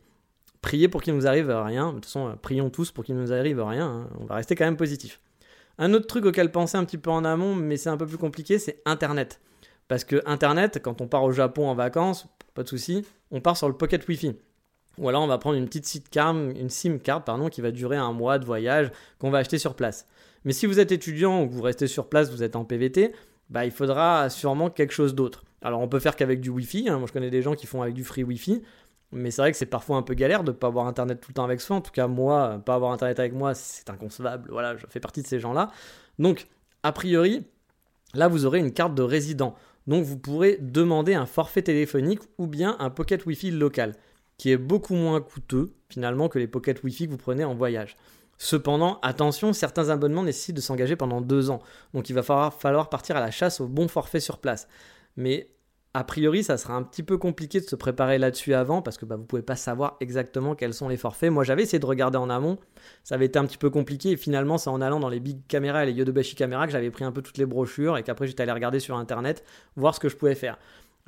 priez 0.60 0.88
pour 0.88 1.02
qu'il 1.02 1.14
nous 1.14 1.26
arrive 1.26 1.50
rien. 1.50 1.88
De 1.88 1.94
toute 1.94 2.06
façon, 2.06 2.36
prions 2.40 2.70
tous 2.70 2.90
pour 2.90 3.04
qu'il 3.04 3.16
nous 3.16 3.32
arrive 3.32 3.60
rien. 3.62 3.86
Hein. 3.86 4.08
On 4.20 4.24
va 4.24 4.36
rester 4.36 4.54
quand 4.54 4.64
même 4.64 4.76
positif. 4.76 5.20
Un 5.78 5.94
autre 5.94 6.06
truc 6.06 6.24
auquel 6.24 6.50
penser 6.50 6.76
un 6.76 6.84
petit 6.84 6.98
peu 6.98 7.10
en 7.10 7.24
amont, 7.24 7.54
mais 7.54 7.76
c'est 7.76 7.88
un 7.88 7.96
peu 7.96 8.06
plus 8.06 8.18
compliqué, 8.18 8.58
c'est 8.58 8.82
Internet. 8.84 9.40
Parce 9.86 10.04
que 10.04 10.22
Internet, 10.26 10.80
quand 10.82 11.00
on 11.00 11.06
part 11.06 11.24
au 11.24 11.32
Japon 11.32 11.68
en 11.68 11.74
vacances, 11.74 12.26
pas 12.54 12.62
de 12.62 12.68
souci, 12.68 13.04
on 13.30 13.40
part 13.40 13.56
sur 13.56 13.68
le 13.68 13.74
Pocket 13.74 14.06
Wi-Fi. 14.06 14.34
Ou 14.98 15.08
alors 15.08 15.22
on 15.22 15.28
va 15.28 15.38
prendre 15.38 15.56
une 15.56 15.68
petite 15.68 16.10
une 16.16 16.68
SIM 16.68 16.98
card 16.98 17.24
pardon, 17.24 17.48
qui 17.48 17.60
va 17.60 17.70
durer 17.70 17.96
un 17.96 18.12
mois 18.12 18.38
de 18.38 18.44
voyage 18.44 18.90
qu'on 19.18 19.30
va 19.30 19.38
acheter 19.38 19.58
sur 19.58 19.74
place. 19.74 20.06
Mais 20.44 20.52
si 20.52 20.66
vous 20.66 20.80
êtes 20.80 20.92
étudiant 20.92 21.42
ou 21.42 21.48
que 21.48 21.52
vous 21.52 21.62
restez 21.62 21.86
sur 21.86 22.08
place, 22.08 22.30
vous 22.30 22.42
êtes 22.42 22.56
en 22.56 22.64
PVT, 22.64 23.12
bah, 23.48 23.64
il 23.64 23.70
faudra 23.70 24.28
sûrement 24.28 24.70
quelque 24.70 24.92
chose 24.92 25.14
d'autre. 25.14 25.44
Alors 25.62 25.80
on 25.80 25.88
peut 25.88 26.00
faire 26.00 26.16
qu'avec 26.16 26.40
du 26.40 26.50
Wi-Fi. 26.50 26.88
Hein. 26.88 26.98
Moi 26.98 27.06
je 27.06 27.12
connais 27.12 27.30
des 27.30 27.42
gens 27.42 27.54
qui 27.54 27.66
font 27.66 27.82
avec 27.82 27.94
du 27.94 28.04
free 28.04 28.24
Wi-Fi. 28.24 28.62
Mais 29.10 29.30
c'est 29.30 29.40
vrai 29.40 29.52
que 29.52 29.56
c'est 29.56 29.66
parfois 29.66 29.96
un 29.96 30.02
peu 30.02 30.14
galère 30.14 30.44
de 30.44 30.52
ne 30.52 30.56
pas 30.56 30.66
avoir 30.66 30.86
internet 30.86 31.20
tout 31.20 31.30
le 31.30 31.34
temps 31.34 31.44
avec 31.44 31.60
soi. 31.60 31.76
En 31.76 31.80
tout 31.80 31.90
cas, 31.90 32.06
moi, 32.06 32.60
pas 32.64 32.74
avoir 32.74 32.92
internet 32.92 33.18
avec 33.18 33.32
moi, 33.32 33.54
c'est 33.54 33.88
inconcevable. 33.88 34.50
Voilà, 34.50 34.76
je 34.76 34.86
fais 34.88 35.00
partie 35.00 35.22
de 35.22 35.26
ces 35.26 35.40
gens-là. 35.40 35.70
Donc, 36.18 36.46
a 36.82 36.92
priori, 36.92 37.46
là, 38.12 38.28
vous 38.28 38.44
aurez 38.44 38.58
une 38.58 38.72
carte 38.72 38.94
de 38.94 39.02
résident. 39.02 39.54
Donc, 39.86 40.04
vous 40.04 40.18
pourrez 40.18 40.58
demander 40.60 41.14
un 41.14 41.24
forfait 41.24 41.62
téléphonique 41.62 42.20
ou 42.36 42.46
bien 42.46 42.76
un 42.80 42.90
pocket 42.90 43.24
Wi-Fi 43.24 43.50
local, 43.50 43.94
qui 44.36 44.50
est 44.50 44.58
beaucoup 44.58 44.94
moins 44.94 45.22
coûteux 45.22 45.72
finalement 45.88 46.28
que 46.28 46.38
les 46.38 46.46
pocket 46.46 46.82
Wi-Fi 46.82 47.06
que 47.06 47.12
vous 47.12 47.16
prenez 47.16 47.44
en 47.44 47.54
voyage. 47.54 47.96
Cependant, 48.36 49.00
attention, 49.00 49.54
certains 49.54 49.88
abonnements 49.88 50.22
nécessitent 50.22 50.56
de 50.56 50.60
s'engager 50.60 50.96
pendant 50.96 51.22
deux 51.22 51.50
ans. 51.50 51.60
Donc, 51.94 52.10
il 52.10 52.12
va 52.12 52.22
falloir, 52.22 52.52
falloir 52.52 52.90
partir 52.90 53.16
à 53.16 53.20
la 53.20 53.30
chasse 53.30 53.60
au 53.60 53.66
bon 53.66 53.88
forfait 53.88 54.20
sur 54.20 54.38
place. 54.38 54.68
Mais 55.16 55.48
a 55.94 56.04
priori, 56.04 56.44
ça 56.44 56.56
sera 56.58 56.74
un 56.74 56.82
petit 56.82 57.02
peu 57.02 57.16
compliqué 57.16 57.60
de 57.60 57.64
se 57.64 57.74
préparer 57.74 58.18
là-dessus 58.18 58.54
avant 58.54 58.82
parce 58.82 58.98
que 58.98 59.06
bah, 59.06 59.16
vous 59.16 59.22
ne 59.22 59.26
pouvez 59.26 59.42
pas 59.42 59.56
savoir 59.56 59.96
exactement 60.00 60.54
quels 60.54 60.74
sont 60.74 60.88
les 60.88 60.96
forfaits. 60.96 61.32
Moi, 61.32 61.44
j'avais 61.44 61.62
essayé 61.62 61.78
de 61.78 61.86
regarder 61.86 62.18
en 62.18 62.28
amont, 62.28 62.58
ça 63.04 63.14
avait 63.14 63.26
été 63.26 63.38
un 63.38 63.46
petit 63.46 63.58
peu 63.58 63.70
compliqué 63.70 64.10
et 64.10 64.16
finalement, 64.16 64.58
c'est 64.58 64.70
en 64.70 64.80
allant 64.80 65.00
dans 65.00 65.08
les 65.08 65.20
big 65.20 65.40
caméras 65.48 65.84
et 65.84 65.86
les 65.86 65.92
Yodobashi 65.92 66.34
caméras 66.34 66.66
que 66.66 66.72
j'avais 66.72 66.90
pris 66.90 67.04
un 67.04 67.12
peu 67.12 67.22
toutes 67.22 67.38
les 67.38 67.46
brochures 67.46 67.96
et 67.96 68.02
qu'après 68.02 68.26
j'étais 68.26 68.42
allé 68.42 68.52
regarder 68.52 68.80
sur 68.80 68.96
internet, 68.96 69.44
voir 69.76 69.94
ce 69.94 70.00
que 70.00 70.08
je 70.08 70.16
pouvais 70.16 70.34
faire. 70.34 70.58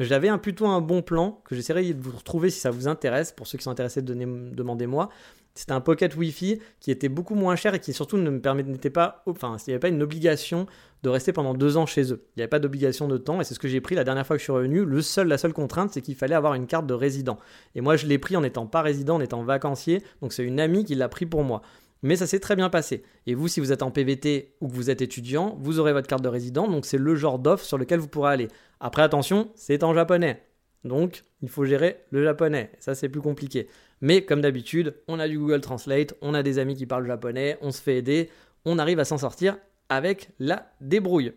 J'avais 0.00 0.28
un, 0.28 0.38
plutôt 0.38 0.66
un 0.66 0.80
bon 0.80 1.02
plan 1.02 1.42
que 1.44 1.54
j'essaierai 1.54 1.92
de 1.92 2.00
vous 2.00 2.16
retrouver 2.16 2.48
si 2.48 2.58
ça 2.58 2.70
vous 2.70 2.88
intéresse. 2.88 3.32
Pour 3.32 3.46
ceux 3.46 3.58
qui 3.58 3.64
sont 3.64 3.70
intéressés, 3.70 4.00
demandez-moi. 4.00 5.10
C'était 5.54 5.72
un 5.72 5.80
pocket 5.80 6.14
Wi-Fi 6.16 6.60
qui 6.78 6.90
était 6.90 7.08
beaucoup 7.08 7.34
moins 7.34 7.56
cher 7.56 7.74
et 7.74 7.80
qui 7.80 7.92
surtout 7.92 8.16
ne 8.16 8.30
me 8.30 8.40
permettait 8.40 8.90
pas, 8.90 9.22
enfin, 9.26 9.56
il 9.66 9.70
n'y 9.70 9.74
avait 9.74 9.80
pas 9.80 9.88
une 9.88 10.02
obligation 10.02 10.66
de 11.02 11.08
rester 11.08 11.32
pendant 11.32 11.54
deux 11.54 11.76
ans 11.76 11.86
chez 11.86 12.12
eux. 12.12 12.24
Il 12.28 12.38
n'y 12.38 12.42
avait 12.42 12.48
pas 12.48 12.58
d'obligation 12.58 13.08
de 13.08 13.16
temps 13.16 13.40
et 13.40 13.44
c'est 13.44 13.54
ce 13.54 13.58
que 13.58 13.68
j'ai 13.68 13.80
pris 13.80 13.94
la 13.94 14.04
dernière 14.04 14.26
fois 14.26 14.36
que 14.36 14.40
je 14.40 14.44
suis 14.44 14.52
revenu. 14.52 14.84
Le 14.84 15.02
seul, 15.02 15.28
la 15.28 15.38
seule 15.38 15.52
contrainte, 15.52 15.90
c'est 15.92 16.02
qu'il 16.02 16.14
fallait 16.14 16.34
avoir 16.34 16.54
une 16.54 16.66
carte 16.66 16.86
de 16.86 16.94
résident. 16.94 17.38
Et 17.74 17.80
moi, 17.80 17.96
je 17.96 18.06
l'ai 18.06 18.18
pris 18.18 18.36
en 18.36 18.42
n'étant 18.42 18.66
pas 18.66 18.82
résident, 18.82 19.16
en 19.16 19.20
étant 19.20 19.42
vacancier. 19.42 20.02
Donc 20.22 20.32
c'est 20.32 20.44
une 20.44 20.60
amie 20.60 20.84
qui 20.84 20.94
l'a 20.94 21.08
pris 21.08 21.26
pour 21.26 21.42
moi. 21.42 21.62
Mais 22.02 22.16
ça 22.16 22.26
s'est 22.26 22.40
très 22.40 22.56
bien 22.56 22.70
passé. 22.70 23.02
Et 23.26 23.34
vous, 23.34 23.48
si 23.48 23.60
vous 23.60 23.72
êtes 23.72 23.82
en 23.82 23.90
PVT 23.90 24.54
ou 24.60 24.68
que 24.68 24.74
vous 24.74 24.88
êtes 24.88 25.02
étudiant, 25.02 25.58
vous 25.60 25.80
aurez 25.80 25.92
votre 25.92 26.06
carte 26.06 26.22
de 26.22 26.28
résident. 26.28 26.68
Donc 26.68 26.86
c'est 26.86 26.98
le 26.98 27.14
genre 27.14 27.38
d'offre 27.38 27.64
sur 27.64 27.76
lequel 27.76 27.98
vous 27.98 28.08
pourrez 28.08 28.32
aller. 28.32 28.48
Après, 28.78 29.02
attention, 29.02 29.50
c'est 29.54 29.82
en 29.82 29.92
japonais. 29.94 30.42
Donc, 30.84 31.24
il 31.42 31.48
faut 31.50 31.64
gérer 31.64 32.04
le 32.10 32.24
japonais. 32.24 32.70
Ça, 32.78 32.94
c'est 32.94 33.08
plus 33.10 33.20
compliqué. 33.20 33.68
Mais 34.00 34.24
comme 34.24 34.40
d'habitude, 34.40 34.94
on 35.08 35.18
a 35.18 35.28
du 35.28 35.38
Google 35.38 35.60
Translate, 35.60 36.14
on 36.22 36.34
a 36.34 36.42
des 36.42 36.58
amis 36.58 36.76
qui 36.76 36.86
parlent 36.86 37.06
japonais, 37.06 37.58
on 37.60 37.70
se 37.70 37.82
fait 37.82 37.98
aider, 37.98 38.30
on 38.64 38.78
arrive 38.78 38.98
à 38.98 39.04
s'en 39.04 39.18
sortir 39.18 39.58
avec 39.88 40.30
la 40.38 40.72
débrouille. 40.80 41.32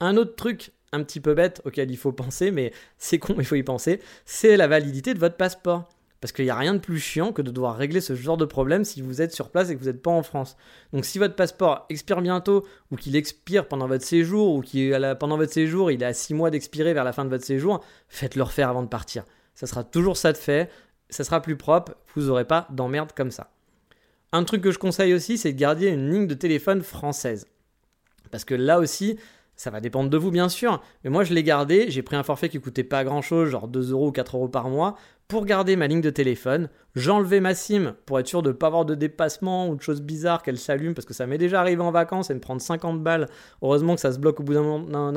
Un 0.00 0.16
autre 0.16 0.34
truc 0.36 0.72
un 0.92 1.02
petit 1.02 1.20
peu 1.20 1.34
bête 1.34 1.60
auquel 1.64 1.90
il 1.90 1.96
faut 1.96 2.12
penser, 2.12 2.50
mais 2.50 2.72
c'est 2.98 3.18
con, 3.18 3.34
il 3.38 3.44
faut 3.44 3.54
y 3.54 3.62
penser, 3.62 4.00
c'est 4.24 4.56
la 4.56 4.68
validité 4.68 5.14
de 5.14 5.18
votre 5.18 5.36
passeport. 5.36 5.88
Parce 6.20 6.32
qu'il 6.32 6.46
n'y 6.46 6.50
a 6.50 6.56
rien 6.56 6.72
de 6.72 6.78
plus 6.78 6.98
chiant 6.98 7.34
que 7.34 7.42
de 7.42 7.50
devoir 7.50 7.76
régler 7.76 8.00
ce 8.00 8.14
genre 8.14 8.38
de 8.38 8.46
problème 8.46 8.86
si 8.86 9.02
vous 9.02 9.20
êtes 9.20 9.32
sur 9.34 9.50
place 9.50 9.68
et 9.68 9.74
que 9.74 9.80
vous 9.80 9.88
n'êtes 9.88 10.00
pas 10.00 10.10
en 10.10 10.22
France. 10.22 10.56
Donc 10.94 11.04
si 11.04 11.18
votre 11.18 11.34
passeport 11.34 11.84
expire 11.90 12.22
bientôt, 12.22 12.64
ou 12.90 12.96
qu'il 12.96 13.14
expire 13.14 13.68
pendant 13.68 13.86
votre 13.86 14.06
séjour, 14.06 14.54
ou 14.54 14.62
qu'il 14.62 15.16
pendant 15.20 15.36
votre 15.36 15.52
séjour 15.52 15.90
il 15.90 16.02
est 16.02 16.06
à 16.06 16.14
6 16.14 16.32
mois 16.32 16.50
d'expirer 16.50 16.94
vers 16.94 17.04
la 17.04 17.12
fin 17.12 17.26
de 17.26 17.30
votre 17.30 17.44
séjour, 17.44 17.84
faites-le 18.08 18.42
refaire 18.42 18.70
avant 18.70 18.82
de 18.82 18.88
partir. 18.88 19.24
Ça 19.54 19.66
sera 19.66 19.84
toujours 19.84 20.16
ça 20.16 20.32
de 20.32 20.38
fait, 20.38 20.70
ça 21.14 21.22
sera 21.22 21.40
plus 21.40 21.56
propre, 21.56 21.94
vous 22.14 22.22
n'aurez 22.22 22.44
pas 22.44 22.66
d'emmerde 22.70 23.12
comme 23.14 23.30
ça. 23.30 23.52
Un 24.32 24.42
truc 24.42 24.62
que 24.62 24.72
je 24.72 24.78
conseille 24.78 25.14
aussi, 25.14 25.38
c'est 25.38 25.52
de 25.52 25.58
garder 25.58 25.86
une 25.86 26.10
ligne 26.10 26.26
de 26.26 26.34
téléphone 26.34 26.82
française. 26.82 27.46
Parce 28.32 28.44
que 28.44 28.56
là 28.56 28.80
aussi, 28.80 29.16
ça 29.54 29.70
va 29.70 29.80
dépendre 29.80 30.10
de 30.10 30.16
vous 30.16 30.32
bien 30.32 30.48
sûr, 30.48 30.82
mais 31.04 31.10
moi 31.10 31.22
je 31.22 31.32
l'ai 31.32 31.44
gardé, 31.44 31.88
j'ai 31.88 32.02
pris 32.02 32.16
un 32.16 32.24
forfait 32.24 32.48
qui 32.48 32.58
coûtait 32.60 32.82
pas 32.82 33.04
grand 33.04 33.22
chose, 33.22 33.50
genre 33.50 33.68
2 33.68 33.92
euros 33.92 34.08
ou 34.08 34.12
4 34.12 34.36
euros 34.36 34.48
par 34.48 34.68
mois, 34.68 34.96
pour 35.28 35.46
garder 35.46 35.76
ma 35.76 35.86
ligne 35.86 36.00
de 36.00 36.10
téléphone. 36.10 36.68
J'enlevais 36.96 37.38
ma 37.38 37.54
SIM 37.54 37.94
pour 38.06 38.18
être 38.18 38.26
sûr 38.26 38.42
de 38.42 38.48
ne 38.48 38.54
pas 38.54 38.66
avoir 38.66 38.84
de 38.84 38.96
dépassement 38.96 39.68
ou 39.68 39.76
de 39.76 39.82
choses 39.82 40.02
bizarres 40.02 40.42
qu'elle 40.42 40.58
s'allume, 40.58 40.94
parce 40.94 41.06
que 41.06 41.14
ça 41.14 41.28
m'est 41.28 41.38
déjà 41.38 41.60
arrivé 41.60 41.80
en 41.80 41.92
vacances 41.92 42.28
et 42.30 42.34
me 42.34 42.40
prendre 42.40 42.60
50 42.60 43.04
balles. 43.04 43.28
Heureusement 43.62 43.94
que 43.94 44.00
ça 44.00 44.12
se 44.12 44.18
bloque 44.18 44.40
au 44.40 44.42
bout 44.42 44.54
d'un 44.54 44.62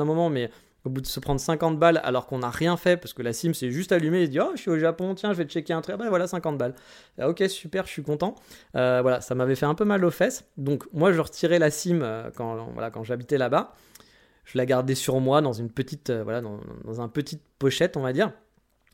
moment, 0.04 0.30
mais 0.30 0.48
au 0.88 0.90
bout 0.90 1.02
de 1.02 1.06
se 1.06 1.20
prendre 1.20 1.38
50 1.38 1.78
balles 1.78 2.00
alors 2.02 2.26
qu'on 2.26 2.38
n'a 2.38 2.48
rien 2.48 2.76
fait 2.78 2.96
parce 2.96 3.12
que 3.12 3.22
la 3.22 3.34
SIM 3.34 3.52
s'est 3.52 3.70
juste 3.70 3.92
allumée 3.92 4.22
et 4.22 4.28
dit 4.28 4.40
oh 4.40 4.52
je 4.54 4.60
suis 4.60 4.70
au 4.70 4.78
Japon 4.78 5.14
tiens 5.14 5.32
je 5.32 5.38
vais 5.38 5.44
checker 5.44 5.74
un 5.74 5.82
truc 5.82 5.96
ben 5.96 6.08
voilà 6.08 6.26
50 6.26 6.56
balles 6.56 6.74
ah, 7.18 7.28
ok 7.28 7.44
super 7.48 7.86
je 7.86 7.90
suis 7.90 8.02
content 8.02 8.34
euh, 8.74 9.00
voilà 9.02 9.20
ça 9.20 9.34
m'avait 9.34 9.54
fait 9.54 9.66
un 9.66 9.74
peu 9.74 9.84
mal 9.84 10.02
aux 10.04 10.10
fesses 10.10 10.48
donc 10.56 10.84
moi 10.92 11.12
je 11.12 11.20
retirais 11.20 11.58
la 11.58 11.70
SIM 11.70 12.00
euh, 12.02 12.30
quand 12.34 12.70
voilà 12.72 12.90
quand 12.90 13.04
j'habitais 13.04 13.36
là-bas 13.36 13.74
je 14.44 14.56
la 14.56 14.64
gardais 14.64 14.94
sur 14.94 15.20
moi 15.20 15.42
dans 15.42 15.52
une 15.52 15.70
petite 15.70 16.08
euh, 16.08 16.24
voilà 16.24 16.40
dans, 16.40 17.00
un 17.00 17.08
petite 17.08 17.42
pochette 17.58 17.98
on 17.98 18.02
va 18.02 18.14
dire 18.14 18.32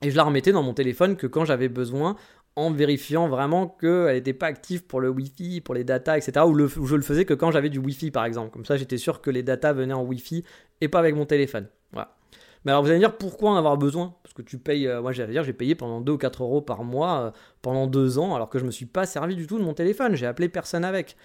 et 0.02 0.10
je 0.10 0.16
la 0.16 0.24
remettais 0.24 0.50
dans 0.50 0.64
mon 0.64 0.74
téléphone 0.74 1.16
que 1.16 1.28
quand 1.28 1.44
j'avais 1.44 1.68
besoin 1.68 2.16
en 2.56 2.70
vérifiant 2.70 3.28
vraiment 3.28 3.68
qu'elle 3.68 4.14
n'était 4.14 4.32
pas 4.32 4.46
active 4.46 4.84
pour 4.84 5.00
le 5.00 5.08
Wi-Fi, 5.08 5.60
pour 5.60 5.74
les 5.74 5.82
datas, 5.82 6.18
etc. 6.18 6.46
Ou, 6.46 6.56
je 6.56 6.94
le 6.94 7.02
faisais 7.02 7.24
que 7.24 7.34
quand 7.34 7.50
j'avais 7.50 7.68
du 7.68 7.78
Wi-Fi, 7.78 8.12
par 8.12 8.24
exemple. 8.24 8.50
Comme 8.52 8.64
ça, 8.64 8.76
j'étais 8.76 8.96
sûr 8.96 9.20
que 9.20 9.30
les 9.30 9.42
datas 9.42 9.72
venaient 9.72 9.94
en 9.94 10.04
Wi-Fi 10.04 10.44
et 10.80 10.88
pas 10.88 11.00
avec 11.00 11.16
mon 11.16 11.26
téléphone. 11.26 11.66
Mais 12.64 12.72
alors, 12.72 12.82
vous 12.82 12.88
allez 12.88 12.98
me 12.98 13.04
dire 13.04 13.16
pourquoi 13.16 13.50
en 13.50 13.56
avoir 13.56 13.76
besoin? 13.76 14.14
Parce 14.22 14.32
que 14.32 14.42
tu 14.42 14.58
payes, 14.58 14.86
euh, 14.86 15.02
moi 15.02 15.12
j'allais 15.12 15.32
dire, 15.32 15.44
j'ai 15.44 15.52
payé 15.52 15.74
pendant 15.74 16.00
2 16.00 16.12
ou 16.12 16.18
4 16.18 16.42
euros 16.42 16.62
par 16.62 16.82
mois 16.82 17.18
euh, 17.18 17.30
pendant 17.62 17.86
2 17.86 18.18
ans, 18.18 18.34
alors 18.34 18.48
que 18.48 18.58
je 18.58 18.64
me 18.64 18.70
suis 18.70 18.86
pas 18.86 19.06
servi 19.06 19.36
du 19.36 19.46
tout 19.46 19.58
de 19.58 19.64
mon 19.64 19.74
téléphone. 19.74 20.14
J'ai 20.14 20.26
appelé 20.26 20.48
personne 20.48 20.84
avec. 20.84 21.16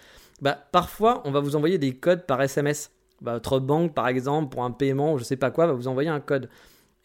Bah, 0.42 0.58
parfois, 0.72 1.22
on 1.24 1.30
va 1.30 1.40
vous 1.40 1.56
envoyer 1.56 1.78
des 1.78 1.96
codes 1.96 2.26
par 2.26 2.42
SMS. 2.42 2.92
Bah, 3.22 3.34
votre 3.34 3.58
banque, 3.60 3.94
par 3.94 4.08
exemple, 4.08 4.50
pour 4.50 4.64
un 4.64 4.70
paiement, 4.70 5.16
je 5.16 5.24
sais 5.24 5.36
pas 5.36 5.50
quoi, 5.50 5.66
va 5.66 5.72
vous 5.72 5.88
envoyer 5.88 6.10
un 6.10 6.20
code. 6.20 6.50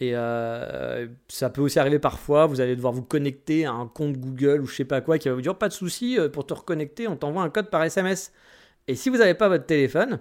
Et 0.01 0.11
euh, 0.13 1.07
ça 1.29 1.49
peut 1.49 1.61
aussi 1.61 1.79
arriver 1.79 1.99
parfois, 1.99 2.47
vous 2.47 2.59
allez 2.59 2.75
devoir 2.75 2.91
vous 2.91 3.03
connecter 3.03 3.65
à 3.65 3.71
un 3.71 3.87
compte 3.87 4.17
Google 4.17 4.61
ou 4.61 4.65
je 4.65 4.75
sais 4.75 4.85
pas 4.85 4.99
quoi 4.99 5.17
qui 5.17 5.29
va 5.29 5.35
vous 5.35 5.41
dire 5.41 5.57
pas 5.57 5.69
de 5.69 5.73
souci, 5.73 6.17
pour 6.33 6.45
te 6.45 6.53
reconnecter, 6.53 7.07
on 7.07 7.15
t'envoie 7.15 7.43
un 7.43 7.49
code 7.49 7.69
par 7.69 7.81
SMS. 7.83 8.33
Et 8.87 8.95
si 8.95 9.09
vous 9.09 9.17
n'avez 9.17 9.35
pas 9.35 9.47
votre 9.47 9.65
téléphone, 9.65 10.19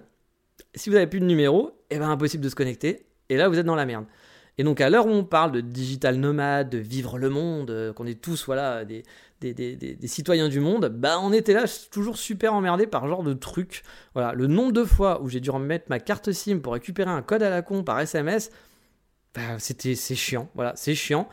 si 0.73 0.89
vous 0.89 0.95
n'avez 0.95 1.07
plus 1.07 1.19
de 1.19 1.25
numéro, 1.25 1.71
eh 1.89 1.99
ben 1.99 2.09
impossible 2.09 2.43
de 2.43 2.49
se 2.49 2.55
connecter. 2.55 3.05
Et 3.29 3.37
là, 3.37 3.49
vous 3.49 3.57
êtes 3.57 3.65
dans 3.65 3.75
la 3.75 3.85
merde. 3.85 4.05
Et 4.57 4.63
donc 4.63 4.79
à 4.81 4.89
l'heure 4.89 5.05
où 5.05 5.11
on 5.11 5.23
parle 5.23 5.51
de 5.51 5.61
digital 5.61 6.15
nomade, 6.15 6.69
de 6.69 6.77
vivre 6.77 7.17
le 7.17 7.29
monde, 7.29 7.71
euh, 7.71 7.93
qu'on 7.93 8.05
est 8.05 8.21
tous 8.21 8.45
voilà 8.45 8.85
des, 8.85 9.03
des, 9.41 9.97
citoyens 10.07 10.47
du 10.47 10.59
monde, 10.59 10.87
bah 10.87 11.19
on 11.21 11.33
était 11.33 11.53
là 11.53 11.65
toujours 11.91 12.17
super 12.17 12.53
emmerdé 12.53 12.87
par 12.87 13.07
genre 13.07 13.23
de 13.23 13.33
trucs. 13.33 13.83
Voilà, 14.13 14.33
le 14.33 14.47
nombre 14.47 14.71
de 14.71 14.83
fois 14.83 15.21
où 15.21 15.29
j'ai 15.29 15.41
dû 15.41 15.49
remettre 15.49 15.85
ma 15.89 15.99
carte 15.99 16.31
SIM 16.31 16.59
pour 16.59 16.73
récupérer 16.73 17.11
un 17.11 17.21
code 17.21 17.43
à 17.43 17.49
la 17.49 17.61
con 17.61 17.83
par 17.83 17.99
SMS, 17.99 18.49
bah, 19.33 19.59
c'était 19.59 19.95
c'est 19.95 20.15
chiant. 20.15 20.49
Voilà, 20.55 20.73
c'est 20.75 20.95
chiant. 20.95 21.27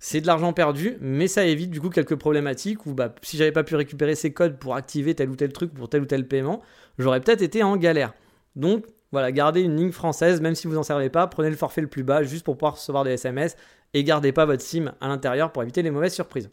C'est 0.00 0.20
de 0.20 0.28
l'argent 0.28 0.52
perdu, 0.52 0.96
mais 1.00 1.26
ça 1.26 1.44
évite 1.44 1.70
du 1.70 1.80
coup 1.80 1.90
quelques 1.90 2.14
problématiques 2.14 2.86
où 2.86 2.94
bah, 2.94 3.12
si 3.22 3.36
j'avais 3.36 3.50
pas 3.50 3.64
pu 3.64 3.74
récupérer 3.74 4.14
ces 4.14 4.32
codes 4.32 4.56
pour 4.56 4.76
activer 4.76 5.16
tel 5.16 5.28
ou 5.28 5.34
tel 5.34 5.52
truc 5.52 5.74
pour 5.74 5.88
tel 5.88 6.02
ou 6.02 6.06
tel 6.06 6.28
paiement, 6.28 6.62
j'aurais 6.98 7.20
peut-être 7.20 7.42
été 7.42 7.64
en 7.64 7.76
galère. 7.76 8.14
Donc 8.54 8.84
voilà, 9.12 9.32
gardez 9.32 9.62
une 9.62 9.76
ligne 9.76 9.92
française, 9.92 10.40
même 10.40 10.54
si 10.54 10.66
vous 10.66 10.74
n'en 10.74 10.82
servez 10.82 11.08
pas, 11.08 11.26
prenez 11.26 11.50
le 11.50 11.56
forfait 11.56 11.80
le 11.80 11.86
plus 11.86 12.02
bas 12.02 12.22
juste 12.22 12.44
pour 12.44 12.56
pouvoir 12.56 12.74
recevoir 12.74 13.04
des 13.04 13.12
SMS 13.12 13.56
et 13.94 14.04
gardez 14.04 14.32
pas 14.32 14.44
votre 14.44 14.62
SIM 14.62 14.92
à 15.00 15.08
l'intérieur 15.08 15.52
pour 15.52 15.62
éviter 15.62 15.82
les 15.82 15.90
mauvaises 15.90 16.14
surprises. 16.14 16.50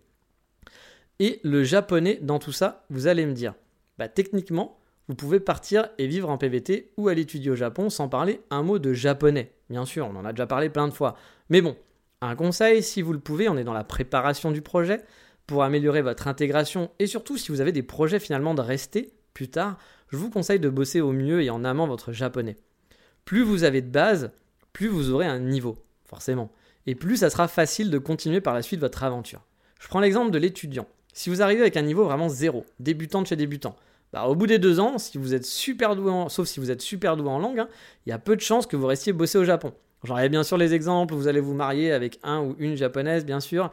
Et 1.19 1.39
le 1.43 1.63
japonais 1.63 2.19
dans 2.21 2.39
tout 2.39 2.51
ça, 2.51 2.85
vous 2.89 3.07
allez 3.07 3.25
me 3.25 3.33
dire, 3.33 3.53
bah 3.97 4.07
techniquement, 4.07 4.77
vous 5.07 5.15
pouvez 5.15 5.39
partir 5.39 5.89
et 5.97 6.07
vivre 6.07 6.29
en 6.29 6.37
PVT 6.37 6.93
ou 6.97 7.09
aller 7.09 7.21
étudier 7.21 7.51
au 7.51 7.55
Japon 7.55 7.89
sans 7.89 8.09
parler 8.09 8.41
un 8.49 8.63
mot 8.63 8.79
de 8.79 8.93
japonais. 8.93 9.51
Bien 9.69 9.85
sûr, 9.85 10.07
on 10.07 10.15
en 10.15 10.25
a 10.25 10.33
déjà 10.33 10.47
parlé 10.47 10.69
plein 10.69 10.87
de 10.87 10.93
fois. 10.93 11.15
Mais 11.49 11.61
bon, 11.61 11.75
un 12.21 12.35
conseil, 12.35 12.81
si 12.81 13.01
vous 13.01 13.13
le 13.13 13.19
pouvez, 13.19 13.47
on 13.49 13.57
est 13.57 13.63
dans 13.63 13.73
la 13.73 13.83
préparation 13.83 14.51
du 14.51 14.61
projet, 14.61 15.03
pour 15.47 15.63
améliorer 15.63 16.01
votre 16.01 16.27
intégration 16.27 16.91
et 16.99 17.07
surtout 17.07 17.37
si 17.37 17.51
vous 17.51 17.61
avez 17.61 17.71
des 17.71 17.83
projets 17.83 18.19
finalement 18.19 18.55
de 18.55 18.61
rester 18.61 19.13
plus 19.33 19.49
tard, 19.49 19.77
je 20.09 20.17
vous 20.17 20.29
conseille 20.29 20.59
de 20.59 20.69
bosser 20.69 21.01
au 21.01 21.11
mieux 21.11 21.41
et 21.41 21.49
en 21.49 21.63
amont 21.63 21.87
votre 21.87 22.11
japonais. 22.11 22.55
Plus 23.25 23.43
vous 23.43 23.63
avez 23.63 23.81
de 23.81 23.89
base, 23.89 24.31
plus 24.73 24.87
vous 24.87 25.11
aurez 25.11 25.25
un 25.25 25.39
niveau, 25.39 25.77
forcément. 26.05 26.51
Et 26.85 26.95
plus 26.95 27.17
ça 27.17 27.29
sera 27.29 27.47
facile 27.47 27.89
de 27.89 27.97
continuer 27.97 28.41
par 28.41 28.53
la 28.53 28.61
suite 28.61 28.79
votre 28.79 29.03
aventure. 29.03 29.41
Je 29.79 29.87
prends 29.87 29.99
l'exemple 29.99 30.31
de 30.31 30.37
l'étudiant. 30.37 30.87
Si 31.13 31.29
vous 31.29 31.41
arrivez 31.41 31.61
avec 31.61 31.77
un 31.77 31.81
niveau 31.81 32.03
vraiment 32.03 32.29
zéro, 32.29 32.65
débutant 32.79 33.21
de 33.21 33.27
chez 33.27 33.35
débutant, 33.35 33.75
bah, 34.13 34.25
au 34.25 34.35
bout 34.35 34.47
des 34.47 34.59
deux 34.59 34.79
ans, 34.79 34.97
si 34.97 35.17
vous 35.17 35.33
êtes 35.33 35.45
super 35.45 35.95
doué, 35.95 36.11
sauf 36.29 36.47
si 36.47 36.59
vous 36.59 36.71
êtes 36.71 36.81
super 36.81 37.17
doué 37.17 37.29
en 37.29 37.39
langue, 37.39 37.59
hein, 37.59 37.69
il 38.05 38.09
y 38.09 38.13
a 38.13 38.19
peu 38.19 38.35
de 38.35 38.41
chances 38.41 38.67
que 38.67 38.75
vous 38.75 38.87
restiez 38.87 39.13
bosser 39.13 39.37
au 39.37 39.43
Japon. 39.43 39.73
Ai 40.17 40.29
bien 40.29 40.43
sûr 40.43 40.57
les 40.57 40.73
exemples, 40.73 41.15
vous 41.15 41.27
allez 41.27 41.39
vous 41.39 41.53
marier 41.53 41.91
avec 41.91 42.19
un 42.23 42.41
ou 42.41 42.55
une 42.59 42.75
japonaise, 42.75 43.25
bien 43.25 43.39
sûr. 43.39 43.71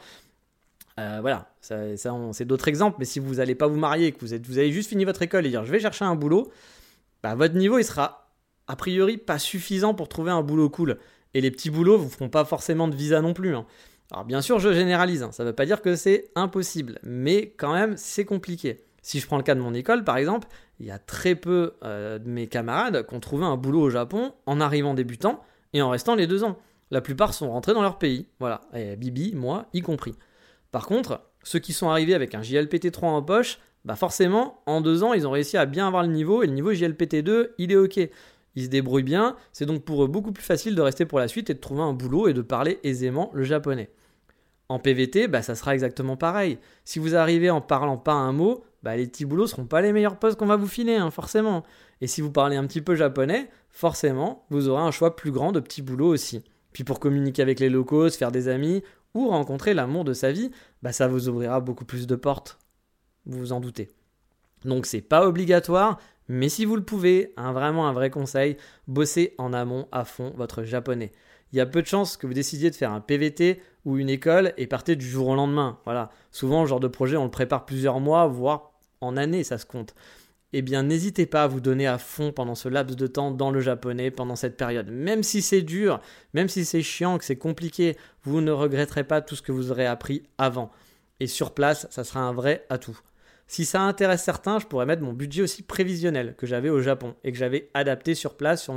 Euh, 1.00 1.18
voilà, 1.20 1.48
ça, 1.61 1.76
c'est 1.96 2.44
d'autres 2.44 2.68
exemples, 2.68 2.96
mais 2.98 3.05
si 3.05 3.18
vous 3.18 3.37
n'allez 3.37 3.55
pas 3.55 3.66
vous 3.66 3.76
marier, 3.76 4.12
que 4.12 4.24
vous 4.24 4.59
avez 4.59 4.72
juste 4.72 4.90
fini 4.90 5.05
votre 5.05 5.22
école 5.22 5.46
et 5.46 5.50
dire 5.50 5.64
je 5.64 5.72
vais 5.72 5.81
chercher 5.81 6.05
un 6.05 6.14
boulot, 6.14 6.50
bah, 7.22 7.35
votre 7.35 7.55
niveau 7.55 7.78
il 7.78 7.85
sera 7.85 8.35
a 8.68 8.76
priori 8.76 9.18
pas 9.18 9.38
suffisant 9.38 9.94
pour 9.94 10.09
trouver 10.09 10.31
un 10.31 10.42
boulot 10.42 10.68
cool. 10.68 10.98
Et 11.35 11.40
les 11.40 11.50
petits 11.50 11.70
boulots 11.70 11.98
vous 11.98 12.11
feront 12.11 12.28
pas 12.28 12.44
forcément 12.44 12.88
de 12.88 12.94
visa 12.94 13.20
non 13.22 13.33
plus. 13.33 13.55
Hein. 13.55 13.66
Alors 14.11 14.24
bien 14.24 14.42
sûr, 14.42 14.59
je 14.59 14.72
généralise, 14.72 15.22
hein. 15.22 15.33
ça 15.33 15.42
ne 15.44 15.48
veut 15.48 15.55
pas 15.55 15.64
dire 15.64 15.81
que 15.81 15.96
c'est 15.96 16.31
impossible, 16.35 16.98
mais 17.02 17.55
quand 17.57 17.72
même 17.72 17.96
c'est 17.96 18.26
compliqué. 18.26 18.81
Si 19.00 19.18
je 19.18 19.26
prends 19.26 19.38
le 19.38 19.42
cas 19.42 19.55
de 19.55 19.61
mon 19.61 19.72
école 19.72 20.05
par 20.05 20.18
exemple, 20.18 20.46
il 20.78 20.87
y 20.87 20.90
a 20.90 20.98
très 20.98 21.35
peu 21.35 21.74
euh, 21.85 22.18
de 22.18 22.28
mes 22.28 22.46
camarades 22.46 23.07
qui 23.07 23.14
ont 23.14 23.20
trouvé 23.20 23.44
un 23.46 23.57
boulot 23.57 23.81
au 23.81 23.90
Japon 23.90 24.35
en 24.46 24.61
arrivant 24.61 24.94
débutant 24.94 25.42
et 25.72 25.81
en 25.81 25.88
restant 25.88 26.14
les 26.14 26.26
deux 26.26 26.44
ans. 26.44 26.59
La 26.90 27.00
plupart 27.00 27.33
sont 27.33 27.50
rentrés 27.50 27.72
dans 27.72 27.81
leur 27.81 27.98
pays, 27.98 28.26
voilà, 28.38 28.61
et 28.74 28.96
Bibi, 28.96 29.33
moi 29.35 29.66
y 29.72 29.81
compris. 29.81 30.14
Par 30.73 30.87
contre, 30.87 31.21
ceux 31.45 31.59
qui 31.59 31.73
sont 31.73 31.89
arrivés 31.89 32.15
avec 32.15 32.35
un 32.35 32.41
JLPT3 32.41 33.05
en 33.05 33.23
poche, 33.23 33.59
bah 33.85 33.95
forcément, 33.95 34.63
en 34.67 34.81
deux 34.81 35.05
ans, 35.05 35.13
ils 35.13 35.27
ont 35.27 35.31
réussi 35.31 35.57
à 35.57 35.67
bien 35.67 35.87
avoir 35.87 36.03
le 36.03 36.09
niveau, 36.09 36.43
et 36.43 36.47
le 36.47 36.53
niveau 36.53 36.73
JLPT2, 36.73 37.51
il 37.59 37.73
est 37.73 37.77
OK. 37.77 38.01
Ils 38.55 38.65
se 38.65 38.69
débrouillent 38.69 39.03
bien, 39.03 39.37
c'est 39.53 39.67
donc 39.67 39.85
pour 39.85 40.05
eux 40.05 40.09
beaucoup 40.09 40.33
plus 40.33 40.45
facile 40.45 40.75
de 40.75 40.83
rester 40.83 41.07
pour 41.07 41.19
la 41.19 41.29
suite 41.29 41.51
et 41.51 41.55
de 41.55 41.59
trouver 41.61 41.83
un 41.83 41.93
boulot 41.93 42.29
et 42.29 42.35
de 42.35 42.43
parler 42.43 42.81
aisément 42.83 43.31
le 43.35 43.45
japonais. 43.45 43.91
En 44.69 44.79
PVT, 44.79 45.29
bah, 45.29 45.43
ça 45.43 45.55
sera 45.55 45.75
exactement 45.75 46.17
pareil. 46.17 46.59
Si 46.85 46.99
vous 46.99 47.15
arrivez 47.15 47.51
en 47.51 47.61
parlant 47.61 47.99
pas 47.99 48.13
un 48.13 48.33
mot, 48.33 48.65
bah, 48.83 48.97
les 48.97 49.07
petits 49.07 49.25
boulots 49.25 49.47
seront 49.47 49.67
pas 49.67 49.83
les 49.83 49.93
meilleurs 49.93 50.19
postes 50.19 50.39
qu'on 50.39 50.47
va 50.47 50.57
vous 50.57 50.67
filer, 50.67 50.97
hein, 50.97 51.11
forcément. 51.11 51.63
Et 52.01 52.07
si 52.07 52.21
vous 52.21 52.31
parlez 52.31 52.57
un 52.57 52.67
petit 52.67 52.81
peu 52.81 52.95
japonais, 52.95 53.49
forcément, 53.71 54.47
vous 54.51 54.69
aurez 54.69 54.83
un 54.83 54.91
choix 54.91 55.17
plus 55.17 55.31
grand 55.31 55.53
de 55.53 55.61
petits 55.61 55.83
boulots 55.83 56.09
aussi. 56.09 56.43
Puis 56.73 56.85
pour 56.85 57.01
communiquer 57.01 57.43
avec 57.43 57.61
les 57.61 57.69
locaux, 57.69 58.09
se 58.09 58.17
faire 58.17 58.33
des 58.33 58.49
amis, 58.49 58.83
ou 59.14 59.29
rencontrer 59.29 59.75
l'amour 59.75 60.05
de 60.05 60.12
sa 60.12 60.33
vie, 60.33 60.51
bah 60.83 60.92
ça 60.92 61.09
vous 61.09 61.29
ouvrira 61.29 61.61
beaucoup 61.61 61.85
plus 61.85 62.07
de 62.07 62.16
portes. 62.16 62.59
Vous 63.27 63.38
vous 63.38 63.53
en 63.53 63.61
doutez. 63.61 63.90
Donc 64.64 64.87
c'est 64.87 65.01
pas 65.01 65.27
obligatoire, 65.27 65.98
mais 66.29 66.48
si 66.48 66.64
vous 66.64 66.77
le 66.77 66.85
pouvez, 66.85 67.33
un, 67.37 67.53
vraiment 67.53 67.88
un 67.88 67.92
vrai 67.92 68.11
conseil, 68.11 68.57
bossez 68.87 69.35
en 69.38 69.53
amont 69.53 69.88
à 69.92 70.05
fond 70.05 70.33
votre 70.37 70.64
japonais. 70.64 71.12
Il 71.53 71.59
y 71.59 71.61
a 71.61 71.66
peu 71.66 71.83
de 71.83 71.87
chances 71.87 72.16
que 72.16 72.27
vous 72.27 72.35
décidiez 72.35 72.70
de 72.70 72.75
faire 72.75 72.92
un 72.92 73.01
PVT 73.01 73.61
ou 73.85 73.98
une 73.98 74.09
école 74.09 74.55
et 74.57 74.66
partez 74.66 74.96
du 74.96 75.07
jour 75.07 75.29
au 75.29 75.35
lendemain. 75.35 75.79
Voilà. 75.85 76.11
Souvent, 76.31 76.64
ce 76.64 76.70
genre 76.70 76.81
de 76.81 76.88
projet, 76.88 77.16
on 77.16 77.25
le 77.25 77.31
prépare 77.31 77.66
plusieurs 77.66 78.01
mois, 78.01 78.27
voire 78.27 78.72
en 79.01 79.16
années, 79.16 79.44
ça 79.44 79.59
se 79.59 79.66
compte 79.66 79.94
eh 80.53 80.62
bien 80.62 80.83
n'hésitez 80.83 81.27
pas 81.27 81.45
à 81.45 81.47
vous 81.47 81.61
donner 81.61 81.87
à 81.87 81.99
fond 81.99 82.33
pendant 82.33 82.55
ce 82.55 82.69
laps 82.69 82.97
de 82.97 83.07
temps 83.07 83.31
dans 83.31 83.51
le 83.51 83.61
japonais, 83.61 84.11
pendant 84.11 84.37
cette 84.37 84.57
période. 84.57 84.91
Même 84.91 85.23
si 85.23 85.43
c'est 85.43 85.62
dur, 85.62 86.01
même 86.35 86.49
si 86.49 86.65
c'est 86.65 86.83
chiant, 86.83 87.19
que 87.19 87.25
c'est 87.25 87.37
compliqué, 87.37 87.97
vous 88.23 88.41
ne 88.41 88.51
regretterez 88.51 89.05
pas 89.05 89.21
tout 89.21 89.37
ce 89.37 89.43
que 89.43 89.53
vous 89.53 89.71
aurez 89.71 89.87
appris 89.87 90.23
avant. 90.38 90.71
Et 91.21 91.27
sur 91.27 91.53
place, 91.53 91.87
ça 91.91 92.05
sera 92.05 92.21
un 92.21 92.33
vrai 92.33 92.67
atout. 92.69 92.99
Si 93.47 93.65
ça 93.65 93.83
intéresse 93.83 94.23
certains, 94.23 94.59
je 94.59 94.67
pourrais 94.67 94.87
mettre 94.87 95.03
mon 95.03 95.12
budget 95.12 95.43
aussi 95.43 95.62
prévisionnel 95.62 96.35
que 96.37 96.47
j'avais 96.47 96.71
au 96.71 96.81
Japon 96.81 97.15
et 97.25 97.33
que 97.33 97.38
j'avais 97.38 97.71
adapté 97.75 98.15
sur 98.15 98.37
place 98.37 98.71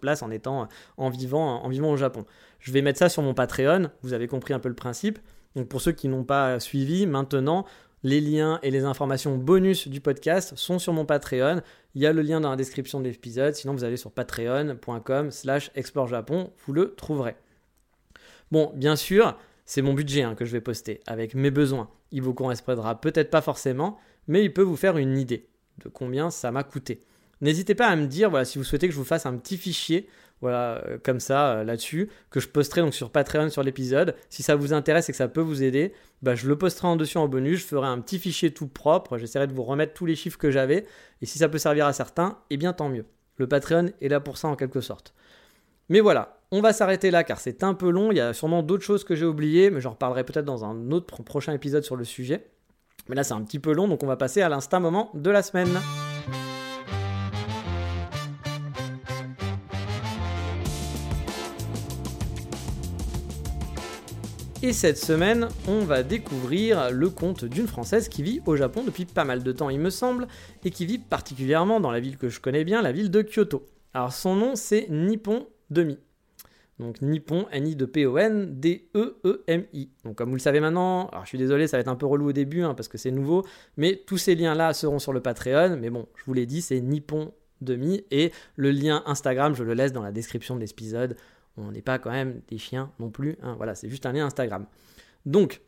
place 0.00 0.22
en 0.22 0.30
étant 0.30 0.68
vivant 1.10 1.62
en 1.62 1.68
vivant 1.68 1.90
au 1.90 1.96
Japon. 1.96 2.24
Je 2.60 2.72
vais 2.72 2.82
mettre 2.82 2.98
ça 2.98 3.08
sur 3.08 3.22
mon 3.22 3.34
Patreon, 3.34 3.90
vous 4.02 4.12
avez 4.12 4.26
compris 4.26 4.54
un 4.54 4.58
peu 4.58 4.68
le 4.68 4.74
principe. 4.74 5.18
Donc 5.54 5.68
pour 5.68 5.80
ceux 5.80 5.92
qui 5.92 6.08
n'ont 6.08 6.24
pas 6.24 6.58
suivi, 6.60 7.06
maintenant, 7.06 7.64
les 8.04 8.20
liens 8.20 8.60
et 8.62 8.70
les 8.70 8.84
informations 8.84 9.36
bonus 9.36 9.88
du 9.88 10.00
podcast 10.00 10.52
sont 10.56 10.78
sur 10.78 10.92
mon 10.92 11.06
Patreon. 11.06 11.62
Il 11.94 12.02
y 12.02 12.06
a 12.06 12.12
le 12.12 12.20
lien 12.20 12.38
dans 12.38 12.50
la 12.50 12.56
description 12.56 13.00
de 13.00 13.04
l'épisode. 13.04 13.54
Sinon, 13.54 13.72
vous 13.72 13.82
allez 13.82 13.96
sur 13.96 14.12
patreon.com 14.12 15.30
slash 15.30 15.70
explorejapon. 15.74 16.52
Vous 16.64 16.72
le 16.74 16.94
trouverez. 16.94 17.34
Bon, 18.52 18.70
bien 18.76 18.94
sûr, 18.94 19.38
c'est 19.64 19.80
mon 19.80 19.94
budget 19.94 20.22
hein, 20.22 20.34
que 20.34 20.44
je 20.44 20.52
vais 20.52 20.60
poster 20.60 21.00
avec 21.06 21.34
mes 21.34 21.50
besoins. 21.50 21.88
Il 22.12 22.20
vous 22.20 22.34
correspondra 22.34 23.00
peut-être 23.00 23.30
pas 23.30 23.40
forcément, 23.40 23.98
mais 24.28 24.44
il 24.44 24.52
peut 24.52 24.62
vous 24.62 24.76
faire 24.76 24.98
une 24.98 25.16
idée 25.16 25.48
de 25.82 25.88
combien 25.88 26.30
ça 26.30 26.52
m'a 26.52 26.62
coûté. 26.62 27.00
N'hésitez 27.40 27.74
pas 27.74 27.86
à 27.86 27.96
me 27.96 28.06
dire 28.06 28.28
voilà, 28.28 28.44
si 28.44 28.58
vous 28.58 28.64
souhaitez 28.64 28.86
que 28.86 28.92
je 28.92 28.98
vous 28.98 29.04
fasse 29.04 29.24
un 29.24 29.36
petit 29.38 29.56
fichier 29.56 30.08
voilà, 30.44 30.84
euh, 30.86 30.98
comme 31.02 31.20
ça, 31.20 31.52
euh, 31.52 31.64
là-dessus, 31.64 32.10
que 32.28 32.38
je 32.38 32.48
posterai 32.48 32.82
donc 32.82 32.92
sur 32.92 33.08
Patreon 33.08 33.48
sur 33.48 33.62
l'épisode. 33.62 34.14
Si 34.28 34.42
ça 34.42 34.56
vous 34.56 34.74
intéresse 34.74 35.08
et 35.08 35.12
que 35.12 35.16
ça 35.16 35.26
peut 35.26 35.40
vous 35.40 35.62
aider, 35.62 35.94
bah, 36.20 36.34
je 36.34 36.46
le 36.46 36.58
posterai 36.58 36.86
en 36.86 36.96
dessus 36.96 37.16
en 37.16 37.28
bonus. 37.28 37.60
Je 37.60 37.64
ferai 37.64 37.86
un 37.86 37.98
petit 37.98 38.18
fichier 38.18 38.52
tout 38.52 38.66
propre. 38.66 39.16
J'essaierai 39.16 39.46
de 39.46 39.54
vous 39.54 39.62
remettre 39.62 39.94
tous 39.94 40.04
les 40.04 40.14
chiffres 40.14 40.36
que 40.36 40.50
j'avais. 40.50 40.84
Et 41.22 41.26
si 41.26 41.38
ça 41.38 41.48
peut 41.48 41.56
servir 41.56 41.86
à 41.86 41.94
certains, 41.94 42.36
eh 42.50 42.58
bien 42.58 42.74
tant 42.74 42.90
mieux. 42.90 43.06
Le 43.38 43.46
Patreon 43.46 43.86
est 44.02 44.08
là 44.08 44.20
pour 44.20 44.36
ça 44.36 44.48
en 44.48 44.54
quelque 44.54 44.82
sorte. 44.82 45.14
Mais 45.88 46.00
voilà, 46.00 46.40
on 46.50 46.60
va 46.60 46.74
s'arrêter 46.74 47.10
là 47.10 47.24
car 47.24 47.40
c'est 47.40 47.64
un 47.64 47.72
peu 47.72 47.88
long. 47.88 48.12
Il 48.12 48.18
y 48.18 48.20
a 48.20 48.34
sûrement 48.34 48.62
d'autres 48.62 48.84
choses 48.84 49.02
que 49.02 49.14
j'ai 49.14 49.24
oubliées, 49.24 49.70
mais 49.70 49.80
j'en 49.80 49.92
reparlerai 49.92 50.24
peut-être 50.24 50.44
dans 50.44 50.66
un 50.66 50.90
autre 50.90 51.22
prochain 51.22 51.54
épisode 51.54 51.84
sur 51.84 51.96
le 51.96 52.04
sujet. 52.04 52.50
Mais 53.08 53.14
là, 53.16 53.24
c'est 53.24 53.32
un 53.32 53.42
petit 53.42 53.58
peu 53.58 53.72
long, 53.72 53.88
donc 53.88 54.02
on 54.02 54.06
va 54.06 54.18
passer 54.18 54.42
à 54.42 54.50
l'instant 54.50 54.80
moment 54.80 55.10
de 55.14 55.30
la 55.30 55.42
semaine. 55.42 55.80
Et 64.64 64.72
cette 64.72 64.96
semaine, 64.96 65.48
on 65.68 65.80
va 65.80 66.02
découvrir 66.02 66.90
le 66.90 67.10
conte 67.10 67.44
d'une 67.44 67.66
Française 67.66 68.08
qui 68.08 68.22
vit 68.22 68.40
au 68.46 68.56
Japon 68.56 68.82
depuis 68.82 69.04
pas 69.04 69.24
mal 69.24 69.42
de 69.42 69.52
temps, 69.52 69.68
il 69.68 69.78
me 69.78 69.90
semble, 69.90 70.26
et 70.64 70.70
qui 70.70 70.86
vit 70.86 70.96
particulièrement 70.96 71.80
dans 71.80 71.90
la 71.90 72.00
ville 72.00 72.16
que 72.16 72.30
je 72.30 72.40
connais 72.40 72.64
bien, 72.64 72.80
la 72.80 72.90
ville 72.90 73.10
de 73.10 73.20
Kyoto. 73.20 73.66
Alors 73.92 74.14
son 74.14 74.34
nom, 74.34 74.54
c'est 74.54 74.86
Nippon 74.88 75.48
Demi. 75.68 75.98
Donc 76.78 77.02
Nippon, 77.02 77.44
N-I-P-O-N, 77.52 78.58
D-E-E-M-I. 78.58 79.90
Donc 80.02 80.16
comme 80.16 80.30
vous 80.30 80.36
le 80.36 80.40
savez 80.40 80.60
maintenant, 80.60 81.08
alors 81.08 81.24
je 81.24 81.28
suis 81.28 81.38
désolé, 81.38 81.66
ça 81.66 81.76
va 81.76 81.82
être 81.82 81.88
un 81.88 81.96
peu 81.96 82.06
relou 82.06 82.30
au 82.30 82.32
début 82.32 82.62
hein, 82.62 82.72
parce 82.72 82.88
que 82.88 82.96
c'est 82.96 83.10
nouveau, 83.10 83.44
mais 83.76 84.02
tous 84.06 84.16
ces 84.16 84.34
liens-là 84.34 84.72
seront 84.72 84.98
sur 84.98 85.12
le 85.12 85.20
Patreon. 85.20 85.76
Mais 85.78 85.90
bon, 85.90 86.06
je 86.16 86.24
vous 86.24 86.32
l'ai 86.32 86.46
dit, 86.46 86.62
c'est 86.62 86.80
Nippon 86.80 87.34
Demi 87.60 88.02
et 88.10 88.32
le 88.56 88.70
lien 88.70 89.02
Instagram, 89.04 89.54
je 89.54 89.62
le 89.62 89.74
laisse 89.74 89.92
dans 89.92 90.02
la 90.02 90.10
description 90.10 90.54
de 90.54 90.60
l'épisode. 90.60 91.16
On 91.56 91.70
n'est 91.70 91.82
pas 91.82 91.98
quand 91.98 92.10
même 92.10 92.40
des 92.48 92.58
chiens 92.58 92.90
non 92.98 93.10
plus. 93.10 93.36
Hein. 93.42 93.54
Voilà, 93.56 93.74
c'est 93.74 93.88
juste 93.88 94.06
un 94.06 94.12
lien 94.12 94.26
Instagram. 94.26 94.66
Donc, 95.26 95.60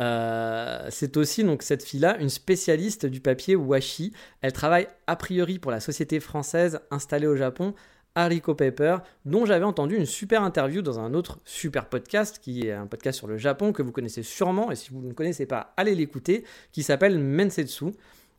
euh, 0.00 0.86
c'est 0.90 1.16
aussi 1.16 1.42
donc 1.42 1.62
cette 1.62 1.82
fille-là 1.82 2.18
une 2.18 2.28
spécialiste 2.28 3.06
du 3.06 3.20
papier 3.20 3.56
washi. 3.56 4.12
Elle 4.42 4.52
travaille 4.52 4.86
a 5.06 5.16
priori 5.16 5.58
pour 5.58 5.70
la 5.70 5.80
société 5.80 6.20
française 6.20 6.80
installée 6.90 7.26
au 7.26 7.36
Japon 7.36 7.74
Haricot 8.14 8.54
Paper, 8.54 8.98
dont 9.24 9.46
j'avais 9.46 9.64
entendu 9.64 9.96
une 9.96 10.06
super 10.06 10.42
interview 10.42 10.82
dans 10.82 10.98
un 10.98 11.14
autre 11.14 11.38
super 11.44 11.88
podcast, 11.88 12.40
qui 12.40 12.66
est 12.66 12.72
un 12.72 12.86
podcast 12.86 13.16
sur 13.18 13.28
le 13.28 13.36
Japon 13.36 13.72
que 13.72 13.82
vous 13.82 13.92
connaissez 13.92 14.24
sûrement, 14.24 14.72
et 14.72 14.76
si 14.76 14.90
vous 14.90 15.00
ne 15.02 15.12
connaissez 15.12 15.46
pas, 15.46 15.72
allez 15.76 15.94
l'écouter, 15.94 16.44
qui 16.72 16.82
s'appelle 16.82 17.18
Mensetsu. 17.18 17.92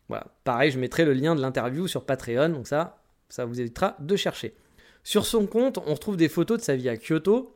Voilà, 0.10 0.28
pareil, 0.44 0.72
je 0.72 0.80
mettrai 0.80 1.06
le 1.06 1.14
lien 1.14 1.34
de 1.34 1.42
l'interview 1.42 1.88
sur 1.88 2.06
Patreon, 2.06 2.50
donc 2.50 2.68
ça, 2.68 3.02
ça 3.30 3.46
vous 3.46 3.62
évitera 3.62 3.96
de 4.00 4.16
chercher. 4.18 4.54
Sur 5.04 5.26
son 5.26 5.46
compte, 5.46 5.80
on 5.86 5.94
retrouve 5.94 6.18
des 6.18 6.30
photos 6.30 6.60
de 6.60 6.64
sa 6.64 6.76
vie 6.76 6.90
à 6.90 6.98
Kyoto, 6.98 7.56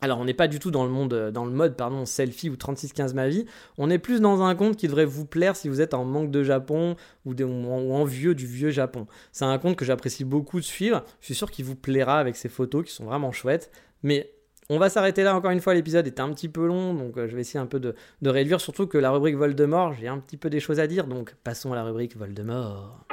alors 0.00 0.18
on 0.18 0.24
n'est 0.24 0.34
pas 0.34 0.48
du 0.48 0.58
tout 0.58 0.70
dans 0.70 0.84
le 0.84 0.90
monde, 0.90 1.14
euh, 1.14 1.30
dans 1.30 1.44
le 1.44 1.50
mode 1.50 1.76
pardon 1.76 2.04
selfie 2.04 2.50
ou 2.50 2.56
3615 2.56 3.14
ma 3.14 3.28
vie. 3.28 3.46
On 3.78 3.90
est 3.90 3.98
plus 3.98 4.20
dans 4.20 4.42
un 4.42 4.54
compte 4.54 4.76
qui 4.76 4.86
devrait 4.86 5.04
vous 5.04 5.24
plaire 5.24 5.56
si 5.56 5.68
vous 5.68 5.80
êtes 5.80 5.94
en 5.94 6.04
manque 6.04 6.30
de 6.30 6.42
Japon 6.42 6.96
ou, 7.24 7.32
en, 7.32 8.04
vieux 8.04 8.34
du 8.34 8.46
vieux 8.46 8.70
Japon. 8.70 9.06
C'est 9.32 9.44
un 9.44 9.56
compte 9.58 9.76
que 9.76 9.84
j'apprécie 9.84 10.24
beaucoup 10.24 10.60
de 10.60 10.64
suivre. 10.64 11.04
Je 11.20 11.26
suis 11.26 11.34
sûr 11.34 11.50
qu'il 11.50 11.64
vous 11.64 11.76
plaira 11.76 12.18
avec 12.18 12.36
ses 12.36 12.48
photos 12.48 12.84
qui 12.84 12.92
sont 12.92 13.04
vraiment 13.04 13.32
chouettes. 13.32 13.70
Mais 14.02 14.30
on 14.68 14.78
va 14.78 14.90
s'arrêter 14.90 15.22
là 15.22 15.34
encore 15.34 15.52
une 15.52 15.60
fois. 15.60 15.74
L'épisode 15.74 16.06
était 16.06 16.20
un 16.20 16.32
petit 16.32 16.48
peu 16.48 16.66
long, 16.66 16.92
donc 16.92 17.16
euh, 17.16 17.28
je 17.28 17.34
vais 17.34 17.40
essayer 17.40 17.60
un 17.60 17.66
peu 17.66 17.80
de, 17.80 17.94
de 18.20 18.30
réduire. 18.30 18.60
Surtout 18.60 18.86
que 18.86 18.98
la 18.98 19.10
rubrique 19.10 19.36
Voldemort, 19.36 19.94
j'ai 19.94 20.08
un 20.08 20.18
petit 20.18 20.36
peu 20.36 20.50
des 20.50 20.60
choses 20.60 20.80
à 20.80 20.86
dire. 20.86 21.06
Donc 21.06 21.34
passons 21.44 21.72
à 21.72 21.76
la 21.76 21.84
rubrique 21.84 22.16
Voldemort. 22.16 23.06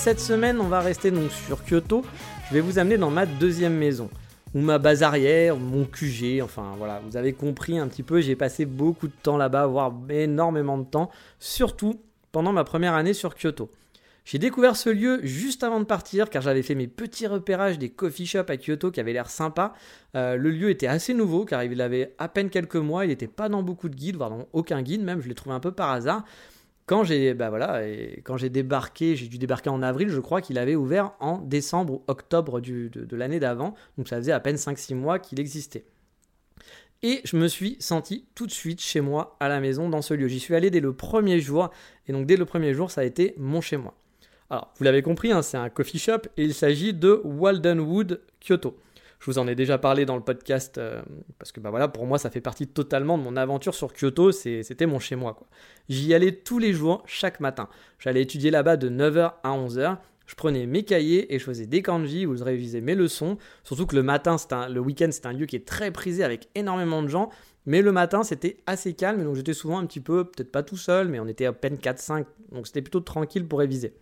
Cette 0.00 0.18
semaine, 0.18 0.62
on 0.62 0.68
va 0.68 0.80
rester 0.80 1.10
donc 1.10 1.30
sur 1.30 1.62
Kyoto. 1.62 2.02
Je 2.48 2.54
vais 2.54 2.62
vous 2.62 2.78
amener 2.78 2.96
dans 2.96 3.10
ma 3.10 3.26
deuxième 3.26 3.74
maison, 3.74 4.08
ou 4.54 4.60
ma 4.60 4.78
base 4.78 5.02
arrière, 5.02 5.58
mon 5.58 5.84
QG, 5.84 6.40
enfin 6.42 6.72
voilà, 6.78 7.02
vous 7.06 7.18
avez 7.18 7.34
compris 7.34 7.78
un 7.78 7.86
petit 7.86 8.02
peu, 8.02 8.22
j'ai 8.22 8.34
passé 8.34 8.64
beaucoup 8.64 9.08
de 9.08 9.12
temps 9.22 9.36
là-bas, 9.36 9.66
voire 9.66 9.92
énormément 10.08 10.78
de 10.78 10.84
temps, 10.84 11.10
surtout 11.38 12.00
pendant 12.32 12.50
ma 12.50 12.64
première 12.64 12.94
année 12.94 13.12
sur 13.12 13.34
Kyoto. 13.34 13.70
J'ai 14.24 14.38
découvert 14.38 14.74
ce 14.74 14.88
lieu 14.88 15.20
juste 15.22 15.64
avant 15.64 15.80
de 15.80 15.84
partir 15.84 16.30
car 16.30 16.40
j'avais 16.40 16.62
fait 16.62 16.74
mes 16.74 16.88
petits 16.88 17.26
repérages 17.26 17.78
des 17.78 17.90
coffee 17.90 18.24
shops 18.24 18.48
à 18.48 18.56
Kyoto 18.56 18.90
qui 18.90 19.00
avaient 19.00 19.12
l'air 19.12 19.28
sympa. 19.28 19.74
Euh, 20.14 20.36
le 20.36 20.50
lieu 20.50 20.70
était 20.70 20.86
assez 20.86 21.12
nouveau 21.12 21.44
car 21.44 21.62
il 21.62 21.80
avait 21.82 22.14
à 22.16 22.28
peine 22.28 22.48
quelques 22.48 22.76
mois, 22.76 23.04
il 23.04 23.08
n'était 23.08 23.26
pas 23.26 23.50
dans 23.50 23.62
beaucoup 23.62 23.90
de 23.90 23.96
guides, 23.96 24.16
voire 24.16 24.30
dans 24.30 24.48
aucun 24.54 24.80
guide 24.80 25.02
même, 25.02 25.20
je 25.20 25.28
l'ai 25.28 25.34
trouvé 25.34 25.54
un 25.54 25.60
peu 25.60 25.72
par 25.72 25.90
hasard. 25.90 26.24
Quand 26.90 27.04
j'ai 27.04 27.34
bah 27.34 27.86
et 27.86 28.20
quand 28.24 28.36
j'ai 28.36 28.48
débarqué, 28.48 29.14
j'ai 29.14 29.28
dû 29.28 29.38
débarquer 29.38 29.70
en 29.70 29.80
avril, 29.80 30.08
je 30.08 30.18
crois 30.18 30.40
qu'il 30.40 30.58
avait 30.58 30.74
ouvert 30.74 31.12
en 31.20 31.38
décembre 31.38 31.92
ou 31.92 32.04
octobre 32.08 32.58
de, 32.58 33.16
l'année 33.16 33.38
d'avant, 33.38 33.76
donc 33.96 34.08
ça 34.08 34.16
faisait 34.16 34.32
à 34.32 34.40
peine 34.40 34.56
5-6 34.56 34.96
mois 34.96 35.20
qu'il 35.20 35.38
existait. 35.38 35.84
Et 37.04 37.20
je 37.22 37.36
me 37.36 37.46
suis 37.46 37.76
senti 37.78 38.26
tout 38.34 38.44
de 38.44 38.50
suite 38.50 38.80
chez 38.80 39.00
moi 39.00 39.36
à 39.38 39.48
la 39.48 39.60
maison 39.60 39.88
dans 39.88 40.02
ce 40.02 40.14
lieu. 40.14 40.26
J'y 40.26 40.40
suis 40.40 40.56
allé 40.56 40.68
dès 40.68 40.80
le 40.80 40.92
premier 40.92 41.38
jour, 41.38 41.70
et 42.08 42.12
donc 42.12 42.26
dès 42.26 42.34
le 42.34 42.44
premier 42.44 42.74
jour, 42.74 42.90
ça 42.90 43.02
a 43.02 43.04
été 43.04 43.34
mon 43.36 43.60
chez 43.60 43.76
moi. 43.76 43.94
Alors, 44.50 44.74
vous 44.76 44.82
l'avez 44.82 45.02
compris, 45.02 45.30
hein, 45.30 45.42
c'est 45.42 45.58
un 45.58 45.68
coffee 45.70 46.00
shop 46.00 46.22
et 46.36 46.42
il 46.42 46.54
s'agit 46.54 46.92
de 46.92 47.20
Waldenwood 47.22 48.20
Kyoto. 48.40 48.76
Je 49.20 49.26
vous 49.26 49.38
en 49.38 49.46
ai 49.46 49.54
déjà 49.54 49.76
parlé 49.76 50.06
dans 50.06 50.16
le 50.16 50.22
podcast 50.22 50.78
euh, 50.78 51.02
parce 51.38 51.52
que 51.52 51.60
bah 51.60 51.68
voilà, 51.68 51.88
pour 51.88 52.06
moi, 52.06 52.18
ça 52.18 52.30
fait 52.30 52.40
partie 52.40 52.66
totalement 52.66 53.18
de 53.18 53.22
mon 53.22 53.36
aventure 53.36 53.74
sur 53.74 53.92
Kyoto. 53.92 54.32
C'était 54.32 54.86
mon 54.86 54.98
chez 54.98 55.14
moi. 55.14 55.38
J'y 55.90 56.14
allais 56.14 56.32
tous 56.32 56.58
les 56.58 56.72
jours, 56.72 57.02
chaque 57.06 57.38
matin. 57.38 57.68
J'allais 57.98 58.22
étudier 58.22 58.50
là-bas 58.50 58.78
de 58.78 58.88
9h 58.88 59.34
à 59.42 59.50
11h. 59.50 59.98
Je 60.26 60.34
prenais 60.36 60.64
mes 60.64 60.84
cahiers 60.84 61.34
et 61.34 61.38
je 61.38 61.44
faisais 61.44 61.66
des 61.66 61.82
kanji 61.82 62.24
où 62.24 62.34
je 62.34 62.44
révisais 62.44 62.80
mes 62.80 62.94
leçons. 62.94 63.36
Surtout 63.62 63.84
que 63.84 63.96
le 63.96 64.02
matin, 64.02 64.36
le 64.70 64.80
week-end, 64.80 65.08
c'est 65.10 65.26
un 65.26 65.32
lieu 65.32 65.44
qui 65.44 65.56
est 65.56 65.66
très 65.66 65.90
prisé 65.90 66.24
avec 66.24 66.48
énormément 66.54 67.02
de 67.02 67.08
gens. 67.08 67.30
Mais 67.66 67.82
le 67.82 67.92
matin, 67.92 68.22
c'était 68.22 68.56
assez 68.66 68.94
calme, 68.94 69.22
donc 69.22 69.36
j'étais 69.36 69.52
souvent 69.52 69.78
un 69.78 69.86
petit 69.86 70.00
peu, 70.00 70.24
peut-être 70.24 70.50
pas 70.50 70.62
tout 70.62 70.78
seul, 70.78 71.08
mais 71.08 71.20
on 71.20 71.26
était 71.26 71.44
à 71.44 71.52
peine 71.52 71.76
4-5, 71.76 72.24
donc 72.52 72.66
c'était 72.66 72.80
plutôt 72.80 73.00
tranquille 73.00 73.46
pour 73.46 73.58
réviser. 73.58 73.92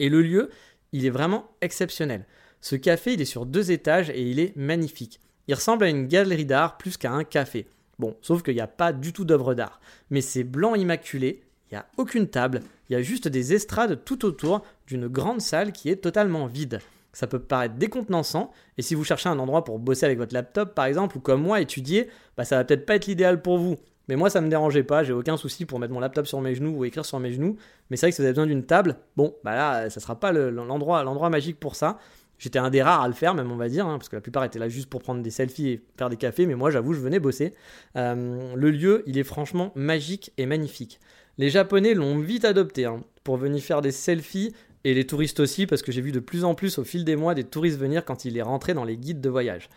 Et 0.00 0.10
le 0.10 0.20
lieu, 0.20 0.50
il 0.92 1.06
est 1.06 1.10
vraiment 1.10 1.50
exceptionnel. 1.62 2.26
Ce 2.64 2.76
café, 2.76 3.12
il 3.12 3.20
est 3.20 3.26
sur 3.26 3.44
deux 3.44 3.72
étages 3.72 4.08
et 4.08 4.22
il 4.22 4.40
est 4.40 4.56
magnifique. 4.56 5.20
Il 5.48 5.54
ressemble 5.54 5.84
à 5.84 5.90
une 5.90 6.06
galerie 6.06 6.46
d'art 6.46 6.78
plus 6.78 6.96
qu'à 6.96 7.12
un 7.12 7.22
café. 7.22 7.66
Bon, 7.98 8.16
sauf 8.22 8.42
qu'il 8.42 8.54
n'y 8.54 8.62
a 8.62 8.66
pas 8.66 8.94
du 8.94 9.12
tout 9.12 9.26
d'œuvre 9.26 9.52
d'art. 9.52 9.82
Mais 10.08 10.22
c'est 10.22 10.44
blanc 10.44 10.74
immaculé, 10.74 11.42
il 11.70 11.74
n'y 11.74 11.78
a 11.78 11.84
aucune 11.98 12.26
table, 12.26 12.62
il 12.88 12.94
y 12.94 12.96
a 12.96 13.02
juste 13.02 13.28
des 13.28 13.52
estrades 13.52 14.02
tout 14.06 14.24
autour 14.24 14.64
d'une 14.86 15.08
grande 15.08 15.42
salle 15.42 15.72
qui 15.72 15.90
est 15.90 15.96
totalement 15.96 16.46
vide. 16.46 16.80
Ça 17.12 17.26
peut 17.26 17.38
paraître 17.38 17.74
décontenançant, 17.74 18.50
et 18.78 18.82
si 18.82 18.94
vous 18.94 19.04
cherchez 19.04 19.28
un 19.28 19.38
endroit 19.38 19.64
pour 19.64 19.78
bosser 19.78 20.06
avec 20.06 20.16
votre 20.16 20.32
laptop 20.32 20.74
par 20.74 20.86
exemple, 20.86 21.18
ou 21.18 21.20
comme 21.20 21.42
moi 21.42 21.60
étudier, 21.60 22.08
bah 22.38 22.46
ça 22.46 22.56
va 22.56 22.64
peut-être 22.64 22.86
pas 22.86 22.94
être 22.94 23.04
l'idéal 23.04 23.42
pour 23.42 23.58
vous. 23.58 23.76
Mais 24.08 24.16
moi 24.16 24.30
ça 24.30 24.40
me 24.40 24.48
dérangeait 24.48 24.84
pas, 24.84 25.04
j'ai 25.04 25.12
aucun 25.12 25.36
souci 25.36 25.66
pour 25.66 25.78
mettre 25.78 25.92
mon 25.92 26.00
laptop 26.00 26.26
sur 26.26 26.40
mes 26.40 26.54
genoux 26.54 26.74
ou 26.78 26.86
écrire 26.86 27.04
sur 27.04 27.20
mes 27.20 27.30
genoux. 27.30 27.58
Mais 27.90 27.98
c'est 27.98 28.06
vrai 28.06 28.10
que 28.12 28.16
si 28.16 28.22
vous 28.22 28.26
avez 28.26 28.32
besoin 28.32 28.46
d'une 28.46 28.64
table, 28.64 28.96
bon, 29.18 29.34
bah 29.44 29.54
là 29.54 29.90
ça 29.90 30.00
sera 30.00 30.18
pas 30.18 30.32
l'endroit 30.32 31.04
l'endroit 31.04 31.28
magique 31.28 31.60
pour 31.60 31.76
ça. 31.76 31.98
J'étais 32.38 32.58
un 32.58 32.70
des 32.70 32.82
rares 32.82 33.02
à 33.02 33.08
le 33.08 33.14
faire, 33.14 33.34
même 33.34 33.50
on 33.50 33.56
va 33.56 33.68
dire, 33.68 33.86
hein, 33.86 33.98
parce 33.98 34.08
que 34.08 34.16
la 34.16 34.20
plupart 34.20 34.44
étaient 34.44 34.58
là 34.58 34.68
juste 34.68 34.88
pour 34.88 35.02
prendre 35.02 35.22
des 35.22 35.30
selfies 35.30 35.68
et 35.68 35.84
faire 35.96 36.10
des 36.10 36.16
cafés, 36.16 36.46
mais 36.46 36.54
moi 36.54 36.70
j'avoue, 36.70 36.92
je 36.92 37.00
venais 37.00 37.20
bosser. 37.20 37.54
Euh, 37.96 38.54
le 38.54 38.70
lieu, 38.70 39.02
il 39.06 39.18
est 39.18 39.24
franchement 39.24 39.72
magique 39.74 40.32
et 40.36 40.46
magnifique. 40.46 41.00
Les 41.38 41.50
Japonais 41.50 41.94
l'ont 41.94 42.18
vite 42.18 42.44
adopté 42.44 42.84
hein, 42.84 43.02
pour 43.22 43.36
venir 43.36 43.62
faire 43.62 43.82
des 43.82 43.92
selfies, 43.92 44.52
et 44.84 44.92
les 44.92 45.06
touristes 45.06 45.40
aussi, 45.40 45.66
parce 45.66 45.82
que 45.82 45.92
j'ai 45.92 46.02
vu 46.02 46.12
de 46.12 46.20
plus 46.20 46.44
en 46.44 46.54
plus 46.54 46.78
au 46.78 46.84
fil 46.84 47.04
des 47.04 47.16
mois 47.16 47.34
des 47.34 47.44
touristes 47.44 47.78
venir 47.78 48.04
quand 48.04 48.26
il 48.26 48.36
est 48.36 48.42
rentré 48.42 48.74
dans 48.74 48.84
les 48.84 48.98
guides 48.98 49.22
de 49.22 49.30
voyage. 49.30 49.70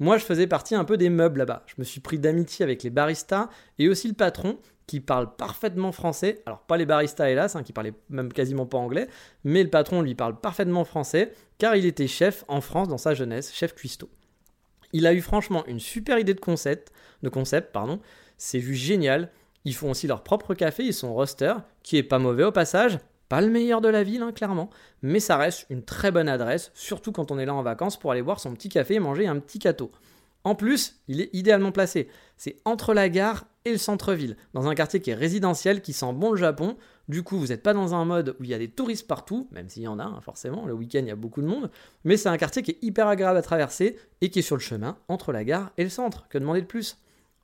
Moi, 0.00 0.18
je 0.18 0.24
faisais 0.24 0.46
partie 0.46 0.74
un 0.74 0.84
peu 0.84 0.96
des 0.96 1.10
meubles 1.10 1.38
là-bas. 1.38 1.64
Je 1.66 1.74
me 1.78 1.84
suis 1.84 2.00
pris 2.00 2.18
d'amitié 2.18 2.64
avec 2.64 2.82
les 2.82 2.90
baristas 2.90 3.48
et 3.78 3.88
aussi 3.88 4.08
le 4.08 4.14
patron, 4.14 4.58
qui 4.86 5.00
parle 5.00 5.34
parfaitement 5.36 5.92
français. 5.92 6.42
Alors, 6.46 6.60
pas 6.60 6.76
les 6.76 6.86
baristas, 6.86 7.30
hélas, 7.30 7.56
hein, 7.56 7.62
qui 7.62 7.72
parlaient 7.72 7.94
même 8.10 8.32
quasiment 8.32 8.66
pas 8.66 8.78
anglais, 8.78 9.08
mais 9.44 9.62
le 9.62 9.70
patron 9.70 10.02
lui 10.02 10.14
parle 10.14 10.38
parfaitement 10.38 10.84
français, 10.84 11.32
car 11.58 11.76
il 11.76 11.86
était 11.86 12.06
chef 12.06 12.44
en 12.48 12.60
France 12.60 12.88
dans 12.88 12.98
sa 12.98 13.14
jeunesse, 13.14 13.52
chef 13.52 13.74
cuistot. 13.74 14.10
Il 14.92 15.06
a 15.06 15.14
eu 15.14 15.20
franchement 15.20 15.64
une 15.66 15.80
super 15.80 16.18
idée 16.18 16.34
de 16.34 16.40
concept, 16.40 16.92
de 17.22 17.28
concept 17.28 17.72
pardon. 17.72 17.98
C'est 18.36 18.60
juste 18.60 18.84
génial. 18.84 19.30
Ils 19.64 19.74
font 19.74 19.90
aussi 19.90 20.06
leur 20.06 20.22
propre 20.22 20.54
café, 20.54 20.84
ils 20.84 20.94
sont 20.94 21.14
roster, 21.14 21.54
qui 21.82 21.96
est 21.96 22.02
pas 22.02 22.18
mauvais 22.18 22.44
au 22.44 22.52
passage, 22.52 22.98
pas 23.28 23.40
le 23.40 23.48
meilleur 23.48 23.80
de 23.80 23.88
la 23.88 24.02
ville, 24.02 24.22
hein, 24.22 24.32
clairement, 24.32 24.68
mais 25.02 25.20
ça 25.20 25.38
reste 25.38 25.66
une 25.70 25.82
très 25.82 26.10
bonne 26.10 26.28
adresse, 26.28 26.70
surtout 26.74 27.10
quand 27.10 27.30
on 27.30 27.38
est 27.38 27.46
là 27.46 27.54
en 27.54 27.62
vacances 27.62 27.98
pour 27.98 28.12
aller 28.12 28.22
boire 28.22 28.40
son 28.40 28.52
petit 28.52 28.68
café 28.68 28.94
et 28.94 29.00
manger 29.00 29.26
un 29.26 29.38
petit 29.40 29.58
gâteau. 29.58 29.90
En 30.44 30.54
plus, 30.54 31.00
il 31.08 31.22
est 31.22 31.30
idéalement 31.32 31.72
placé. 31.72 32.08
C'est 32.36 32.56
entre 32.66 32.92
la 32.92 33.08
gare 33.08 33.46
et 33.64 33.72
le 33.72 33.78
centre-ville, 33.78 34.36
dans 34.52 34.68
un 34.68 34.74
quartier 34.74 35.00
qui 35.00 35.10
est 35.10 35.14
résidentiel, 35.14 35.80
qui 35.80 35.92
sent 35.92 36.12
bon 36.12 36.32
le 36.32 36.36
Japon. 36.36 36.76
Du 37.08 37.22
coup, 37.22 37.38
vous 37.38 37.46
n'êtes 37.46 37.62
pas 37.62 37.72
dans 37.72 37.94
un 37.94 38.04
mode 38.04 38.36
où 38.38 38.44
il 38.44 38.50
y 38.50 38.54
a 38.54 38.58
des 38.58 38.68
touristes 38.68 39.06
partout, 39.06 39.48
même 39.52 39.68
s'il 39.68 39.82
y 39.82 39.88
en 39.88 39.98
a, 39.98 40.04
hein, 40.04 40.20
forcément, 40.20 40.66
le 40.66 40.74
week-end 40.74 41.00
il 41.00 41.08
y 41.08 41.10
a 41.10 41.16
beaucoup 41.16 41.42
de 41.42 41.46
monde, 41.46 41.70
mais 42.04 42.16
c'est 42.16 42.28
un 42.28 42.36
quartier 42.36 42.62
qui 42.62 42.72
est 42.72 42.78
hyper 42.82 43.08
agréable 43.08 43.38
à 43.38 43.42
traverser 43.42 43.96
et 44.20 44.30
qui 44.30 44.40
est 44.40 44.42
sur 44.42 44.56
le 44.56 44.60
chemin 44.60 44.98
entre 45.08 45.32
la 45.32 45.44
gare 45.44 45.72
et 45.78 45.84
le 45.84 45.90
centre. 45.90 46.26
Que 46.28 46.38
demander 46.38 46.60
de 46.60 46.66
plus? 46.66 46.98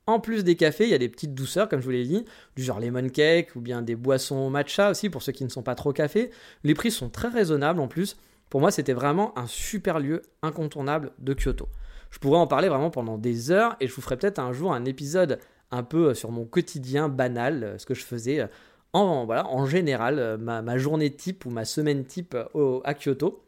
En 0.07 0.19
plus 0.19 0.43
des 0.43 0.55
cafés, 0.55 0.85
il 0.85 0.89
y 0.89 0.95
a 0.95 0.97
des 0.97 1.09
petites 1.09 1.33
douceurs, 1.33 1.69
comme 1.69 1.79
je 1.79 1.85
vous 1.85 1.91
l'ai 1.91 2.05
dit, 2.05 2.25
du 2.55 2.63
genre 2.63 2.79
lemon 2.79 3.07
cake 3.09 3.55
ou 3.55 3.61
bien 3.61 3.81
des 3.81 3.95
boissons 3.95 4.49
matcha 4.49 4.89
aussi 4.89 5.09
pour 5.09 5.21
ceux 5.21 5.31
qui 5.31 5.43
ne 5.43 5.49
sont 5.49 5.61
pas 5.61 5.75
trop 5.75 5.93
café. 5.93 6.31
Les 6.63 6.73
prix 6.73 6.91
sont 6.91 7.09
très 7.09 7.27
raisonnables 7.27 7.79
en 7.79 7.87
plus. 7.87 8.17
Pour 8.49 8.61
moi, 8.61 8.71
c'était 8.71 8.93
vraiment 8.93 9.37
un 9.37 9.47
super 9.47 9.99
lieu 9.99 10.23
incontournable 10.41 11.11
de 11.19 11.33
Kyoto. 11.33 11.69
Je 12.09 12.19
pourrais 12.19 12.39
en 12.39 12.47
parler 12.47 12.67
vraiment 12.67 12.89
pendant 12.89 13.17
des 13.17 13.51
heures 13.51 13.77
et 13.79 13.87
je 13.87 13.93
vous 13.93 14.01
ferai 14.01 14.17
peut-être 14.17 14.39
un 14.39 14.51
jour 14.51 14.73
un 14.73 14.85
épisode 14.85 15.39
un 15.71 15.83
peu 15.83 16.09
euh, 16.09 16.13
sur 16.13 16.31
mon 16.31 16.45
quotidien 16.45 17.09
banal, 17.09 17.63
euh, 17.63 17.77
ce 17.77 17.85
que 17.85 17.93
je 17.93 18.03
faisais 18.03 18.41
euh, 18.41 18.47
en, 18.93 19.65
général, 19.65 20.37
ma, 20.37 20.77
journée 20.77 21.09
type 21.11 21.45
ou 21.45 21.49
ma 21.49 21.63
semaine 21.63 22.03
type 22.03 22.35
à 22.83 22.93
Kyoto. 22.93 23.45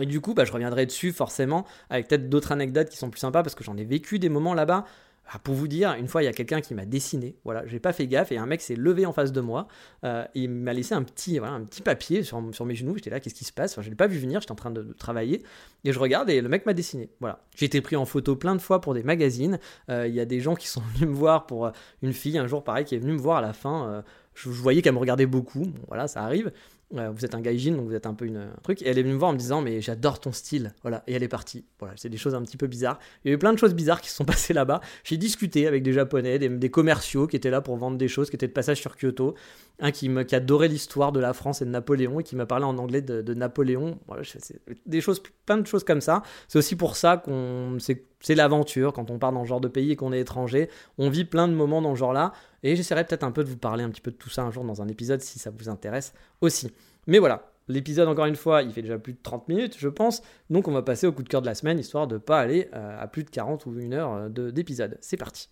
Et 0.00 0.06
du 0.06 0.20
coup, 0.20 0.32
bah, 0.32 0.44
je 0.44 0.52
reviendrai 0.52 0.86
dessus 0.86 1.10
forcément 1.10 1.66
avec 1.90 2.06
peut-être 2.06 2.28
d'autres 2.28 2.52
anecdotes 2.52 2.88
qui 2.88 2.96
sont 2.96 3.10
plus 3.10 3.18
sympas 3.18 3.42
parce 3.42 3.56
que 3.56 3.64
j'en 3.64 3.76
ai 3.76 3.84
vécu 3.84 4.20
des 4.20 4.28
moments 4.28 4.54
là-bas. 4.54 4.84
Ah, 5.28 5.40
pour 5.40 5.54
vous 5.54 5.66
dire, 5.66 5.92
une 5.94 6.06
fois, 6.06 6.22
il 6.22 6.26
y 6.26 6.28
a 6.28 6.32
quelqu'un 6.32 6.60
qui 6.60 6.72
m'a 6.72 6.86
dessiné. 6.86 7.36
Voilà, 7.44 7.66
j'ai 7.66 7.80
pas 7.80 7.92
fait 7.92 8.06
gaffe 8.06 8.30
et 8.30 8.38
un 8.38 8.46
mec 8.46 8.60
s'est 8.60 8.76
levé 8.76 9.06
en 9.06 9.12
face 9.12 9.32
de 9.32 9.40
moi. 9.40 9.66
Euh, 10.04 10.24
il 10.34 10.48
m'a 10.50 10.72
laissé 10.72 10.94
un 10.94 11.02
petit, 11.02 11.38
un 11.38 11.64
petit 11.64 11.82
papier 11.82 12.22
sur, 12.22 12.40
mes 12.40 12.74
genoux. 12.76 12.94
J'étais 12.94 13.10
là, 13.10 13.18
qu'est-ce 13.18 13.34
qui 13.34 13.44
se 13.44 13.52
passe? 13.52 13.72
Enfin, 13.72 13.82
Je 13.82 13.90
l'ai 13.90 13.96
pas 13.96 14.06
vu 14.06 14.18
venir, 14.18 14.40
j'étais 14.40 14.52
en 14.52 14.56
train 14.56 14.70
de, 14.70 14.92
travailler. 14.92 15.42
Et 15.84 15.92
je 15.92 15.98
regarde 15.98 16.30
et 16.30 16.40
le 16.40 16.48
mec 16.48 16.64
m'a 16.64 16.74
dessiné. 16.74 17.10
Voilà. 17.20 17.40
J'ai 17.56 17.66
été 17.66 17.80
pris 17.80 17.96
en 17.96 18.04
photo 18.04 18.36
plein 18.36 18.54
de 18.54 18.60
fois 18.60 18.80
pour 18.80 18.94
des 18.94 19.02
magazines. 19.02 19.58
Euh, 19.90 20.06
il 20.06 20.14
y 20.14 20.20
a 20.20 20.24
des 20.24 20.40
gens 20.40 20.54
qui 20.54 20.68
sont 20.68 20.82
venus 20.94 21.08
me 21.08 21.14
voir 21.14 21.46
pour 21.46 21.66
euh, 21.66 21.70
une 22.02 22.12
fille, 22.12 22.38
un 22.38 22.46
jour 22.46 22.62
pareil, 22.62 22.84
qui 22.84 22.94
est 22.94 22.98
venue 22.98 23.12
me 23.12 23.18
voir 23.18 23.38
à 23.38 23.42
la 23.42 23.52
fin. 23.52 24.04
Je, 24.34 24.50
je, 24.50 24.62
voyais 24.62 24.80
qu'elle 24.80 24.94
me 24.94 24.98
regardait 24.98 25.26
beaucoup. 25.26 25.66
voilà, 25.88 26.06
ça 26.06 26.22
arrive. 26.22 26.52
Vous 26.92 27.24
êtes 27.24 27.34
un 27.34 27.40
gaijin, 27.40 27.72
donc 27.72 27.88
vous 27.88 27.94
êtes 27.94 28.06
un 28.06 28.14
peu 28.14 28.26
une, 28.26 28.36
un 28.36 28.60
truc. 28.62 28.80
Et 28.80 28.88
elle 28.88 28.96
est 28.96 29.02
venue 29.02 29.14
me 29.14 29.18
voir 29.18 29.30
en 29.30 29.34
me 29.34 29.38
disant, 29.38 29.60
mais 29.60 29.80
j'adore 29.80 30.20
ton 30.20 30.30
style. 30.30 30.72
Voilà. 30.82 31.02
Et 31.08 31.14
elle 31.14 31.24
est 31.24 31.28
partie. 31.28 31.64
Voilà. 31.80 31.94
C'est 31.96 32.08
des 32.08 32.16
choses 32.16 32.36
un 32.36 32.42
petit 32.42 32.56
peu 32.56 32.68
bizarres. 32.68 33.00
Il 33.24 33.28
y 33.28 33.30
a 33.32 33.34
eu 33.34 33.38
plein 33.38 33.52
de 33.52 33.58
choses 33.58 33.74
bizarres 33.74 34.00
qui 34.00 34.08
se 34.08 34.14
sont 34.14 34.24
passées 34.26 34.54
là-bas. 34.54 34.80
J'ai 35.02 35.16
discuté 35.16 35.66
avec 35.66 35.82
des 35.82 35.92
japonais, 35.92 36.38
des, 36.38 36.70
commerciaux 36.70 37.26
qui 37.26 37.34
étaient 37.34 37.50
là 37.50 37.60
pour 37.60 37.76
vendre 37.76 37.98
des 37.98 38.06
choses, 38.06 38.30
qui 38.30 38.36
étaient 38.36 38.46
de 38.46 38.52
passage 38.52 38.80
sur 38.80 38.96
Kyoto. 38.96 39.34
Un 39.80 39.90
qui, 39.90 40.08
adorait 40.32 40.68
l'histoire 40.68 41.10
de 41.10 41.20
la 41.20 41.32
France 41.32 41.60
et 41.60 41.64
de 41.64 41.70
Napoléon 41.70 42.20
et 42.20 42.22
qui 42.22 42.36
m'a 42.36 42.46
parlé 42.46 42.64
en 42.64 42.78
anglais 42.78 43.02
de, 43.02 43.34
Napoléon. 43.34 43.98
Voilà. 44.06 44.22
Des 44.86 45.00
choses, 45.00 45.20
plein 45.44 45.58
de 45.58 45.66
choses 45.66 45.82
comme 45.82 46.00
ça. 46.00 46.22
C'est 46.46 46.58
aussi 46.58 46.76
pour 46.76 46.94
ça 46.96 47.16
qu'on 47.16 47.78
c'est 48.20 48.34
l'aventure 48.34 48.92
quand 48.92 49.10
on 49.10 49.18
part 49.18 49.32
dans 49.32 49.44
ce 49.44 49.48
genre 49.48 49.60
de 49.60 49.68
pays 49.68 49.92
et 49.92 49.96
qu'on 49.96 50.12
est 50.12 50.20
étranger. 50.20 50.68
On 50.98 51.10
vit 51.10 51.24
plein 51.24 51.48
de 51.48 51.52
moments 51.52 51.82
dans 51.82 51.94
ce 51.94 52.00
genre-là. 52.00 52.32
Et 52.66 52.74
j'essaierai 52.74 53.04
peut-être 53.04 53.22
un 53.22 53.30
peu 53.30 53.44
de 53.44 53.48
vous 53.48 53.56
parler 53.56 53.84
un 53.84 53.90
petit 53.90 54.00
peu 54.00 54.10
de 54.10 54.16
tout 54.16 54.28
ça 54.28 54.42
un 54.42 54.50
jour 54.50 54.64
dans 54.64 54.82
un 54.82 54.88
épisode 54.88 55.20
si 55.20 55.38
ça 55.38 55.50
vous 55.56 55.68
intéresse 55.68 56.12
aussi. 56.40 56.72
Mais 57.06 57.20
voilà, 57.20 57.52
L'épisode, 57.68 58.06
encore 58.06 58.26
une 58.26 58.36
fois, 58.36 58.62
il 58.62 58.70
fait 58.70 58.82
déjà 58.82 58.96
plus 58.96 59.14
de 59.14 59.18
30 59.20 59.48
minutes, 59.48 59.76
je 59.76 59.88
pense. 59.88 60.22
Donc, 60.50 60.68
on 60.68 60.72
va 60.72 60.82
passer 60.82 61.08
au 61.08 61.12
coup 61.12 61.24
de 61.24 61.28
cœur 61.28 61.40
de 61.40 61.46
la 61.46 61.54
semaine, 61.56 61.80
histoire 61.80 62.06
de 62.06 62.14
ne 62.14 62.20
pas 62.20 62.38
aller 62.38 62.68
euh, 62.74 63.02
à 63.02 63.08
plus 63.08 63.24
de 63.24 63.30
40 63.30 63.66
ou 63.66 63.80
une 63.80 63.92
heure 63.92 64.12
euh, 64.12 64.50
d'épisode. 64.52 64.98
C'est 65.00 65.16
parti. 65.16 65.48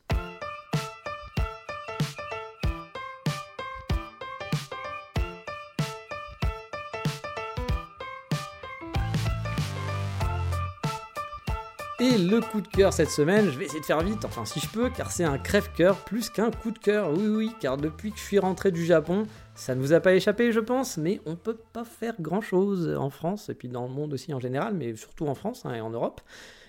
Le 12.16 12.40
coup 12.40 12.60
de 12.60 12.68
cœur 12.68 12.92
cette 12.92 13.10
semaine, 13.10 13.50
je 13.50 13.58
vais 13.58 13.64
essayer 13.64 13.80
de 13.80 13.84
faire 13.84 14.00
vite, 14.00 14.24
enfin 14.24 14.44
si 14.44 14.60
je 14.60 14.68
peux, 14.68 14.88
car 14.88 15.10
c'est 15.10 15.24
un 15.24 15.36
crève-cœur 15.36 15.96
plus 16.04 16.30
qu'un 16.30 16.52
coup 16.52 16.70
de 16.70 16.78
cœur. 16.78 17.10
Oui, 17.12 17.26
oui, 17.26 17.50
car 17.60 17.76
depuis 17.76 18.12
que 18.12 18.18
je 18.18 18.22
suis 18.22 18.38
rentré 18.38 18.70
du 18.70 18.84
Japon, 18.84 19.24
ça 19.56 19.74
ne 19.74 19.80
vous 19.80 19.92
a 19.92 19.98
pas 19.98 20.14
échappé, 20.14 20.52
je 20.52 20.60
pense, 20.60 20.96
mais 20.96 21.20
on 21.26 21.34
peut 21.34 21.58
pas 21.72 21.84
faire 21.84 22.14
grand-chose 22.20 22.96
en 22.96 23.10
France, 23.10 23.48
et 23.48 23.54
puis 23.54 23.68
dans 23.68 23.82
le 23.82 23.92
monde 23.92 24.12
aussi 24.12 24.32
en 24.32 24.38
général, 24.38 24.74
mais 24.74 24.94
surtout 24.94 25.26
en 25.26 25.34
France 25.34 25.62
hein, 25.66 25.74
et 25.74 25.80
en 25.80 25.90
Europe. 25.90 26.20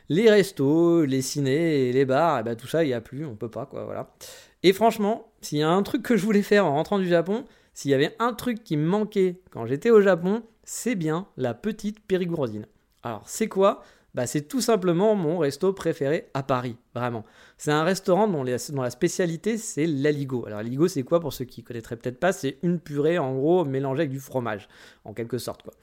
Les 0.10 0.32
restos, 0.32 1.06
les 1.06 1.22
cinés, 1.22 1.92
les 1.92 2.06
bars, 2.06 2.40
et 2.40 2.44
ben, 2.44 2.56
tout 2.56 2.68
ça, 2.68 2.84
il 2.84 2.88
n'y 2.88 2.94
a 2.94 3.02
plus, 3.02 3.24
on 3.24 3.36
peut 3.36 3.52
pas, 3.52 3.68
quoi, 3.68 3.86
voilà. 3.86 4.16
Et 4.64 4.74
franchement, 4.74 5.32
s'il 5.42 5.60
y 5.60 5.64
a 5.64 5.70
un 5.70 5.84
truc 5.84 6.02
que 6.02 6.18
je 6.18 6.26
voulais 6.26 6.42
faire 6.42 6.66
en 6.66 6.74
rentrant 6.74 6.98
du 6.98 7.08
Japon, 7.08 7.46
s'il 7.76 7.92
y 7.92 7.94
avait 7.94 8.16
un 8.18 8.34
truc 8.34 8.64
qui 8.64 8.78
me 8.78 8.88
manquait 8.88 9.42
quand 9.52 9.68
j'étais 9.68 9.92
au 9.92 10.02
Japon, 10.02 10.42
c'est 10.64 10.96
bien 10.96 11.28
la 11.38 11.54
petite 11.54 12.00
périgourdine. 12.00 12.66
Alors, 13.04 13.22
c'est 13.28 13.48
quoi? 13.48 13.84
Bah, 14.16 14.26
c'est 14.28 14.44
tout 14.44 14.62
simplement 14.62 15.14
mon 15.14 15.40
resto 15.40 15.74
préféré 15.74 16.30
à 16.34 16.42
Paris, 16.42 16.78
vraiment. 16.94 17.26
C'est 17.58 17.72
un 17.72 17.84
restaurant 17.84 18.30
dont, 18.30 18.44
la 18.44 18.90
spécialité 18.90 19.58
c'est 19.58 19.86
l'aligo. 19.86 20.46
Alors 20.48 20.60
l'aligo 20.60 20.88
c'est 20.88 21.04
quoi 21.04 21.20
pour 21.20 21.34
ceux 21.34 21.44
qui 21.44 21.64
connaîtraient 21.64 21.98
peut-être 21.98 22.18
pas? 22.18 22.32
C'est 22.32 22.58
une 22.64 22.80
purée 22.80 23.20
en 23.20 23.36
gros 23.36 23.66
mélangée 23.66 24.04
avec 24.04 24.12
du 24.12 24.22
fromage, 24.22 24.70
en 25.04 25.14
quelque 25.14 25.38
sorte 25.38 25.64
quoi. 25.64 25.74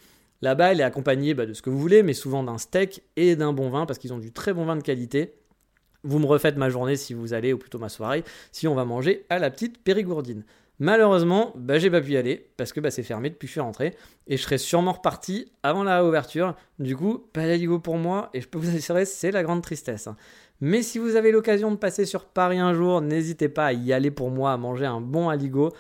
Là-bas 0.41 0.72
elle 0.72 0.80
est 0.80 0.85
accompagnée 0.85 1.35
bah, 1.35 1.45
de 1.45 1.53
ce 1.53 1.61
que 1.61 1.68
vous 1.68 1.78
voulez, 1.78 2.03
mais 2.03 2.14
souvent 2.14 2.43
d'un 2.43 2.57
steak 2.57 3.03
et 3.16 3.37
d'un 3.37 3.53
bon 3.53 3.68
vin 3.68 3.85
parce 3.85 3.99
qu'ils 3.99 4.14
ont 4.14 4.18
du 4.18 4.33
très 4.33 4.55
bon 4.55 4.64
vin 4.64 4.76
de 4.76 4.83
qualité. 4.83 5.35
Vous 6.03 6.18
me 6.18 6.26
refaites 6.26 6.57
ma 6.57 6.70
journée 6.70 6.97
si 6.97 7.12
vous 7.12 7.35
allez, 7.35 7.53
ou 7.53 7.59
plutôt 7.59 7.78
ma 7.78 7.91
soirée, 7.91 8.24
si 8.51 8.66
on 8.66 8.74
va 8.74 8.87
manger 8.87 9.26
à 9.28 9.39
la 9.39 9.51
petite 9.51 9.78
périgourdine. 9.78 10.43
Malheureusement, 10.79 11.53
bah, 11.57 11.79
j'ai 11.79 11.91
pas 11.91 12.01
pu 12.01 12.12
y 12.12 12.16
aller 12.16 12.51
parce 12.57 12.73
que 12.73 12.81
bah, 12.81 12.91
c'est 12.91 13.03
fermé 13.03 13.31
depuis 13.31 13.47
que 13.47 13.51
je 13.51 13.53
suis 13.53 13.61
rentré 13.61 13.95
et 14.27 14.37
je 14.37 14.43
serais 14.43 14.59
sûrement 14.59 14.93
reparti 14.93 15.53
avant 15.62 15.85
la 15.85 16.01
réouverture. 16.01 16.57
Du 16.79 16.97
coup, 16.97 17.18
pas 17.33 17.47
d'aligo 17.47 17.79
pour 17.79 17.99
moi 17.99 18.31
et 18.35 18.41
je 18.41 18.49
peux 18.49 18.59
vous 18.59 18.75
assurer, 18.75 19.05
c'est 19.05 19.31
la 19.31 19.43
grande 19.43 19.62
tristesse. 19.62 20.09
Mais 20.61 20.83
si 20.83 20.99
vous 20.99 21.16
avez 21.16 21.33
l'occasion 21.33 21.70
de 21.70 21.77
passer 21.77 22.05
sur 22.05 22.25
Paris 22.25 22.59
un 22.59 22.75
jour, 22.75 23.01
n'hésitez 23.01 23.49
pas 23.49 23.66
à 23.66 23.73
y 23.73 23.93
aller 23.93 24.11
pour 24.11 24.31
moi, 24.31 24.53
à 24.53 24.57
manger 24.57 24.87
un 24.87 25.01
bon 25.01 25.29
aligo. 25.29 25.73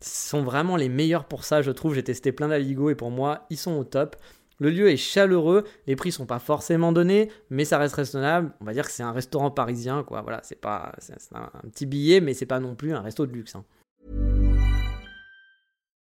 Ce 0.00 0.30
sont 0.30 0.42
vraiment 0.42 0.76
les 0.76 0.88
meilleurs 0.88 1.24
pour 1.24 1.44
ça, 1.44 1.62
je 1.62 1.70
trouve. 1.70 1.94
J'ai 1.94 2.02
testé 2.02 2.32
plein 2.32 2.48
d'aligo 2.48 2.90
et 2.90 2.94
pour 2.94 3.10
moi, 3.10 3.46
ils 3.50 3.58
sont 3.58 3.76
au 3.76 3.84
top. 3.84 4.16
Le 4.58 4.68
lieu 4.68 4.90
est 4.90 4.98
chaleureux, 4.98 5.64
les 5.86 5.96
prix 5.96 6.12
sont 6.12 6.26
pas 6.26 6.38
forcément 6.38 6.92
donnés, 6.92 7.30
mais 7.48 7.64
ça 7.64 7.78
reste 7.78 7.94
raisonnable. 7.94 8.52
On 8.60 8.66
va 8.66 8.74
dire 8.74 8.84
que 8.84 8.92
c'est 8.92 9.02
un 9.02 9.12
restaurant 9.12 9.50
parisien, 9.50 10.04
quoi. 10.04 10.20
Voilà, 10.20 10.40
c'est 10.42 10.60
pas, 10.60 10.92
un, 11.34 11.68
petit 11.70 11.86
billet, 11.86 12.20
mais 12.20 12.34
c'est 12.34 12.46
pas 12.46 12.60
non 12.60 12.74
plus 12.74 12.92
un 12.92 13.00
resto 13.00 13.24
de 13.24 13.32
luxe. 13.32 13.56
Hein. 13.56 13.64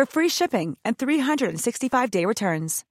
for 0.00 0.06
free 0.06 0.28
shipping 0.28 0.76
and 0.84 0.92
365-day 0.92 2.24
returns. 2.24 2.84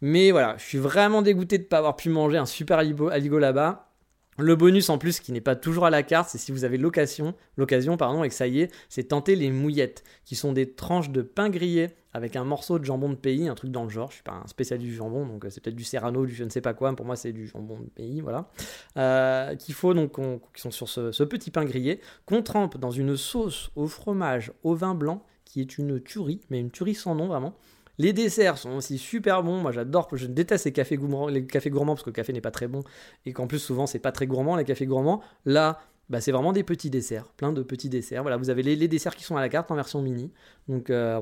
Mais 0.00 0.30
voilà, 0.30 0.56
je 0.58 0.64
suis 0.64 0.78
vraiment 0.78 1.22
dégoûté 1.22 1.58
de 1.58 1.64
ne 1.64 1.68
pas 1.68 1.78
avoir 1.78 1.96
pu 1.96 2.08
manger 2.08 2.38
un 2.38 2.46
super 2.46 2.78
aligo 2.78 3.38
là-bas. 3.38 3.92
Le 4.38 4.56
bonus 4.56 4.88
en 4.88 4.96
plus 4.96 5.20
qui 5.20 5.32
n'est 5.32 5.42
pas 5.42 5.56
toujours 5.56 5.84
à 5.84 5.90
la 5.90 6.02
carte, 6.02 6.30
c'est 6.30 6.38
si 6.38 6.52
vous 6.52 6.64
avez 6.64 6.78
l'occasion, 6.78 7.34
l'occasion 7.56 7.96
pardon, 7.98 8.24
et 8.24 8.28
que 8.28 8.34
ça 8.34 8.46
y 8.46 8.60
est, 8.60 8.72
c'est 8.88 9.08
tenter 9.08 9.36
les 9.36 9.50
mouillettes, 9.50 10.02
qui 10.24 10.36
sont 10.36 10.52
des 10.52 10.72
tranches 10.72 11.10
de 11.10 11.20
pain 11.20 11.50
grillé 11.50 11.88
avec 12.12 12.36
un 12.36 12.44
morceau 12.44 12.78
de 12.78 12.84
jambon 12.84 13.08
de 13.08 13.14
pays, 13.14 13.48
un 13.48 13.54
truc 13.54 13.70
dans 13.70 13.84
le 13.84 13.90
genre. 13.90 14.10
Je 14.10 14.16
suis 14.16 14.22
pas 14.22 14.42
un 14.44 14.46
spécialiste 14.46 14.88
du 14.88 14.94
jambon, 14.94 15.26
donc 15.26 15.44
euh, 15.44 15.50
c'est 15.50 15.62
peut-être 15.62 15.76
du 15.76 15.84
serrano, 15.84 16.26
du 16.26 16.34
je 16.34 16.44
ne 16.44 16.50
sais 16.50 16.60
pas 16.60 16.74
quoi. 16.74 16.94
Pour 16.94 17.06
moi, 17.06 17.16
c'est 17.16 17.32
du 17.32 17.46
jambon 17.46 17.78
de 17.78 17.88
pays, 17.88 18.20
voilà. 18.20 18.50
Euh, 18.96 19.54
qu'il 19.56 19.74
faut 19.74 19.94
donc, 19.94 20.16
qui 20.54 20.60
sont 20.60 20.70
sur 20.70 20.88
ce, 20.88 21.22
petit 21.24 21.50
pain 21.50 21.64
grillé, 21.64 22.00
qu'on 22.26 22.42
trempe 22.42 22.76
dans 22.78 22.90
une 22.90 23.16
sauce 23.16 23.70
au 23.76 23.86
fromage, 23.86 24.52
au 24.62 24.74
vin 24.74 24.94
blanc, 24.94 25.22
qui 25.44 25.60
est 25.60 25.78
une 25.78 26.00
tuerie, 26.00 26.40
mais 26.50 26.60
une 26.60 26.70
tuerie 26.70 26.94
sans 26.94 27.14
nom 27.14 27.28
vraiment. 27.28 27.54
Les 28.00 28.14
desserts 28.14 28.56
sont 28.56 28.70
aussi 28.70 28.96
super 28.96 29.42
bons. 29.42 29.60
Moi, 29.60 29.72
j'adore. 29.72 30.08
Je 30.14 30.26
déteste 30.26 30.64
les 30.64 30.72
cafés 30.72 30.96
gourmands, 30.96 31.28
les 31.28 31.44
cafés 31.44 31.68
gourmands 31.68 31.94
parce 31.94 32.02
que 32.02 32.08
le 32.08 32.14
café 32.14 32.32
n'est 32.32 32.40
pas 32.40 32.50
très 32.50 32.66
bon 32.66 32.82
et 33.26 33.34
qu'en 33.34 33.46
plus 33.46 33.58
souvent 33.58 33.86
c'est 33.86 33.98
pas 33.98 34.10
très 34.10 34.26
gourmand 34.26 34.56
les 34.56 34.64
cafés 34.64 34.86
gourmands. 34.86 35.20
Là, 35.44 35.78
bah, 36.10 36.20
c'est 36.20 36.32
vraiment 36.32 36.52
des 36.52 36.64
petits 36.64 36.90
desserts, 36.90 37.28
plein 37.36 37.52
de 37.52 37.62
petits 37.62 37.88
desserts. 37.88 38.22
Voilà, 38.22 38.36
vous 38.36 38.50
avez 38.50 38.62
les, 38.64 38.88
desserts 38.88 39.14
qui 39.14 39.22
sont 39.22 39.36
à 39.36 39.40
la 39.40 39.48
carte 39.48 39.70
en 39.70 39.76
version 39.76 40.02
mini. 40.02 40.32
Donc, 40.68 40.90
euh, 40.90 41.20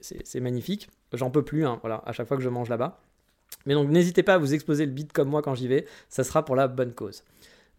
c'est 0.00 0.40
magnifique. 0.40 0.90
J'en 1.12 1.30
peux 1.30 1.44
plus, 1.44 1.64
hein, 1.64 1.78
voilà, 1.80 2.02
à 2.04 2.12
chaque 2.12 2.26
fois 2.26 2.36
que 2.36 2.42
je 2.42 2.48
mange 2.48 2.68
là-bas. 2.68 3.00
Mais 3.66 3.74
donc, 3.74 3.88
n'hésitez 3.88 4.24
pas 4.24 4.34
à 4.34 4.38
vous 4.38 4.52
exposer 4.52 4.84
le 4.84 4.90
bit 4.90 5.12
comme 5.12 5.28
moi 5.28 5.42
quand 5.42 5.54
j'y 5.54 5.68
vais. 5.68 5.86
Ça 6.08 6.24
sera 6.24 6.44
pour 6.44 6.56
la 6.56 6.66
bonne 6.66 6.92
cause. 6.92 7.22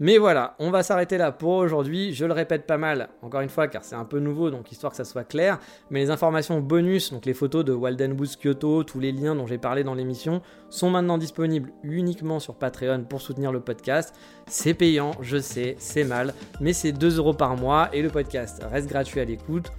Mais 0.04 0.18
voilà, 0.18 0.56
on 0.58 0.72
va 0.72 0.82
s'arrêter 0.82 1.20
là 1.20 1.32
pour 1.32 1.52
aujourd'hui. 1.52 2.12
Je 2.12 2.26
le 2.26 2.34
répète 2.34 2.66
pas 2.66 2.80
mal, 2.80 3.10
encore 3.22 3.42
une 3.42 3.50
fois, 3.50 3.68
car 3.68 3.84
c'est 3.84 3.94
un 3.94 4.04
peu 4.04 4.18
nouveau, 4.18 4.50
donc 4.50 4.72
histoire 4.72 4.90
que 4.90 4.98
ça 4.98 5.06
soit 5.06 5.24
clair. 5.24 5.60
Mais 5.92 6.00
les 6.00 6.10
informations 6.10 6.60
bonus, 6.60 7.14
donc 7.14 7.28
les 7.28 7.36
photos 7.36 7.64
de 7.64 7.72
Walden 7.72 8.20
Woods 8.20 8.36
Kyoto, 8.42 8.84
tous 8.84 9.00
les 9.00 9.12
liens 9.12 9.36
dont 9.36 9.46
j'ai 9.46 9.60
parlé 9.60 9.84
dans 9.84 9.94
l'émission, 9.94 10.42
sont 10.72 10.90
maintenant 10.90 11.20
disponibles 11.20 11.72
uniquement 11.84 12.40
sur 12.40 12.56
Patreon 12.56 13.04
pour 13.08 13.22
soutenir 13.22 13.52
le 13.52 13.60
podcast. 13.60 14.16
C'est 14.48 14.74
payant, 14.74 15.12
je 15.22 15.38
sais, 15.38 15.76
c'est 15.78 16.04
mal, 16.04 16.34
mais 16.60 16.74
c'est 16.74 16.94
2 16.94 17.20
euros 17.20 17.36
par 17.36 17.56
mois 17.56 17.90
et 17.94 18.02
le 18.02 18.10
podcast 18.10 18.64
reste 18.72 18.90
gratuit 18.90 19.20
à 19.20 19.26
l'écoute. 19.26 19.72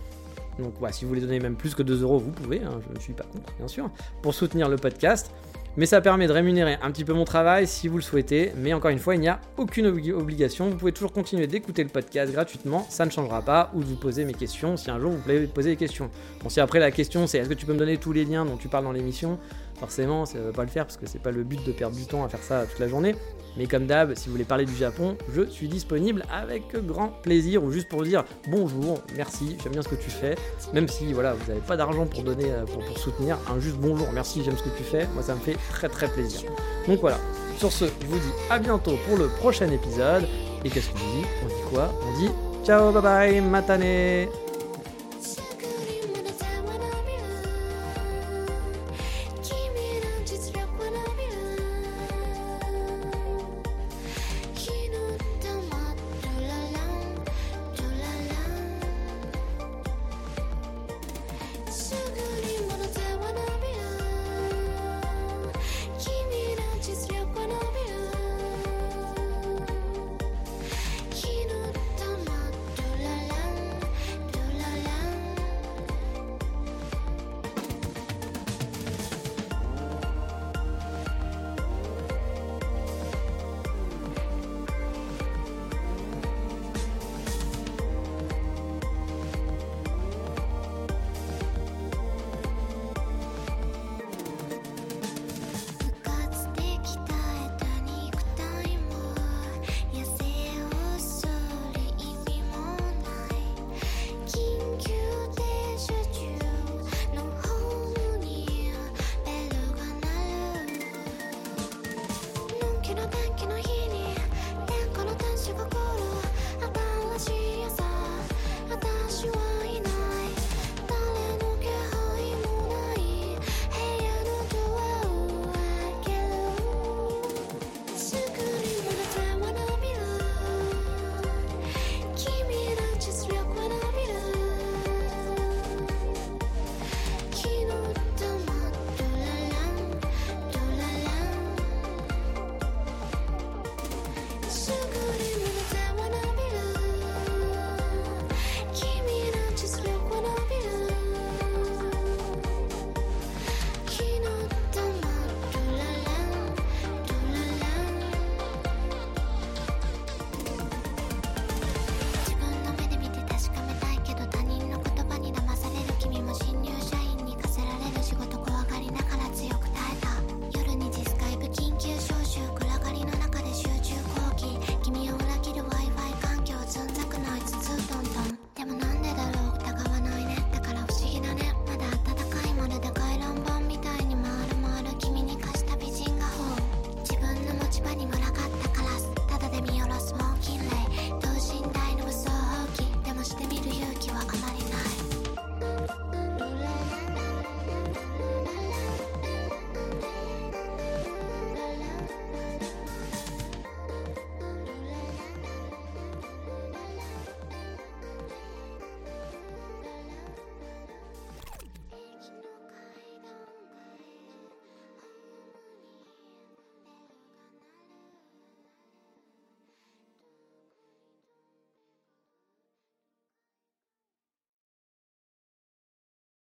Donc 0.60 0.74
voilà, 0.78 0.92
si 0.92 1.04
vous 1.04 1.08
voulez 1.08 1.20
donner 1.20 1.40
même 1.40 1.56
plus 1.56 1.74
que 1.74 1.82
2 1.82 2.00
euros, 2.02 2.18
vous 2.18 2.30
pouvez, 2.30 2.60
hein, 2.60 2.78
je 2.88 2.94
ne 2.94 3.00
suis 3.00 3.12
pas 3.12 3.24
contre, 3.24 3.52
bien 3.56 3.66
sûr, 3.66 3.90
pour 4.22 4.34
soutenir 4.34 4.68
le 4.68 4.76
podcast 4.76 5.34
mais 5.76 5.86
ça 5.86 6.00
permet 6.00 6.26
de 6.26 6.32
rémunérer 6.32 6.78
un 6.82 6.90
petit 6.90 7.04
peu 7.04 7.12
mon 7.12 7.24
travail 7.24 7.66
si 7.66 7.88
vous 7.88 7.96
le 7.96 8.02
souhaitez. 8.02 8.52
Mais 8.56 8.72
encore 8.72 8.90
une 8.90 8.98
fois, 8.98 9.14
il 9.14 9.20
n'y 9.20 9.28
a 9.28 9.40
aucune 9.56 9.86
obligation. 9.86 10.68
Vous 10.68 10.76
pouvez 10.76 10.92
toujours 10.92 11.12
continuer 11.12 11.46
d'écouter 11.46 11.82
le 11.82 11.88
podcast 11.88 12.32
gratuitement, 12.32 12.86
ça 12.88 13.06
ne 13.06 13.10
changera 13.10 13.42
pas, 13.42 13.70
ou 13.74 13.80
de 13.80 13.86
vous 13.86 13.96
poser 13.96 14.24
mes 14.24 14.34
questions 14.34 14.76
si 14.76 14.90
un 14.90 14.98
jour 14.98 15.12
vous 15.12 15.18
voulez 15.18 15.46
poser 15.46 15.70
des 15.70 15.76
questions. 15.76 16.10
Bon, 16.42 16.48
si 16.48 16.60
après 16.60 16.78
la 16.78 16.90
question 16.90 17.26
c'est 17.26 17.38
est-ce 17.38 17.48
que 17.48 17.54
tu 17.54 17.66
peux 17.66 17.72
me 17.72 17.78
donner 17.78 17.96
tous 17.96 18.12
les 18.12 18.24
liens 18.24 18.44
dont 18.44 18.56
tu 18.56 18.68
parles 18.68 18.84
dans 18.84 18.92
l'émission, 18.92 19.38
forcément 19.82 20.26
ça 20.26 20.38
ne 20.38 20.44
va 20.44 20.52
pas 20.52 20.62
le 20.62 20.68
faire 20.68 20.86
parce 20.86 20.96
que 20.96 21.06
c'est 21.06 21.18
pas 21.20 21.32
le 21.32 21.42
but 21.42 21.66
de 21.66 21.72
perdre 21.72 21.96
du 21.96 22.06
temps 22.06 22.24
à 22.24 22.28
faire 22.28 22.42
ça 22.42 22.64
toute 22.66 22.78
la 22.78 22.86
journée. 22.86 23.16
Mais 23.56 23.66
comme 23.66 23.86
d'hab, 23.86 24.14
si 24.14 24.26
vous 24.26 24.32
voulez 24.32 24.44
parler 24.44 24.64
du 24.64 24.76
Japon, 24.76 25.16
je 25.34 25.42
suis 25.42 25.68
disponible 25.68 26.24
avec 26.32 26.74
grand 26.86 27.08
plaisir 27.08 27.62
ou 27.64 27.72
juste 27.72 27.88
pour 27.88 28.02
dire 28.04 28.24
bonjour, 28.48 29.02
merci, 29.16 29.58
j'aime 29.62 29.72
bien 29.72 29.82
ce 29.82 29.88
que 29.88 29.96
tu 29.96 30.08
fais. 30.08 30.36
Même 30.72 30.86
si 30.88 31.12
voilà, 31.12 31.34
vous 31.34 31.46
n'avez 31.48 31.60
pas 31.60 31.76
d'argent 31.76 32.06
pour 32.06 32.22
donner, 32.22 32.50
euh, 32.50 32.64
pour, 32.64 32.96
soutenir, 32.96 33.38
un 33.52 33.58
juste 33.58 33.76
bonjour, 33.76 34.06
merci, 34.14 34.42
j'aime 34.44 34.56
ce 34.56 34.62
que 34.62 34.76
tu 34.76 34.84
fais, 34.84 35.06
moi 35.14 35.22
ça 35.22 35.34
me 35.34 35.40
fait 35.40 35.56
très 35.70 35.88
très 35.88 36.08
plaisir. 36.08 36.48
Donc 36.86 37.00
voilà, 37.00 37.18
sur 37.58 37.72
ce, 37.72 37.86
je 37.86 38.06
vous 38.06 38.18
dis 38.18 38.32
à 38.50 38.58
bientôt 38.60 38.96
pour 39.08 39.18
le 39.18 39.26
prochain 39.26 39.68
épisode. 39.68 40.26
Et 40.64 40.70
qu'est-ce 40.70 40.90
qu'on 40.90 40.98
dit? 40.98 41.26
On 41.42 41.48
dit 41.48 41.74
quoi? 41.74 41.92
On 42.06 42.20
dit 42.20 42.30
ciao, 42.64 42.92
bye 42.92 43.02
bye, 43.02 43.40
matane 43.40 44.28